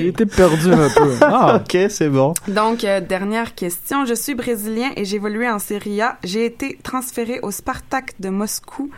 Il 0.00 0.06
était 0.08 0.26
perdu 0.26 0.72
un 0.72 0.88
peu. 0.88 1.14
Ah, 1.22 1.56
ok, 1.56 1.86
c'est 1.88 2.08
bon. 2.08 2.34
Donc, 2.48 2.84
euh, 2.84 3.00
dernière 3.00 3.54
question. 3.54 4.04
Je 4.04 4.14
suis 4.14 4.34
brésilien 4.34 4.90
et 4.96 5.14
évolué 5.14 5.48
en 5.48 5.58
Serie 5.58 6.02
A. 6.02 6.18
J'ai 6.24 6.44
été 6.44 6.78
transféré 6.82 7.40
au 7.42 7.50
Spartak 7.50 8.14
de 8.20 8.28
Moscou. 8.28 8.90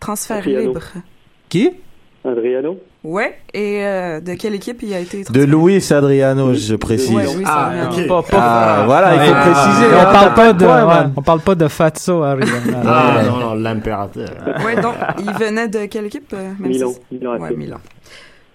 Transfert 0.00 0.46
libre. 0.46 0.80
Qui? 1.48 1.72
Adriano? 2.26 2.78
Ouais. 3.04 3.36
Et 3.54 3.84
euh, 3.84 4.20
de 4.20 4.34
quelle 4.34 4.54
équipe 4.54 4.82
il 4.82 4.92
a 4.94 5.00
été 5.00 5.22
De? 5.30 5.44
Luis 5.44 5.92
Adriano, 5.92 6.54
je 6.54 6.74
précise. 6.76 7.14
Ouais, 7.14 7.22
Luis 7.34 7.44
Ah, 7.46 7.66
Adriano. 7.66 7.90
ok. 7.90 8.06
pas, 8.08 8.22
pas- 8.22 8.38
Ah, 8.40 8.82
voilà, 8.86 9.14
il 9.14 9.20
faut 9.20 9.34
Ouais. 9.34 9.40
préciser. 9.40 9.86
on 9.94 9.98
hein, 10.00 10.12
parle 10.12 10.34
pas 10.34 10.52
de, 10.52 10.64
point, 10.64 10.80
ouais, 10.80 10.94
man. 10.94 11.12
on 11.16 11.22
parle 11.22 11.40
pas 11.40 11.54
de 11.54 11.68
Fatso 11.68 12.22
Ariana. 12.22 12.52
Ah 12.84 13.22
non, 13.24 13.36
non, 13.38 13.54
l'impérateur. 13.54 14.28
Ouais, 14.64 14.76
donc, 14.80 14.94
il 15.18 15.32
venait 15.32 15.68
de 15.68 15.86
quelle 15.86 16.06
équipe? 16.06 16.32
euh, 16.34 16.50
même 16.58 16.68
Milan. 16.70 16.90
si- 16.92 17.00
Milan 17.18 17.38
Ouais, 17.38 17.48
AC. 17.48 17.56
Milan. 17.56 17.76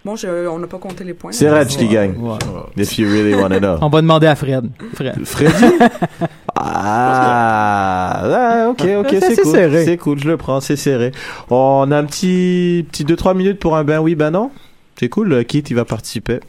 Bon, 0.03 0.15
je- 0.15 0.47
on 0.47 0.57
n'a 0.57 0.65
pas 0.67 0.79
compté 0.79 1.03
les 1.03 1.13
points. 1.13 1.31
C'est 1.31 1.45
là. 1.45 1.59
Reg 1.59 1.67
qui 1.67 1.87
gagne. 1.87 2.15
Ouais. 2.17 2.37
If 2.77 2.97
you 2.97 3.07
really 3.07 3.35
want 3.35 3.49
to 3.49 3.59
know. 3.59 3.77
On 3.81 3.89
va 3.89 4.01
demander 4.01 4.25
à 4.27 4.35
Fred. 4.35 4.67
Fred. 4.95 5.23
Freddy 5.25 5.63
ah, 6.55 8.21
ah, 8.23 8.69
ok, 8.69 8.83
ok, 8.99 9.07
C'est 9.11 9.35
c'est 9.35 9.41
cool. 9.43 9.51
serré. 9.51 9.85
C'est 9.85 9.97
cool, 9.97 10.19
je 10.19 10.27
le 10.27 10.37
prends, 10.37 10.59
c'est 10.59 10.75
serré. 10.75 11.11
On 11.49 11.91
a 11.91 11.97
un 11.97 12.05
petit, 12.05 12.85
petit 12.91 13.05
2-3 13.05 13.35
minutes 13.35 13.59
pour 13.59 13.75
un 13.77 13.83
ben 13.83 13.99
oui, 13.99 14.15
ben 14.15 14.31
non. 14.31 14.51
C'est 14.99 15.09
cool, 15.09 15.45
Kit, 15.45 15.59
il 15.69 15.75
va 15.75 15.85
participer. 15.85 16.39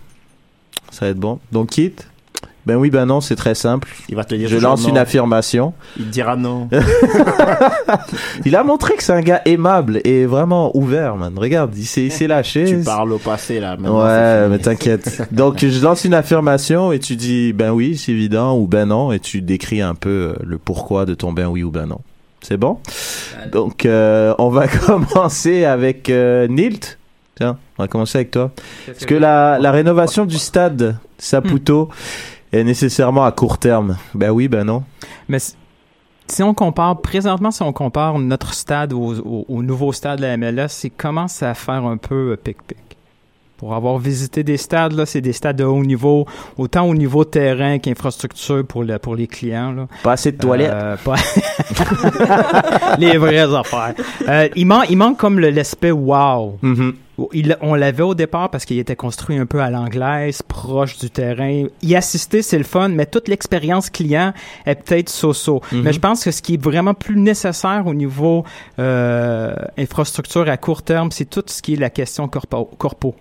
Ça 0.90 1.06
va 1.06 1.10
être 1.10 1.18
bon. 1.18 1.38
Donc, 1.52 1.70
Kit, 1.70 1.94
ben 2.64 2.76
oui, 2.76 2.90
ben 2.90 3.06
non, 3.06 3.20
c'est 3.20 3.34
très 3.36 3.54
simple. 3.54 3.88
Il 4.08 4.14
va 4.16 4.24
te 4.24 4.34
dire 4.34 4.48
Je 4.48 4.56
lance 4.56 4.84
non. 4.84 4.90
une 4.90 4.98
affirmation. 4.98 5.72
Il 5.98 6.06
te 6.06 6.10
dira 6.10 6.36
non. 6.36 6.68
Il 8.44 8.54
a 8.56 8.62
montré 8.64 8.94
que 8.94 9.02
c'est 9.02 9.12
un 9.12 9.20
gars 9.20 9.42
aimable 9.44 10.00
et 10.04 10.26
vraiment 10.26 10.76
ouvert, 10.76 11.16
man. 11.16 11.32
Regarde, 11.36 11.76
il 11.76 11.84
s'est 11.84 12.04
il 12.04 12.12
s'est 12.12 12.26
lâché. 12.26 12.64
tu 12.64 12.78
parles 12.78 13.12
au 13.12 13.18
passé 13.18 13.60
là. 13.60 13.76
maintenant, 13.76 14.04
Ouais, 14.04 14.48
mais 14.48 14.58
t'inquiète. 14.58 15.22
Donc, 15.32 15.58
je 15.64 15.82
lance 15.82 16.04
une 16.04 16.14
affirmation 16.14 16.92
et 16.92 16.98
tu 16.98 17.16
dis 17.16 17.52
ben 17.52 17.70
oui, 17.72 17.96
c'est 17.96 18.12
évident 18.12 18.56
ou 18.58 18.66
ben 18.66 18.86
non 18.86 19.12
et 19.12 19.18
tu 19.20 19.42
décris 19.42 19.80
un 19.80 19.94
peu 19.94 20.08
euh, 20.10 20.34
le 20.44 20.58
pourquoi 20.58 21.04
de 21.04 21.14
ton 21.14 21.32
ben 21.32 21.46
oui 21.48 21.62
ou 21.62 21.70
ben 21.70 21.86
non. 21.86 22.00
C'est 22.40 22.56
bon? 22.56 22.78
Donc, 23.52 23.86
euh, 23.86 24.34
on 24.38 24.48
va 24.50 24.66
commencer 24.86 25.64
avec 25.64 26.10
euh, 26.10 26.48
Nilt. 26.48 26.98
Tiens, 27.36 27.56
on 27.78 27.82
va 27.84 27.88
commencer 27.88 28.18
avec 28.18 28.30
toi. 28.30 28.50
Est-ce 28.88 29.06
que 29.06 29.14
la, 29.14 29.58
la 29.60 29.70
rénovation 29.72 30.26
du 30.26 30.38
stade 30.38 30.96
Saputo 31.18 31.88
est 32.52 32.64
nécessairement 32.64 33.24
à 33.24 33.32
court 33.32 33.58
terme? 33.58 33.96
Ben 34.14 34.30
oui, 34.30 34.48
ben 34.48 34.64
non. 34.64 34.84
Mais 35.28 35.38
si- 35.38 36.42
on 36.42 36.54
compare, 36.54 37.00
présentement, 37.00 37.50
si 37.50 37.62
on 37.62 37.72
compare 37.72 38.18
notre 38.18 38.54
stade 38.54 38.92
au 38.92 39.62
nouveau 39.62 39.92
stade 39.92 40.18
de 40.20 40.26
la 40.26 40.36
MLS, 40.36 40.68
c'est 40.68 40.90
commence 40.90 41.42
à 41.42 41.54
faire 41.54 41.84
un 41.84 41.96
peu 41.96 42.32
euh, 42.32 42.36
pic-pic? 42.36 42.91
Pour 43.62 43.74
avoir 43.74 43.96
visité 43.98 44.42
des 44.42 44.56
stades, 44.56 44.90
là, 44.92 45.06
c'est 45.06 45.20
des 45.20 45.32
stades 45.32 45.54
de 45.54 45.62
haut 45.62 45.84
niveau, 45.84 46.26
autant 46.58 46.84
au 46.88 46.94
niveau 46.96 47.24
terrain 47.24 47.78
qu'infrastructure 47.78 48.66
pour, 48.66 48.82
le, 48.82 48.98
pour 48.98 49.14
les 49.14 49.28
clients. 49.28 49.70
Là. 49.70 49.86
Pas 50.02 50.14
assez 50.14 50.32
de 50.32 50.36
toilettes. 50.36 50.72
Euh, 50.74 50.96
pas- 50.96 51.14
les 52.98 53.16
vraies 53.18 53.54
affaires. 53.54 53.94
Euh, 54.28 54.48
il, 54.56 54.66
man- 54.66 54.84
il 54.90 54.96
manque 54.96 55.16
comme 55.16 55.38
l'aspect 55.38 55.92
wow. 55.92 56.58
Mhm. 56.62 56.94
Il- 57.32 57.56
on 57.60 57.74
l'avait 57.74 58.02
au 58.02 58.14
départ 58.14 58.50
parce 58.50 58.64
qu'il 58.64 58.78
était 58.80 58.96
construit 58.96 59.36
un 59.38 59.46
peu 59.46 59.60
à 59.60 59.70
l'anglaise, 59.70 60.42
proche 60.42 60.98
du 60.98 61.08
terrain. 61.10 61.66
Y 61.82 61.94
assister, 61.94 62.42
c'est 62.42 62.58
le 62.58 62.64
fun, 62.64 62.88
mais 62.88 63.06
toute 63.06 63.28
l'expérience 63.28 63.90
client 63.90 64.32
est 64.66 64.74
peut-être 64.74 65.08
so-so. 65.08 65.60
Mhm. 65.70 65.82
Mais 65.82 65.92
je 65.92 66.00
pense 66.00 66.24
que 66.24 66.32
ce 66.32 66.42
qui 66.42 66.54
est 66.54 66.62
vraiment 66.62 66.94
plus 66.94 67.16
nécessaire 67.16 67.84
au 67.86 67.94
niveau 67.94 68.44
euh, 68.80 69.54
infrastructure 69.78 70.48
à 70.48 70.56
court 70.56 70.82
terme, 70.82 71.12
c'est 71.12 71.26
tout 71.30 71.44
ce 71.46 71.62
qui 71.62 71.74
est 71.74 71.76
la 71.76 71.90
question 71.90 72.26
corpo. 72.26 72.68
corpo. 72.76 73.14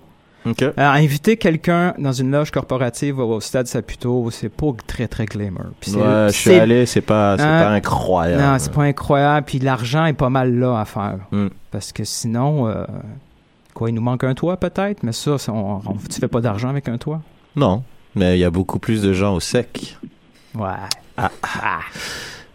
Euh, 0.46 0.72
inviter 0.78 1.38
quelqu'un 1.38 1.94
dans 2.00 2.14
une 2.14 2.32
loge 2.32 2.50
corporative 2.52 3.20
au, 3.20 3.36
au 3.36 3.40
stade 3.42 3.68
Saputo, 3.68 4.30
c'est 4.32 4.50
pas 4.50 4.72
très 4.88 5.08
très 5.08 5.26
glamour. 5.26 5.66
Puis 5.80 5.92
Ouais, 5.94 6.28
je 6.30 6.34
suis 6.36 6.54
allé, 6.56 6.86
c'est 6.88 7.02
pas, 7.02 7.38
c'est 7.38 7.44
Hein? 7.44 7.60
pas 7.64 7.70
incroyable. 7.70 8.42
Non, 8.42 8.56
c'est 8.58 8.72
pas 8.74 8.84
incroyable. 8.84 9.46
Puis 9.46 9.60
l'argent 9.60 10.06
est 10.06 10.14
pas 10.14 10.30
mal 10.30 10.56
là 10.58 10.80
à 10.80 10.86
faire. 10.86 11.20
Mm. 11.32 11.48
Parce 11.70 11.92
que 11.92 12.04
sinon, 12.04 12.68
euh, 12.68 12.86
quoi, 13.76 13.90
il 13.90 13.94
nous 13.94 14.02
manque 14.02 14.24
un 14.24 14.34
toit 14.34 14.58
peut-être, 14.58 15.04
mais 15.04 15.12
ça, 15.12 15.36
on, 15.50 15.80
on- 15.86 15.94
tu 16.10 16.20
fais 16.20 16.28
pas 16.28 16.42
d'argent 16.42 16.70
avec 16.70 16.90
un 16.90 16.98
toit? 16.98 17.22
Non, 17.56 17.84
mais 18.16 18.38
il 18.38 18.40
y 18.40 18.46
a 18.46 18.50
beaucoup 18.52 18.80
plus 18.80 19.02
de 19.04 19.14
gens 19.14 19.36
au 19.36 19.40
sec. 19.40 19.96
Ouais. 20.56 20.68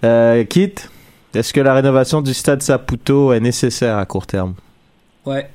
Euh, 0.04 0.44
Kit, 0.44 0.74
est-ce 1.34 1.52
que 1.52 1.60
la 1.60 1.74
rénovation 1.74 2.20
du 2.22 2.34
stade 2.34 2.62
Saputo 2.62 3.32
est 3.32 3.40
nécessaire 3.40 3.96
à 3.98 4.06
court 4.06 4.26
terme? 4.26 4.54
Ouais. 5.24 5.48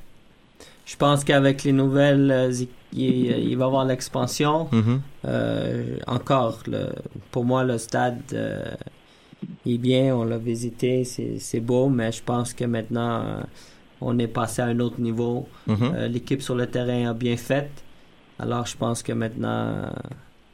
Je 0.92 0.98
pense 0.98 1.24
qu'avec 1.24 1.64
les 1.64 1.72
nouvelles, 1.72 2.30
euh, 2.32 2.52
il, 2.92 3.02
il- 3.50 3.56
va 3.58 3.64
y 3.66 3.68
avoir 3.68 3.86
l'expansion. 3.86 4.68
Mhm. 4.72 5.02
Euh, 5.26 5.98
encore, 6.08 6.58
le, 6.68 6.90
pour 7.32 7.46
moi, 7.46 7.64
le 7.64 7.78
stade 7.78 8.20
euh, 8.34 8.66
est 9.66 9.78
bien, 9.78 10.14
on 10.16 10.26
l'a 10.26 10.38
visité, 10.38 11.04
c'est 11.06 11.40
c'est 11.40 11.62
beau, 11.62 11.88
mais 11.88 12.12
je 12.12 12.22
pense 12.32 12.54
que 12.54 12.66
maintenant, 12.66 13.14
euh, 13.24 13.42
on 14.02 14.20
est 14.20 14.28
passé 14.28 14.62
à 14.62 14.66
un 14.66 14.80
autre 14.82 15.00
niveau. 15.00 15.48
Mhm. 15.68 15.78
Euh, 15.96 16.08
L'équipe 16.10 16.42
sur 16.42 16.56
le 16.56 16.68
terrain 16.68 17.10
a 17.12 17.14
bien 17.14 17.38
fait. 17.38 17.70
Alors, 18.38 18.66
je 18.66 18.76
pense 18.76 19.02
que 19.02 19.14
maintenant, 19.14 19.62
euh, 19.68 19.90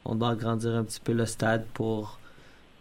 on 0.04 0.14
doit 0.14 0.30
agrandir 0.36 0.72
un 0.76 0.84
petit 0.84 1.00
peu 1.00 1.14
le 1.14 1.26
stade 1.26 1.64
pour 1.74 2.17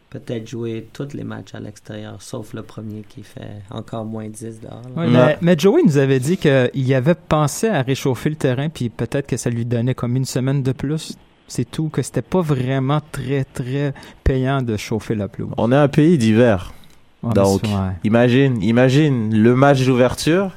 peut-être 0.10 0.48
jouer 0.48 0.88
tous 0.94 1.14
les 1.14 1.24
matchs 1.24 1.54
à 1.54 1.60
l'extérieur, 1.60 2.22
sauf 2.22 2.54
le 2.54 2.64
premier 2.64 3.04
qui 3.08 3.24
fait 3.24 3.62
encore 3.70 4.06
moins 4.06 4.30
10 4.30 4.62
dehors. 4.62 4.82
mais, 4.96 5.38
mais 5.42 5.58
Joey 5.58 5.82
nous 5.84 5.98
avait 5.98 6.20
dit 6.20 6.38
qu'il 6.38 6.94
avait 6.94 7.16
pensé 7.16 7.68
à 7.68 7.82
réchauffer 7.82 8.30
le 8.30 8.36
terrain, 8.36 8.70
puis 8.70 8.90
peut-être 8.90 9.28
que 9.28 9.38
ça 9.38 9.50
lui 9.50 9.66
donnait 9.66 9.96
comme 9.96 10.16
une 10.16 10.26
semaine 10.26 10.64
de 10.64 10.72
plus. 10.72 11.18
C'est 11.50 11.70
tout, 11.70 11.90
que 11.90 12.02
c'était 12.02 12.22
pas 12.22 12.42
vraiment 12.42 13.00
très, 13.12 13.46
très 13.46 13.94
payant 14.24 14.62
de 14.62 14.76
chauffer 14.76 15.16
la 15.16 15.30
pelouse. 15.30 15.52
On 15.58 15.72
est 15.72 15.78
un 15.78 15.88
pays 15.88 16.18
d'hiver. 16.18 16.74
Ouais, 17.24 17.34
Donc, 17.34 17.62
imagine, 18.04 18.62
imagine 18.62 19.34
le 19.34 19.56
match 19.56 19.86
d'ouverture 19.86 20.52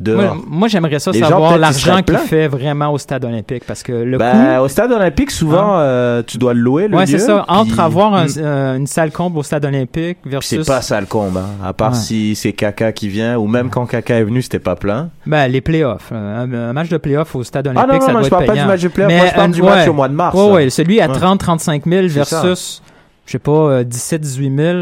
dehors. 0.00 0.34
Moi, 0.36 0.44
moi, 0.48 0.68
j'aimerais 0.68 0.98
ça 0.98 1.10
Les 1.10 1.20
savoir 1.20 1.58
l'argent 1.58 2.02
qu'il 2.02 2.16
fait 2.18 2.46
vraiment 2.48 2.92
au 2.92 2.98
stade 2.98 3.24
olympique, 3.24 3.64
parce 3.66 3.82
que 3.82 3.92
le 3.92 4.16
Ben, 4.18 4.60
au 4.60 4.68
stade 4.68 4.92
olympique, 4.92 5.30
souvent, 5.30 5.78
euh, 5.78 6.22
tu 6.26 6.38
dois 6.38 6.54
le 6.54 6.60
louer, 6.60 6.88
le 6.88 6.96
Ouais, 6.96 7.06
c'est 7.06 7.18
ça. 7.18 7.44
Entre 7.48 7.80
avoir 7.80 8.14
un- 8.14 8.26
Mm. 8.26 8.32
euh, 8.38 8.76
une 8.76 8.86
salle 8.86 9.10
comble 9.10 9.38
au 9.38 9.42
stade 9.42 9.64
olympique 9.64 10.18
versus... 10.24 10.62
c'est 10.64 10.70
pas 10.72 10.82
ça 10.82 11.00
le 11.00 11.06
comble, 11.06 11.38
hein. 11.38 11.46
À 11.64 11.72
part 11.72 11.90
Ouais. 11.92 11.96
si 11.98 12.34
c'est 12.36 12.52
Kaka 12.52 12.92
qui 12.92 13.08
vient, 13.08 13.36
ou 13.38 13.46
même 13.46 13.70
quand 13.70 13.86
Kaka 13.86 14.18
est 14.18 14.24
venu, 14.24 14.42
c'était 14.42 14.58
pas 14.58 14.76
plein. 14.76 15.10
Ben, 15.26 15.48
les 15.48 15.60
playoffs. 15.60 16.12
Un, 16.12 16.52
un 16.52 16.72
match 16.72 16.88
de 16.88 16.96
playoffs 16.96 17.34
au 17.34 17.42
stade 17.42 17.66
Ah 17.66 17.70
olympique, 17.70 17.92
non, 17.92 17.98
non, 17.98 18.00
ça 18.06 18.12
non, 18.12 18.18
doit 18.18 18.24
je 18.24 18.30
parle 18.30 18.44
pas 18.46 18.54
du 18.54 18.64
match 18.66 18.82
de 18.82 18.88
playoffs, 18.88 19.12
moi, 19.16 19.26
je 19.28 19.34
parle 19.34 19.50
du 19.52 19.62
match 19.62 19.88
au 19.88 19.92
mois 19.92 20.08
de 20.08 20.14
mars, 20.14 20.36
là. 20.36 20.46
ouais, 20.52 20.70
celui 20.70 21.00
à 21.00 21.08
Ouais. 21.08 21.14
30-35 21.14 21.82
000 21.86 22.08
C'est 22.08 22.24
ça. 22.24 22.42
versus, 22.42 22.82
je 23.26 23.32
sais 23.32 23.38
pas, 23.38 23.50
euh, 23.52 23.84
17-18 23.84 24.56
000 24.56 24.78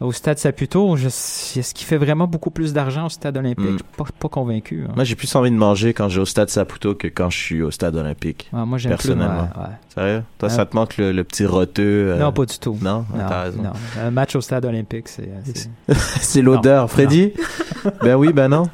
au 0.00 0.12
stade 0.12 0.38
Saputo. 0.38 0.96
Je- 0.96 1.06
Est-ce 1.06 1.72
qu'il 1.74 1.86
fait 1.86 1.96
vraiment 1.96 2.26
beaucoup 2.26 2.50
plus 2.50 2.72
d'argent 2.72 3.06
au 3.06 3.08
stade 3.08 3.36
olympique? 3.36 3.64
Mm. 3.64 3.72
Je 3.72 3.76
suis 3.76 3.96
pas, 3.96 4.04
pas 4.18 4.28
convaincu. 4.28 4.84
hein. 4.88 4.92
Moi, 4.94 5.04
j'ai 5.04 5.14
plus 5.16 5.34
envie 5.34 5.50
de 5.50 5.56
manger 5.56 5.94
quand 5.94 6.08
j'ai 6.08 6.20
au 6.20 6.24
stade 6.26 6.48
Saputo 6.50 6.94
que 6.94 7.08
quand 7.08 7.30
je 7.30 7.38
suis 7.38 7.62
au 7.62 7.70
stade 7.70 7.96
olympique. 7.96 8.48
Ouais, 8.52 8.64
moi, 8.66 8.78
j'aime 8.78 8.92
plus, 8.96 9.08
personnellement. 9.08 9.42
ouais, 9.56 9.62
ouais. 9.62 9.68
Sérieux? 9.94 10.22
Toi, 10.38 10.48
Ouais. 10.48 10.54
ça 10.54 10.66
te 10.66 10.76
manque 10.76 10.96
le, 10.98 11.12
le 11.12 11.24
petit 11.24 11.46
roteux? 11.46 11.82
euh, 12.12 12.18
Non, 12.18 12.32
pas 12.32 12.44
du 12.46 12.58
tout. 12.58 12.76
Non? 12.82 13.04
Ah, 13.14 13.16
Non, 13.18 13.28
T'as 13.28 13.42
raison. 13.42 13.62
non. 13.62 13.72
Un 14.02 14.10
match 14.10 14.36
au 14.36 14.40
stade 14.40 14.64
olympique, 14.66 15.08
c'est... 15.08 15.28
euh, 15.28 15.94
c'est- 16.20 16.42
l'odeur. 16.42 16.90
Freddy? 16.90 17.32
ben 18.02 18.16
oui, 18.16 18.32
ben 18.32 18.48
non. 18.48 18.68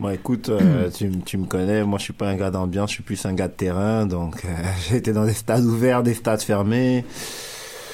Bon, 0.00 0.10
écoute, 0.10 0.48
euh, 0.48 0.90
tu, 1.24 1.36
me 1.38 1.44
connais, 1.46 1.84
moi 1.84 1.98
je 1.98 2.04
suis 2.04 2.12
pas 2.12 2.28
un 2.28 2.34
gars 2.34 2.50
d'ambiance, 2.50 2.90
je 2.90 2.94
suis 2.94 3.02
plus 3.04 3.24
un 3.26 3.32
gars 3.32 3.46
de 3.46 3.52
terrain, 3.52 4.06
donc 4.06 4.44
euh, 4.44 4.48
j'ai 4.88 4.96
été 4.96 5.12
dans 5.12 5.24
des 5.24 5.32
stades 5.34 5.64
ouverts, 5.64 6.02
des 6.02 6.14
stades 6.14 6.40
fermés. 6.42 7.04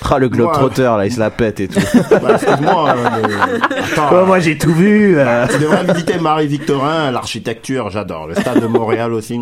Ah, 0.09 0.19
le 0.19 0.29
globetrotter, 0.29 0.83
là, 0.83 1.07
il 1.07 1.13
se 1.13 1.21
la 1.21 1.31
pète 1.31 1.61
et 1.61 1.69
tout. 1.69 1.81
Bah, 2.11 2.35
excuse-moi, 2.35 2.91
hein, 2.91 2.97
mais- 3.23 3.79
Attends, 3.81 4.13
Ouais, 4.15 4.27
moi, 4.27 4.39
j'ai 4.41 4.57
tout 4.59 4.73
vu. 4.75 5.19
euh. 5.19 5.47
tu 5.49 5.59
devrais 5.59 5.85
visiter 5.85 6.19
Marie-Victorin, 6.19 7.11
l'architecture, 7.11 7.91
j'adore. 7.91 8.27
Le 8.27 8.35
stade 8.35 8.61
de 8.61 8.67
Montréal 8.67 9.13
aussi, 9.13 9.41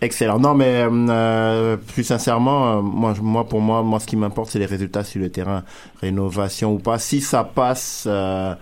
excellent. 0.00 0.38
Non, 0.38 0.54
mais 0.54 0.84
euh, 0.90 1.76
plus 1.94 2.04
sincèrement, 2.04 2.78
euh, 2.78 2.80
moi, 2.82 3.14
je- 3.16 3.22
moi, 3.22 3.44
pour 3.48 3.60
moi, 3.60 3.82
moi, 3.82 4.00
ce 4.00 4.06
qui 4.06 4.16
m'importe, 4.16 4.50
c'est 4.50 4.58
les 4.58 4.66
résultats 4.66 5.04
sur 5.04 5.20
le 5.20 5.28
terrain, 5.30 5.62
rénovation 6.00 6.72
ou 6.74 6.78
pas. 6.78 6.98
Si 6.98 7.20
ça 7.20 7.44
passe 7.44 8.04
euh, 8.06 8.54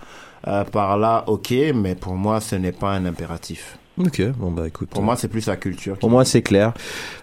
euh, 0.47 0.63
par 0.65 0.97
là, 0.97 1.23
ok, 1.27 1.53
mais 1.73 1.95
pour 1.95 2.13
moi, 2.13 2.39
ce 2.41 2.55
n'est 2.55 2.71
pas 2.71 2.91
un 2.91 3.05
impératif. 3.05 3.77
Ok, 3.97 4.21
bon, 4.37 4.51
bah 4.51 4.67
écoute. 4.67 4.89
Pour 4.89 5.01
moi, 5.01 5.15
c'est 5.15 5.27
plus 5.27 5.47
la 5.47 5.55
culture. 5.55 5.97
Pour 5.97 6.11
moi, 6.11 6.23
c'est 6.23 6.43
clair. 6.43 6.73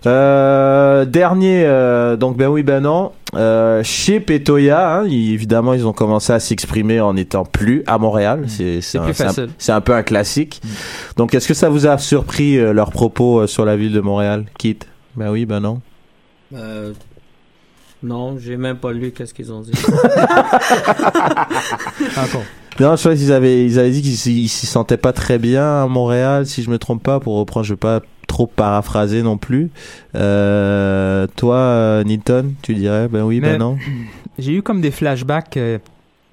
Euh, 0.07 1.05
dernier, 1.05 1.63
euh, 1.65 2.17
donc 2.17 2.37
ben 2.37 2.49
oui, 2.49 2.65
ben 2.65 2.81
non. 2.81 3.13
Euh, 3.35 3.83
Chip 3.85 4.29
et 4.31 4.43
Toya, 4.43 4.99
hein, 4.99 5.05
ils- 5.07 5.33
évidemment, 5.35 5.75
ils 5.75 5.87
ont 5.87 5.93
commencé 5.93 6.33
à 6.33 6.41
s'exprimer 6.41 7.01
en 7.01 7.17
étant 7.17 7.45
plus 7.45 7.85
à 7.87 7.99
Montréal. 7.99 8.47
C'est 8.49 8.81
c'est 8.81 8.99
un, 8.99 9.13
c'est 9.13 9.71
un- 9.73 9.77
un 9.77 9.81
peu 9.81 9.95
un 9.95 10.03
classique. 10.03 10.61
Donc, 11.17 11.33
est-ce 11.35 11.47
que 11.47 11.55
ça 11.55 11.69
vous 11.69 11.87
a 11.87 11.97
surpris 11.99 12.59
euh, 12.59 12.73
leurs 12.73 12.91
propos 12.91 13.41
euh, 13.43 13.47
sur 13.47 13.65
la 13.65 13.77
ville 13.77 13.93
de 13.93 14.01
Montréal, 14.01 14.47
Kit? 14.59 14.79
Ben 15.17 15.31
oui, 15.31 15.47
ben 15.47 15.61
non. 15.61 15.81
Euh, 16.57 16.93
non, 18.03 18.37
j'ai 18.39 18.57
même 18.57 18.79
pas 18.79 18.91
lu 18.93 19.13
qu'est-ce 19.13 19.33
qu'ils 19.33 19.53
ont 19.53 19.61
dit. 19.61 19.73
Encore. 22.17 22.43
Non, 22.81 22.97
je 22.97 23.01
crois 23.01 23.15
qu'ils 23.15 23.33
avaient, 23.33 23.65
ils 23.65 23.79
avaient 23.79 23.91
dit 23.91 24.03
qu'ils 24.03 24.49
s'y 24.49 24.67
sentaient 24.67 24.97
pas 24.97 25.13
très 25.13 25.39
bien 25.39 25.83
à 25.83 25.87
Montréal, 25.87 26.47
si 26.47 26.63
je 26.63 26.71
me 26.71 26.79
trompe 26.79 27.03
pas, 27.03 27.21
pour 27.21 27.37
reprendre, 27.37 27.65
je 27.65 27.73
veux 27.73 27.79
pas 27.79 28.01
trop 28.27 28.47
paraphraser 28.49 29.23
non 29.23 29.39
plus. 29.39 29.71
Euh, 30.17 31.27
toi, 31.37 31.57
euh, 31.57 32.05
Newton, 32.05 32.55
tu 32.63 32.75
dirais, 32.75 33.07
ben 33.09 33.23
oui, 33.23 33.41
Mais- 33.41 33.53
ben 33.53 33.59
non. 33.59 33.79
J'ai 34.39 34.55
eu 34.55 34.63
comme 34.63 34.81
des 34.81 34.91
flashbacks 34.91 35.57
euh, 35.57 35.79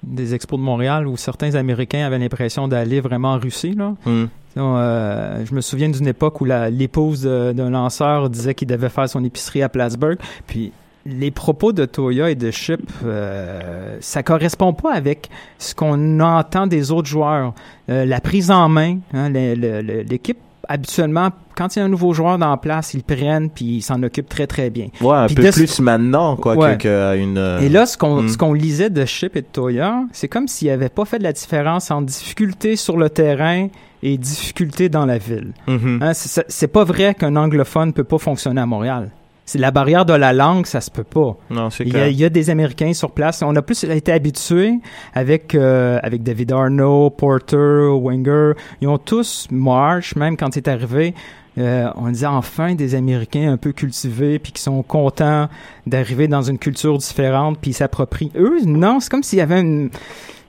des 0.02 0.34
expos 0.34 0.58
de 0.58 0.64
Montréal 0.64 1.06
où 1.06 1.16
certains 1.16 1.54
Américains 1.54 2.04
avaient 2.04 2.18
l'impression 2.18 2.66
d'aller 2.66 3.00
vraiment 3.00 3.34
en 3.34 3.38
Russie. 3.38 3.74
Là. 3.74 3.94
Hmm. 4.04 4.24
Euh, 4.56 5.44
je 5.46 5.54
me 5.54 5.60
souviens 5.60 5.88
d'une 5.88 6.08
époque 6.08 6.40
où 6.40 6.44
l'épouse 6.44 7.22
d'un 7.22 7.70
lanceur 7.70 8.28
disait 8.28 8.54
qu'il 8.54 8.66
devait 8.66 8.88
faire 8.88 9.08
son 9.08 9.22
épicerie 9.24 9.62
à 9.62 9.68
Plattsburgh. 9.68 10.18
Puis 10.48 10.72
les 11.06 11.30
propos 11.30 11.72
de 11.72 11.84
Toya 11.84 12.30
et 12.30 12.34
de 12.34 12.50
Chip, 12.50 12.80
euh, 13.04 13.96
ça 14.00 14.22
correspond 14.22 14.72
pas 14.72 14.92
avec 14.92 15.28
ce 15.58 15.74
qu'on 15.74 16.20
entend 16.20 16.66
des 16.66 16.90
autres 16.92 17.08
joueurs. 17.08 17.54
Euh, 17.90 18.04
la 18.04 18.20
prise 18.20 18.50
en 18.50 18.68
main, 18.68 18.98
hein, 19.12 19.28
l'équipe 19.28 20.38
habituellement, 20.68 21.30
quand 21.56 21.74
il 21.74 21.80
y 21.80 21.82
a 21.82 21.84
un 21.84 21.88
nouveau 21.88 22.12
joueur 22.14 22.38
dans 22.38 22.50
la 22.50 22.56
place, 22.56 22.94
ils 22.94 23.02
le 23.06 23.16
prennent 23.16 23.50
puis 23.50 23.64
ils 23.64 23.82
s'en 23.82 24.00
occupent 24.02 24.28
très 24.28 24.46
très 24.46 24.70
bien. 24.70 24.86
Ouais, 25.00 25.16
un 25.16 25.26
Puis 25.26 25.34
peu 25.34 25.50
plus 25.50 25.80
maintenant, 25.80 26.36
quoi, 26.36 26.54
Ouais. 26.56 26.76
que, 26.78 26.84
que 26.84 27.02
à 27.10 27.16
une. 27.16 27.36
euh, 27.36 27.58
Et 27.60 27.68
là, 27.68 27.84
ce 27.84 27.98
qu'on 27.98 28.22
hmm. 28.22 28.28
ce 28.28 28.38
qu'on 28.38 28.52
lisait 28.52 28.88
de 28.88 29.04
Chip 29.04 29.36
et 29.36 29.42
de 29.42 29.46
Toya, 29.52 30.04
c'est 30.12 30.28
comme 30.28 30.46
s'il 30.46 30.68
n'avaient 30.68 30.88
pas 30.88 31.04
fait 31.04 31.18
de 31.18 31.24
la 31.24 31.32
différence 31.32 31.90
entre 31.90 32.06
difficulté 32.06 32.76
sur 32.76 32.96
le 32.96 33.10
terrain 33.10 33.68
et 34.04 34.16
difficulté 34.18 34.88
dans 34.88 35.04
la 35.06 35.18
ville. 35.18 35.52
Mhm. 35.66 35.98
Hein, 36.02 36.12
c'est 36.14 36.68
pas 36.68 36.84
vrai 36.84 37.14
qu'un 37.14 37.36
anglophone 37.36 37.92
peut 37.92 38.04
pas 38.04 38.18
fonctionner 38.18 38.60
à 38.60 38.66
Montréal. 38.66 39.10
C'est 39.44 39.58
la 39.58 39.70
barrière 39.72 40.04
de 40.04 40.12
la 40.12 40.32
langue, 40.32 40.66
ça 40.66 40.80
se 40.80 40.90
peut 40.90 41.04
pas. 41.04 41.36
Non, 41.50 41.68
c'est 41.68 41.82
Il 41.84 41.88
y, 41.88 41.90
a, 41.90 41.94
clair. 41.94 42.08
il 42.08 42.16
y 42.20 42.24
a 42.24 42.28
des 42.28 42.48
Américains 42.48 42.92
sur 42.92 43.10
place. 43.10 43.42
On 43.42 43.54
a 43.56 43.62
plus 43.62 43.82
été 43.84 44.12
habitués 44.12 44.74
avec 45.14 45.54
euh, 45.54 45.98
avec 46.02 46.22
David 46.22 46.52
Arnault, 46.52 47.10
Porter, 47.10 47.88
Wenger. 48.00 48.52
Ils 48.80 48.88
ont 48.88 48.98
tous 48.98 49.48
Marsh, 49.50 50.14
même 50.16 50.36
quand 50.36 50.54
c'est 50.54 50.68
arrivé. 50.68 51.14
euh, 51.58 51.90
on 51.96 52.08
disait 52.08 52.26
enfin 52.26 52.74
des 52.74 52.94
Américains 52.94 53.52
un 53.52 53.56
peu 53.58 53.72
cultivés 53.72 54.38
puis 54.38 54.52
qui 54.52 54.62
sont 54.62 54.82
contents 54.82 55.48
d'arriver 55.86 56.28
dans 56.28 56.40
une 56.42 56.58
culture 56.58 56.96
différente 56.96 57.58
puis 57.60 57.72
ils 57.72 57.74
s'approprient. 57.74 58.30
Eux, 58.36 58.60
non, 58.64 59.00
c'est 59.00 59.10
comme 59.10 59.22
s'il 59.24 59.38
y 59.40 59.42
avait 59.42 59.60
une 59.60 59.90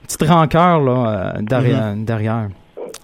petite 0.06 0.22
rancœur 0.22 0.80
là 0.80 1.32
euh, 1.36 1.42
derrière. 1.42 1.94
derrière. 1.96 2.48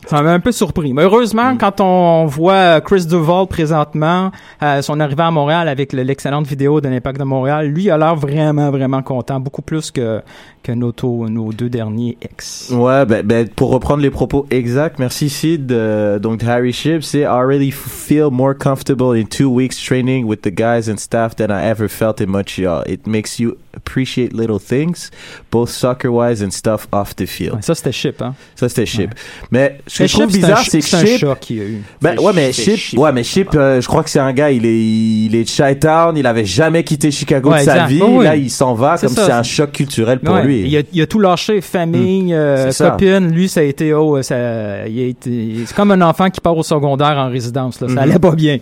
Ça 0.07 0.23
m'a 0.23 0.33
un 0.33 0.41
peu 0.41 0.51
surpris. 0.53 0.93
Mais 0.93 1.03
heureusement, 1.03 1.57
quand 1.59 1.81
on 1.81 2.27
voit 2.27 2.81
Chris 2.81 3.07
Duval 3.07 3.47
présentement, 3.47 4.31
euh, 4.63 4.83
son 4.83 4.99
arrivée 4.99 5.23
à 5.23 5.31
Montréal 5.31 5.69
avec 5.69 5.93
le- 5.93 6.03
l'excellente 6.03 6.47
vidéo 6.47 6.81
de 6.81 6.89
l'Impact 6.89 7.19
de 7.19 7.25
Montréal, 7.25 7.67
lui 7.69 7.85
il 7.85 7.91
a 7.91 7.99
l'air 7.99 8.17
vraiment, 8.17 8.71
vraiment 8.71 9.03
content. 9.03 9.39
Beaucoup 9.41 9.63
plus 9.63 9.91
que, 9.91 10.21
que 10.63 10.73
nos, 10.73 10.93
taux- 10.93 11.29
nos 11.29 11.53
deux 11.53 11.69
derniers 11.69 12.17
ex. 12.23 12.71
Ouais, 12.75 13.05
ben, 13.07 13.25
ben, 13.25 13.49
pour 13.49 13.71
reprendre 13.71 14.03
les 14.03 14.11
propos 14.11 14.47
exacts, 14.51 14.99
merci 14.99 15.29
Sid. 15.29 15.71
euh, 15.71 16.19
donc, 16.19 16.43
Harry 16.45 16.73
Ship, 16.73 17.03
c'est 17.03 17.21
I 17.21 17.27
really 17.45 17.71
feel 17.71 18.29
more 18.31 18.55
comfortable 18.57 19.17
in 19.17 19.25
two 19.25 19.49
weeks 19.55 19.77
training 19.83 20.25
with 20.27 20.41
the 20.43 20.51
guys 20.55 20.91
and 20.91 20.97
staff 20.97 21.37
than 21.37 21.51
I 21.51 21.69
ever 21.69 21.89
felt 21.89 22.21
in 22.21 22.27
Montreal. 22.29 22.83
It 22.87 23.07
makes 23.07 23.39
you 23.39 23.57
appreciate 23.77 24.33
little 24.33 24.59
things, 24.59 25.11
both 25.51 25.69
soccer 25.71 26.11
wise 26.13 26.43
and 26.43 26.51
stuff 26.51 26.89
off 26.93 27.15
the 27.17 27.27
field. 27.27 27.55
Ouais, 27.57 27.63
ça, 27.63 27.75
c'était 27.75 27.93
chip, 27.93 28.21
hein? 28.23 28.35
Ça, 28.57 28.69
c'était 28.69 28.87
Chip. 28.87 29.11
Mais 29.51 29.79
ce 29.87 29.99
que 29.99 30.03
Mais 30.03 30.09
je 30.09 30.13
trouve 30.15 30.31
Chip, 30.31 30.41
bizarre, 30.41 30.59
c'est 30.65 30.79
que 30.81 30.85
c'est 30.85 31.15
un 31.15 31.19
choc 31.19 31.39
qu'il 31.41 31.57
y 31.57 31.61
a 31.61 31.65
eu. 31.65 31.83
Ben, 32.03 32.19
ouais, 32.19 32.33
mais 32.35 32.53
Chip, 32.53 32.65
Chip, 32.65 32.77
Chip. 32.77 32.99
ouais, 32.99 33.13
mais 33.13 33.23
Chip, 33.25 33.49
euh, 33.55 33.81
je 33.81 33.87
crois 33.87 34.03
que 34.03 34.11
c'est 34.11 34.19
un 34.19 34.33
gars, 34.33 34.51
il 34.51 34.67
est, 34.67 34.79
il 34.81 35.35
est 35.35 35.45
de 35.45 35.49
Chi-Town, 35.49 36.17
il 36.17 36.27
avait 36.27 36.45
jamais 36.45 36.83
quitté 36.85 37.11
Chicago 37.11 37.51
Ouais, 37.51 37.61
de 37.61 37.65
sa 37.65 37.73
exact. 37.75 37.89
vie, 37.89 38.03
oui. 38.03 38.25
là, 38.25 38.37
il 38.37 38.51
s'en 38.51 38.75
va 38.75 38.97
comme 38.99 39.09
c'est 39.09 39.31
un 39.31 39.43
choc 39.43 39.73
culturel 39.73 40.19
pour 40.21 40.35
Ouais, 40.35 40.45
lui. 40.45 40.63
Il 40.69 40.77
a, 40.77 40.83
il 40.93 41.01
a 41.03 41.07
tout 41.07 41.19
lâché, 41.21 41.61
famille, 41.61 42.35
euh, 42.35 42.67
C'est 42.67 42.85
ça. 42.85 42.91
copine. 42.91 43.31
Lui, 43.33 43.49
ça 43.49 43.61
a 43.61 43.63
été, 43.63 43.95
oh, 43.95 44.21
ça, 44.23 44.87
il 44.89 45.01
a 45.01 45.07
été, 45.07 45.55
c'est 45.67 45.75
comme 45.77 45.91
un 45.93 46.01
enfant 46.03 46.29
qui 46.31 46.41
part 46.41 46.57
au 46.57 46.63
secondaire 46.63 47.17
en 47.17 47.29
résidence. 47.31 47.81
Là. 47.81 47.87
Ça 47.89 47.93
Mhm. 47.95 47.99
allait 47.99 48.19
pas 48.19 48.33
bien. 48.33 48.59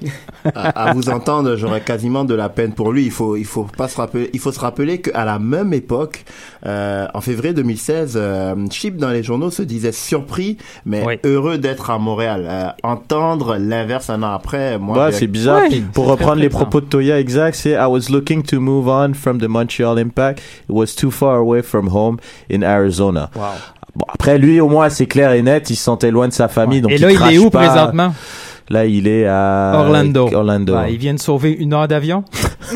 à, 0.54 0.88
à 0.90 0.92
vous 0.94 1.08
entendre, 1.08 1.56
j'aurais 1.56 1.80
quasiment 1.80 2.24
de 2.24 2.34
la 2.34 2.48
peine 2.48 2.72
pour 2.72 2.92
lui. 2.92 3.04
Il 3.04 3.10
faut, 3.10 3.36
il 3.36 3.44
faut 3.44 3.64
pas 3.76 3.88
se 3.88 3.96
rappeler, 3.96 4.30
il 4.32 4.40
faut 4.40 4.52
se 4.52 4.60
rappeler 4.60 4.97
qu'à 5.00 5.24
la 5.24 5.38
même 5.38 5.72
époque, 5.72 6.24
euh, 6.66 7.06
en 7.14 7.20
février 7.20 7.54
2016, 7.54 8.14
euh, 8.16 8.54
Chip 8.70 8.96
dans 8.96 9.10
les 9.10 9.22
journaux 9.22 9.50
se 9.50 9.62
disait 9.62 9.92
surpris, 9.92 10.56
mais 10.84 11.04
Oui. 11.06 11.14
heureux 11.24 11.58
d'être 11.58 11.90
à 11.90 11.98
Montréal. 11.98 12.46
Euh, 12.48 12.66
entendre 12.82 13.56
l'inverse 13.58 14.10
un 14.10 14.22
an 14.22 14.32
après, 14.32 14.78
moi, 14.78 15.10
c'est 15.12 15.26
bizarre. 15.26 15.62
Pour 15.92 16.06
reprendre 16.06 16.32
très 16.34 16.42
les 16.42 16.48
propos 16.48 16.80
de 16.80 16.86
Toya, 16.86 17.18
exact, 17.20 17.54
c'est 17.56 17.70
I 17.72 17.86
was 17.88 18.10
looking 18.10 18.42
to 18.42 18.60
move 18.60 18.88
on 18.88 19.14
from 19.14 19.38
the 19.40 19.48
Montreal 19.48 19.98
Impact. 19.98 20.40
It 20.40 20.70
was 20.74 20.94
too 20.96 21.10
far 21.10 21.36
away 21.36 21.62
from 21.62 21.88
home 21.88 22.18
in 22.52 22.62
Arizona. 22.62 23.30
Bon, 23.34 24.04
après, 24.12 24.38
lui, 24.38 24.60
au 24.60 24.68
moins, 24.68 24.88
c'est 24.90 25.06
clair 25.06 25.32
et 25.32 25.42
net, 25.42 25.70
il 25.70 25.76
se 25.76 25.82
sentait 25.82 26.10
loin 26.10 26.28
de 26.28 26.32
sa 26.32 26.46
famille. 26.48 26.80
Donc 26.80 26.92
Et 26.92 26.98
là, 26.98 27.10
il 27.10 27.34
est 27.34 27.38
où 27.38 27.50
pas. 27.50 27.66
présentement? 27.66 28.14
Là, 28.70 28.84
il 28.84 29.08
est 29.08 29.26
à 29.26 29.72
Orlando. 29.76 30.28
Orlando. 30.32 30.76
Ouais, 30.76 30.92
il 30.92 30.98
vient 30.98 31.14
de 31.14 31.18
sauver 31.18 31.52
une 31.52 31.72
heure 31.72 31.88
d'avion. 31.88 32.22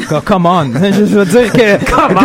Co- 0.09 0.23
Come 0.23 0.47
on. 0.47 0.65
Je, 0.73 1.03
veux 1.05 1.27
dire 1.27 1.53
que. 1.53 1.85
Come 1.91 2.17
on! 2.17 2.23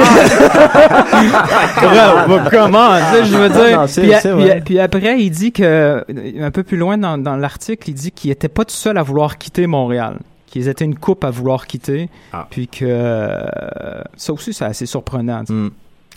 Come 2.49 2.75
on! 2.75 3.23
Je 3.25 3.35
veux 3.35 3.49
dire. 3.49 3.81
Non, 3.81 3.87
puis, 3.87 4.13
a- 4.13 4.19
c'est 4.21 4.33
puis- 4.33 4.43
vrai. 4.43 4.61
puis 4.63 4.79
après, 4.79 5.19
il 5.21 5.29
dit 5.31 5.51
que. 5.51 6.03
Un 6.41 6.51
peu 6.51 6.63
plus 6.63 6.77
loin 6.77 6.97
dans, 6.97 7.17
dans 7.17 7.35
l'article, 7.35 7.89
il 7.89 7.93
dit 7.93 8.11
qu'il 8.11 8.31
était 8.31 8.47
pas 8.47 8.63
tout 8.65 8.75
seul 8.75 8.97
à 8.97 9.03
vouloir 9.03 9.37
quitter 9.37 9.67
Montréal. 9.67 10.17
Qu'ils 10.45 10.69
étaient 10.69 10.85
une 10.85 10.95
coupe 10.97 11.23
à 11.25 11.29
vouloir 11.29 11.67
quitter. 11.67 12.09
Ah. 12.31 12.47
Puis 12.49 12.67
que. 12.67 12.85
euh, 12.87 14.01
ça 14.15 14.33
aussi, 14.33 14.53
c'est 14.53 14.65
assez 14.65 14.85
surprenant. 14.85 15.43
Mm. 15.49 15.69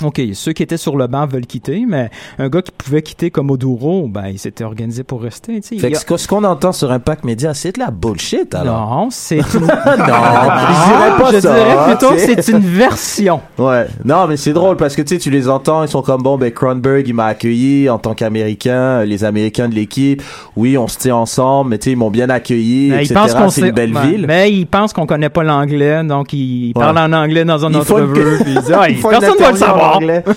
OK, 0.03 0.21
ceux 0.35 0.53
qui 0.53 0.63
étaient 0.63 0.77
sur 0.77 0.97
le 0.97 1.07
banc 1.07 1.27
veulent 1.27 1.47
quitter, 1.47 1.85
mais 1.89 2.11
un 2.39 2.49
gars 2.49 2.63
qui 2.63 2.71
pouvait 2.73 3.03
quitter 3.03 3.31
comme 3.31 3.51
Oduro, 3.51 4.09
ben, 4.09 4.29
il 4.29 4.39
s'était 4.39 4.65
organisé 4.65 5.03
pour 5.03 5.23
rester. 5.23 5.61
Fait 5.63 5.91
que 5.93 5.99
ce 6.17 6.27
qu'on- 6.27 6.41
entend 6.45 6.73
sur 6.73 6.91
Impact 6.91 7.25
Media, 7.25 7.53
c'est 7.55 7.75
de 7.75 7.81
la 7.81 7.91
bullshit, 7.91 8.55
alors. 8.55 8.89
Non, 8.91 9.09
c'est 9.11 9.37
une... 9.55 9.61
non, 9.61 9.67
je 9.67 10.89
dirais 10.89 11.19
pas 11.19 11.31
je 11.33 11.41
ça. 11.41 11.55
dirais 11.55 11.77
hein, 11.79 11.89
plutôt 11.97 12.15
que 12.15 12.19
c'est 12.19 12.49
une 12.49 12.59
version. 12.61 13.41
Ouais. 13.59 13.87
Non, 14.05 14.27
mais 14.27 14.37
c'est 14.39 14.53
drôle 14.55 14.77
parce 14.77 14.97
que 14.97 15.03
tu 15.03 15.09
sais, 15.15 15.19
tu 15.21 15.31
les 15.31 15.49
entends, 15.49 15.83
ils 15.83 15.89
sont 15.89 16.03
comme 16.03 16.23
bon, 16.23 16.39
ben 16.39 16.51
Cronberg, 16.51 17.07
il 17.07 17.15
m'a 17.15 17.27
accueilli 17.27 17.89
en 17.91 17.99
tant 17.99 18.15
qu'Américain, 18.15 19.05
les 19.05 19.25
Américains 19.25 19.69
de 19.69 19.75
l'équipe. 19.75 20.23
Oui, 20.57 20.79
on 20.79 20.89
se 20.89 20.99
tient 20.99 21.17
ensemble, 21.17 21.71
mais 21.71 21.79
tu 21.79 21.85
sais, 21.85 21.91
ils 21.93 21.97
m'ont 21.97 22.11
bien 22.11 22.31
accueilli, 22.31 22.91
Mais 22.91 23.05
etc. 23.05 23.21
qu'on 23.37 23.51
c'est 23.51 23.61
sait- 23.61 23.69
une 23.69 23.75
belle 23.75 23.93
ville. 23.99 24.25
Mais 24.27 24.51
il 24.53 24.67
pense 24.67 24.93
qu'on 24.93 25.07
connaît 25.07 25.29
pas 25.29 25.43
l'anglais, 25.43 26.03
donc 26.05 26.33
il 26.33 26.69
Ouais. 26.69 26.73
parle 26.83 26.99
en 26.99 27.13
anglais 27.13 27.45
dans 27.45 27.65
un 27.67 27.71
Il 27.71 27.83
faut 27.85 27.99
une- 27.99 28.13
puis 28.13 28.57
Ah, 28.73 28.87
personne 29.11 29.11
va 29.11 29.11
le 29.11 29.17
interview 29.17 29.45
en 29.47 29.57
savoir. 29.57 29.90
Anglais. 29.97 30.25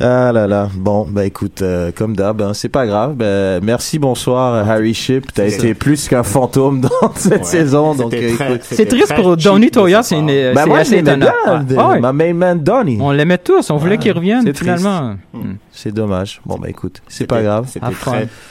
Ah 0.00 0.32
là 0.32 0.48
là. 0.48 0.68
Bon, 0.74 1.06
ben 1.08 1.22
écoute, 1.22 1.62
euh, 1.62 1.92
comme 1.96 2.16
d'hab, 2.16 2.42
hein, 2.42 2.50
c'est 2.52 2.68
pas 2.68 2.84
grave. 2.84 3.14
Ben, 3.14 3.62
merci, 3.62 4.00
bonsoir, 4.00 4.52
euh, 4.54 4.64
Harry 4.68 4.92
Ship. 4.92 5.24
T'as 5.32 5.46
été 5.46 5.72
plus 5.72 6.08
qu'un 6.08 6.24
fantôme 6.24 6.80
dans 6.80 6.90
cette 7.14 7.32
Ouais. 7.32 7.44
saison, 7.44 7.94
donc 7.94 8.10
C'était 8.10 8.32
euh, 8.32 8.34
très- 8.34 8.48
écoute. 8.54 8.60
C'est 8.64 8.86
triste 8.86 9.14
pour 9.14 9.36
Donny 9.36 9.70
Toya, 9.70 10.02
c'est 10.02 10.18
une- 10.18 10.28
c'est 10.28 10.66
moi, 10.66 10.78
assez 10.78 11.00
bien, 11.00 11.16
Ouais. 11.20 12.00
ma 12.00 12.12
main 12.12 12.34
man 12.34 12.58
Donny. 12.60 12.98
On 13.00 13.12
l'aimait 13.12 13.38
tous, 13.38 13.70
on 13.70 13.76
voulait 13.76 13.98
qu'il 13.98 14.10
revienne 14.10 14.52
finalement. 14.52 15.14
Hmm. 15.32 15.38
Hmm. 15.38 15.54
C'est 15.70 15.94
dommage. 15.94 16.40
Bon, 16.44 16.58
ben 16.58 16.68
écoute, 16.70 17.00
c'est 17.06 17.28
pas 17.28 17.42
grave. 17.42 17.68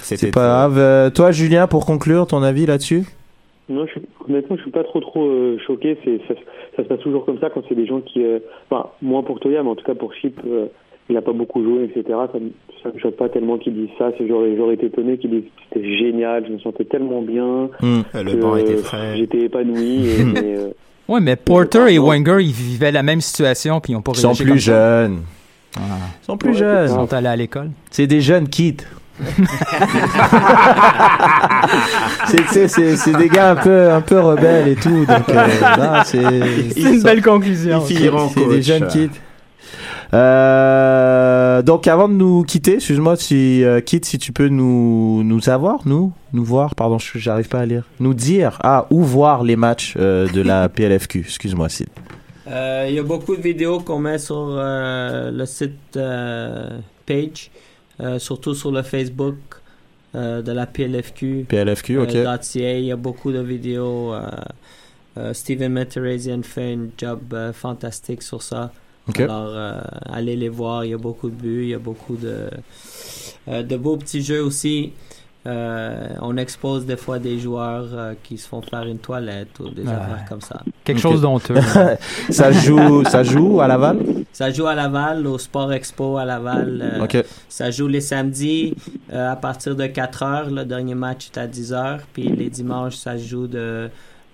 C'est 0.02 0.32
pas 0.32 0.48
grave. 0.48 0.76
Euh, 0.78 1.10
toi, 1.10 1.32
Julien, 1.34 1.68
pour 1.68 1.86
conclure, 1.86 2.26
ton 2.26 2.42
avis 2.42 2.66
là-dessus? 2.66 3.04
Non, 3.70 3.86
je, 3.88 4.00
honnêtement, 4.30 4.58
je 4.58 4.62
suis 4.64 4.72
pas 4.72 4.84
trop 4.84 5.00
trop 5.00 5.26
euh, 5.26 5.58
choqué. 5.66 5.98
C'est 6.04 6.20
ça, 6.28 6.34
ça 6.76 6.84
se 6.84 6.88
passe 6.90 7.00
toujours 7.00 7.26
comme 7.26 7.40
ça 7.40 7.50
quand 7.50 7.62
c'est 7.70 7.76
des 7.76 7.86
gens 7.86 8.02
qui, 8.02 8.24
euh, 8.24 8.40
enfin, 8.70 8.88
moins 9.02 9.24
pour 9.24 9.40
Toya, 9.40 9.64
mais 9.64 9.70
en 9.70 9.76
tout 9.76 9.86
cas 9.86 9.96
pour 9.96 10.14
Chip, 10.14 10.38
euh, 10.46 10.66
il 11.10 11.16
a 11.18 11.22
pas 11.22 11.32
beaucoup 11.34 11.64
joué, 11.64 11.84
etc. 11.86 12.04
Ça, 12.32 12.40
me- 12.40 12.52
ça 12.84 12.90
me 12.94 13.00
choque 13.00 13.16
pas 13.16 13.30
tellement 13.30 13.58
qu'ils 13.58 13.74
disent 13.76 13.96
ça. 13.98 14.12
C'est 14.18 14.28
j'aurais 14.28 14.56
j'aurais 14.58 14.74
été 14.74 14.88
étonné 14.88 15.18
qu'ils 15.18 15.30
disent 15.30 15.44
que 15.44 15.62
c'était 15.74 15.98
génial. 15.98 16.46
Je 16.48 16.54
me 16.54 16.60
sentais 16.60 16.84
tellement 16.86 17.22
bien. 17.22 17.70
Euh, 17.84 18.02
Le 18.14 18.32
que, 18.34 18.42
banc 18.42 18.56
était 18.58 18.74
euh, 18.74 18.84
frais. 18.84 19.16
J'étais 19.18 19.40
épanoui. 19.46 20.08
Et, 20.10 20.24
mais, 20.34 20.58
euh, 20.58 20.70
Ouais, 21.08 21.20
mais 21.22 21.36
Porter 21.36 21.88
et. 21.90 22.00
Wenger, 22.00 22.38
ils 22.42 22.52
vivaient 22.52 22.92
la 22.92 23.04
même 23.04 23.20
situation, 23.22 23.80
puis 23.82 23.92
ils 23.94 23.96
ont 23.98 24.02
pas 24.02 24.12
Ils 24.14 24.20
sont 24.20 24.34
plus 24.36 24.58
jeunes. 24.60 25.20
Ah. 25.78 25.82
Ils 26.22 26.26
sont 26.26 26.38
plus 26.38 26.50
Ouais, 26.52 26.58
jeunes. 26.58 26.86
Ils 26.90 26.94
sont 26.96 27.14
allés 27.14 27.28
à 27.28 27.36
l'école. 27.36 27.70
C'est 27.92 28.08
des 28.08 28.22
jeunes 28.22 28.48
kids. 28.50 28.78
c'est, 32.28 33.18
des 33.18 33.30
gars 33.30 33.52
un 33.52 33.56
peu, 33.56 33.92
un 33.92 34.02
peu 34.02 34.20
rebelles 34.20 34.68
et 34.70 34.76
tout. 34.76 35.06
Donc, 35.06 35.30
euh, 35.30 35.48
c'est, 36.06 36.82
une 36.82 36.98
sont- 37.00 37.04
belle 37.04 37.22
conclusion. 37.22 37.82
c'est 37.86 38.48
des 38.50 38.62
jeunes 38.62 38.88
kids. 38.88 39.10
Euh, 40.14 41.64
donc 41.64 41.88
avant 41.88 42.08
de 42.08 42.14
nous 42.14 42.44
quitter, 42.44 42.76
excuse-moi 42.76 43.16
si 43.16 43.64
euh, 43.64 43.82
Kit, 43.82 44.00
si 44.04 44.20
tu 44.20 44.32
peux 44.32 44.48
nous 44.48 45.24
nous 45.24 45.50
avoir, 45.50 45.80
nous 45.88 46.14
nous 46.34 46.44
voir, 46.44 46.76
pardon, 46.76 47.00
je- 47.00 47.18
j'arrive 47.18 47.48
pas 47.48 47.62
à 47.62 47.66
lire, 47.66 47.84
nous 48.00 48.14
dire 48.14 48.60
ah 48.64 48.86
où 48.92 49.02
voir 49.04 49.44
les 49.44 49.56
matchs 49.56 49.96
euh, 49.98 50.28
de 50.30 50.42
la 50.42 50.70
PLFQ. 50.76 51.22
Excuse-moi, 51.22 51.68
Sid. 51.70 51.88
Euh, 52.48 52.86
Il 52.90 52.96
y 52.96 53.00
a 53.00 53.04
beaucoup 53.04 53.36
de 53.36 53.42
vidéos 53.42 53.80
qu'on 53.80 53.98
met 53.98 54.20
sur 54.20 54.50
euh, 54.52 55.32
le 55.32 55.46
site 55.48 55.72
euh, 55.98 56.78
page, 57.08 57.50
euh, 58.02 58.20
surtout 58.20 58.56
sur 58.56 58.72
le 58.72 58.82
Facebook 58.82 59.36
euh, 60.16 60.42
de 60.42 60.52
la 60.52 60.66
PLFQ. 60.66 61.46
PLFQ, 61.48 61.98
ok. 62.00 62.16
euh, 62.16 62.38
.ca. 62.42 62.78
Il 62.78 62.86
y 62.86 62.92
a 62.92 62.96
beaucoup 62.96 63.32
de 63.32 63.40
vidéos. 63.40 64.14
Steven 65.32 65.72
Meterazian 65.72 66.42
fait 66.42 66.74
un 66.74 66.88
job 66.98 67.36
fantastique 67.54 68.24
sur 68.24 68.42
ça. 68.42 68.72
Ok. 69.08 69.20
Alors, 69.20 69.56
allez 70.08 70.36
les 70.36 70.50
voir. 70.50 70.86
Il 70.86 70.92
y 70.92 70.94
a 70.94 70.98
beaucoup 70.98 71.30
de 71.30 71.36
buts. 71.36 71.64
Il 71.64 71.70
y 71.70 71.74
a 71.74 71.80
beaucoup 71.80 72.16
de, 72.16 72.50
de 73.48 73.78
beaux 73.78 73.98
petits 73.98 74.24
jeux 74.24 74.42
aussi. 74.42 74.94
Euh, 75.46 76.08
on 76.22 76.38
expose 76.38 76.86
des 76.86 76.96
fois 76.96 77.20
des 77.20 77.38
joueurs 77.38 77.88
euh, 77.92 78.14
qui 78.24 78.38
se 78.38 78.48
font 78.48 78.62
faire 78.62 78.84
une 78.84 79.00
toilette 79.00 79.60
ou 79.60 79.70
des 79.70 79.82
Ouais. 79.84 79.90
affaires 79.90 80.24
comme 80.30 80.40
ça. 80.40 80.62
Quelque 80.86 81.02
chose 81.02 81.20
d'honteux. 81.22 81.56
ça 82.30 82.52
joue, 82.54 83.04
ça 83.04 83.24
joue 83.24 83.60
à 83.60 83.68
Laval? 83.68 83.98
Ça 84.32 84.50
joue 84.52 84.68
à 84.68 84.74
Laval, 84.74 85.28
au 85.28 85.38
Sport 85.38 85.74
Expo 85.74 86.18
à 86.18 86.24
Laval. 86.24 86.80
euh, 86.82 87.04
Ok. 87.04 87.26
Ça 87.50 87.72
joue 87.72 87.88
les 87.88 88.00
samedis 88.00 88.74
euh, 89.12 89.32
à 89.34 89.36
partir 89.36 89.76
de 89.76 89.86
4 89.86 90.24
heures. 90.24 90.50
Le 90.50 90.64
dernier 90.64 90.96
match 90.96 91.30
est 91.34 91.38
à 91.38 91.46
10 91.46 91.74
heures. 91.74 92.00
Puis 92.14 92.24
les 92.24 92.50
dimanches, 92.50 92.96
ça 92.96 93.18
joue 93.18 93.48
de 93.48 93.90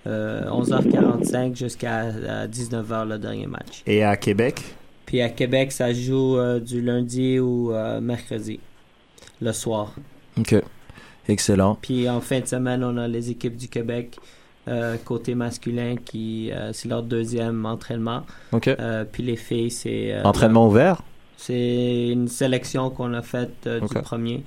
euh, 0.06 0.44
11h45 0.48 1.56
jusqu'à 1.56 2.04
19h 2.46 3.08
le 3.08 3.18
dernier 3.18 3.46
match. 3.48 3.82
Et 3.86 4.04
à 4.04 4.16
Québec, 4.16 4.62
Puis 5.06 5.20
à 5.22 5.28
Québec, 5.28 5.72
ça 5.72 5.92
joue 5.92 6.36
euh, 6.38 6.60
du 6.60 6.80
lundi 6.80 7.40
ou 7.40 7.72
euh, 7.72 8.00
mercredi, 8.00 8.60
le 9.42 9.52
soir. 9.52 9.92
Ok. 10.38 10.54
Excellent. 11.30 11.78
Puis 11.80 12.08
en 12.08 12.20
fin 12.20 12.40
de 12.40 12.46
semaine, 12.46 12.82
on 12.84 12.96
a 12.96 13.06
les 13.08 13.30
équipes 13.30 13.56
du 13.56 13.68
Québec. 13.68 14.18
euh, 14.68 14.96
côté 15.04 15.34
masculin 15.34 15.94
qui 16.04 16.50
euh, 16.52 16.72
c'est 16.74 16.88
leur 16.88 17.02
deuxième 17.02 17.64
entraînement 17.64 18.22
Ok. 18.52 18.68
Euh, 18.68 19.04
puis 19.10 19.22
les 19.22 19.36
filles 19.36 19.70
c'est 19.70 20.12
euh, 20.12 20.22
Entraînement 20.24 20.66
ouvert? 20.68 21.02
C'est 21.38 22.08
une 22.10 22.28
sélection 22.28 22.90
qu'on 22.90 23.14
a 23.14 23.22
faite 23.22 23.66
du 23.66 23.94
premier. 24.02 24.44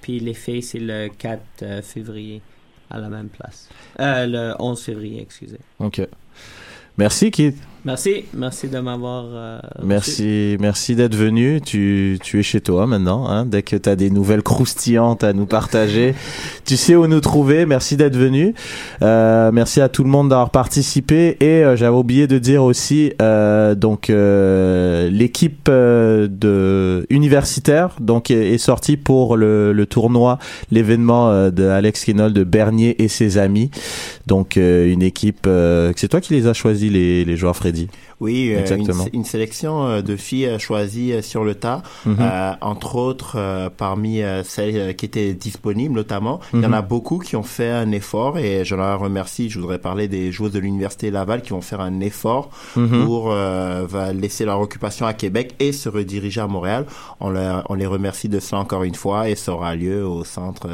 Puis 0.00 0.18
les 0.18 0.34
filles, 0.34 0.62
c'est 0.62 0.80
le 0.80 1.08
4 1.16 1.40
euh, 1.62 1.82
février 1.82 2.42
à 2.90 2.98
la 2.98 3.08
même 3.08 3.28
place. 3.28 3.68
Le 3.98 4.54
11 4.58 4.80
février, 4.82 5.22
excusez. 5.22 5.60
Ok. 5.78 6.00
Merci, 6.98 7.30
Kit. 7.30 7.54
Merci, 7.86 8.24
merci 8.34 8.66
de 8.66 8.80
m'avoir. 8.80 9.26
euh. 9.32 9.58
Merci, 9.84 10.56
merci 10.58 10.96
d'être 10.96 11.14
venu. 11.14 11.60
Tu, 11.60 12.18
tu 12.20 12.40
es 12.40 12.42
chez 12.42 12.60
toi 12.60 12.84
maintenant. 12.88 13.28
Hein? 13.28 13.46
Dès 13.46 13.62
que 13.62 13.76
tu 13.76 13.88
as 13.88 13.94
des 13.94 14.10
nouvelles 14.10 14.42
croustillantes 14.42 15.22
à 15.22 15.32
nous 15.32 15.46
partager, 15.46 16.16
tu 16.64 16.76
sais 16.76 16.96
où 16.96 17.06
nous 17.06 17.20
trouver. 17.20 17.64
Merci 17.64 17.96
d'être 17.96 18.16
venu. 18.16 18.54
Euh, 19.02 19.52
merci 19.52 19.80
à 19.80 19.88
tout 19.88 20.02
le 20.02 20.10
monde 20.10 20.30
d'avoir 20.30 20.50
participé. 20.50 21.36
Et 21.38 21.62
euh, 21.62 21.76
j'avais 21.76 21.96
oublié 21.96 22.26
de 22.26 22.38
dire 22.38 22.64
aussi, 22.64 23.12
euh, 23.22 23.76
donc 23.76 24.10
euh, 24.10 25.08
l'équipe 25.08 25.68
euh, 25.68 26.26
de 26.28 27.06
universitaire 27.08 27.90
donc 28.00 28.32
est, 28.32 28.52
est 28.52 28.58
sortie 28.58 28.96
pour 28.96 29.36
le, 29.36 29.72
le 29.72 29.86
tournoi, 29.86 30.40
l'événement 30.72 31.30
euh, 31.30 31.50
de 31.52 31.62
Alex 31.62 32.04
Kinol 32.04 32.32
de 32.32 32.42
Bernier 32.42 33.00
et 33.00 33.06
ses 33.06 33.38
amis. 33.38 33.70
Donc 34.26 34.56
euh, 34.56 34.90
une 34.92 35.02
équipe. 35.02 35.46
euh, 35.46 35.92
c'est 35.94 36.08
toi 36.08 36.20
qui 36.20 36.34
les 36.34 36.48
as 36.48 36.52
choisis 36.52 36.90
les, 36.90 37.24
les 37.24 37.36
joueurs, 37.36 37.54
Freddy. 37.54 37.75
Oui, 38.20 38.52
euh, 38.54 38.60
Exactement. 38.60 39.04
Une, 39.12 39.20
une 39.20 39.24
sélection 39.24 39.86
euh, 39.86 40.02
de 40.02 40.16
filles 40.16 40.46
euh, 40.46 40.58
choisies 40.58 41.22
sur 41.22 41.44
le 41.44 41.54
tas, 41.54 41.82
Mhm. 42.06 42.16
euh, 42.20 42.52
entre 42.60 42.96
autres 42.96 43.34
euh, 43.36 43.68
parmi 43.74 44.20
celles 44.44 44.96
qui 44.96 45.04
étaient 45.06 45.34
disponibles 45.34 45.94
notamment. 45.94 46.40
Il 46.54 46.62
y 46.62 46.66
en 46.66 46.68
Mhm. 46.68 46.74
a 46.74 46.82
beaucoup 46.82 47.18
qui 47.18 47.36
ont 47.36 47.42
fait 47.42 47.70
un 47.70 47.90
effort 47.92 48.38
et 48.38 48.64
je 48.64 48.74
leur 48.74 49.00
remercie. 49.00 49.50
Je 49.50 49.58
voudrais 49.60 49.78
parler 49.78 50.08
des 50.08 50.32
joueuses 50.32 50.52
de 50.52 50.58
l'Université 50.58 51.10
Laval 51.10 51.42
qui 51.42 51.50
vont 51.50 51.60
faire 51.60 51.80
un 51.80 52.00
effort 52.00 52.50
Mhm. 52.76 53.04
pour 53.04 53.34
laisser 54.14 54.44
leur 54.44 54.60
occupation 54.60 55.06
à 55.06 55.12
Québec 55.14 55.54
et 55.60 55.72
se 55.72 55.88
rediriger 55.88 56.40
à 56.40 56.46
Montréal. 56.46 56.86
On, 57.20 57.30
leur- 57.30 57.64
on 57.68 57.74
les 57.74 57.86
remercie 57.86 58.28
de 58.28 58.40
cela 58.40 58.60
encore 58.62 58.82
une 58.84 58.94
fois 58.94 59.28
et 59.28 59.34
ça 59.34 59.52
aura 59.52 59.74
lieu 59.74 60.06
au 60.06 60.24
centre 60.24 60.66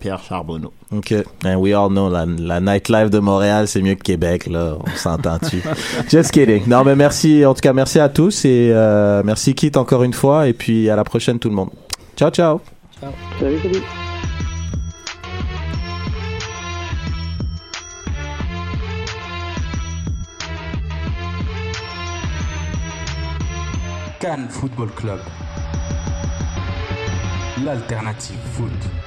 Pierre 0.00 0.22
Charbonneau. 0.22 0.72
OK. 0.92 1.14
And 1.44 1.56
we 1.56 1.72
all 1.74 1.88
know, 1.88 2.08
la, 2.08 2.26
la 2.26 2.60
nightlife 2.60 3.10
de 3.10 3.18
Montréal, 3.18 3.68
c'est 3.68 3.82
mieux 3.82 3.94
que 3.94 4.02
Québec, 4.02 4.46
là. 4.46 4.76
On 4.80 4.96
s'entend-tu? 4.96 5.62
Just 6.30 6.46
kidding. 6.46 6.68
Non, 6.68 6.84
mais 6.84 6.94
merci. 6.94 7.44
En 7.44 7.54
tout 7.54 7.60
cas, 7.60 7.72
merci 7.72 7.98
à 7.98 8.08
tous 8.08 8.44
et 8.44 8.70
euh, 8.72 9.22
merci 9.24 9.54
Kit 9.54 9.72
encore 9.74 10.04
une 10.04 10.12
fois. 10.12 10.46
Et 10.46 10.52
puis, 10.52 10.88
à 10.88 10.94
la 10.94 11.02
prochaine, 11.02 11.40
tout 11.40 11.48
le 11.48 11.56
monde. 11.56 11.70
Ciao, 12.16 12.30
ciao. 12.30 12.60
Salut, 13.40 13.58
salut. 13.60 13.82
Cannes 24.20 24.48
Football 24.50 24.90
Club. 24.94 25.18
L'alternative 27.64 28.36
foot. 28.52 28.99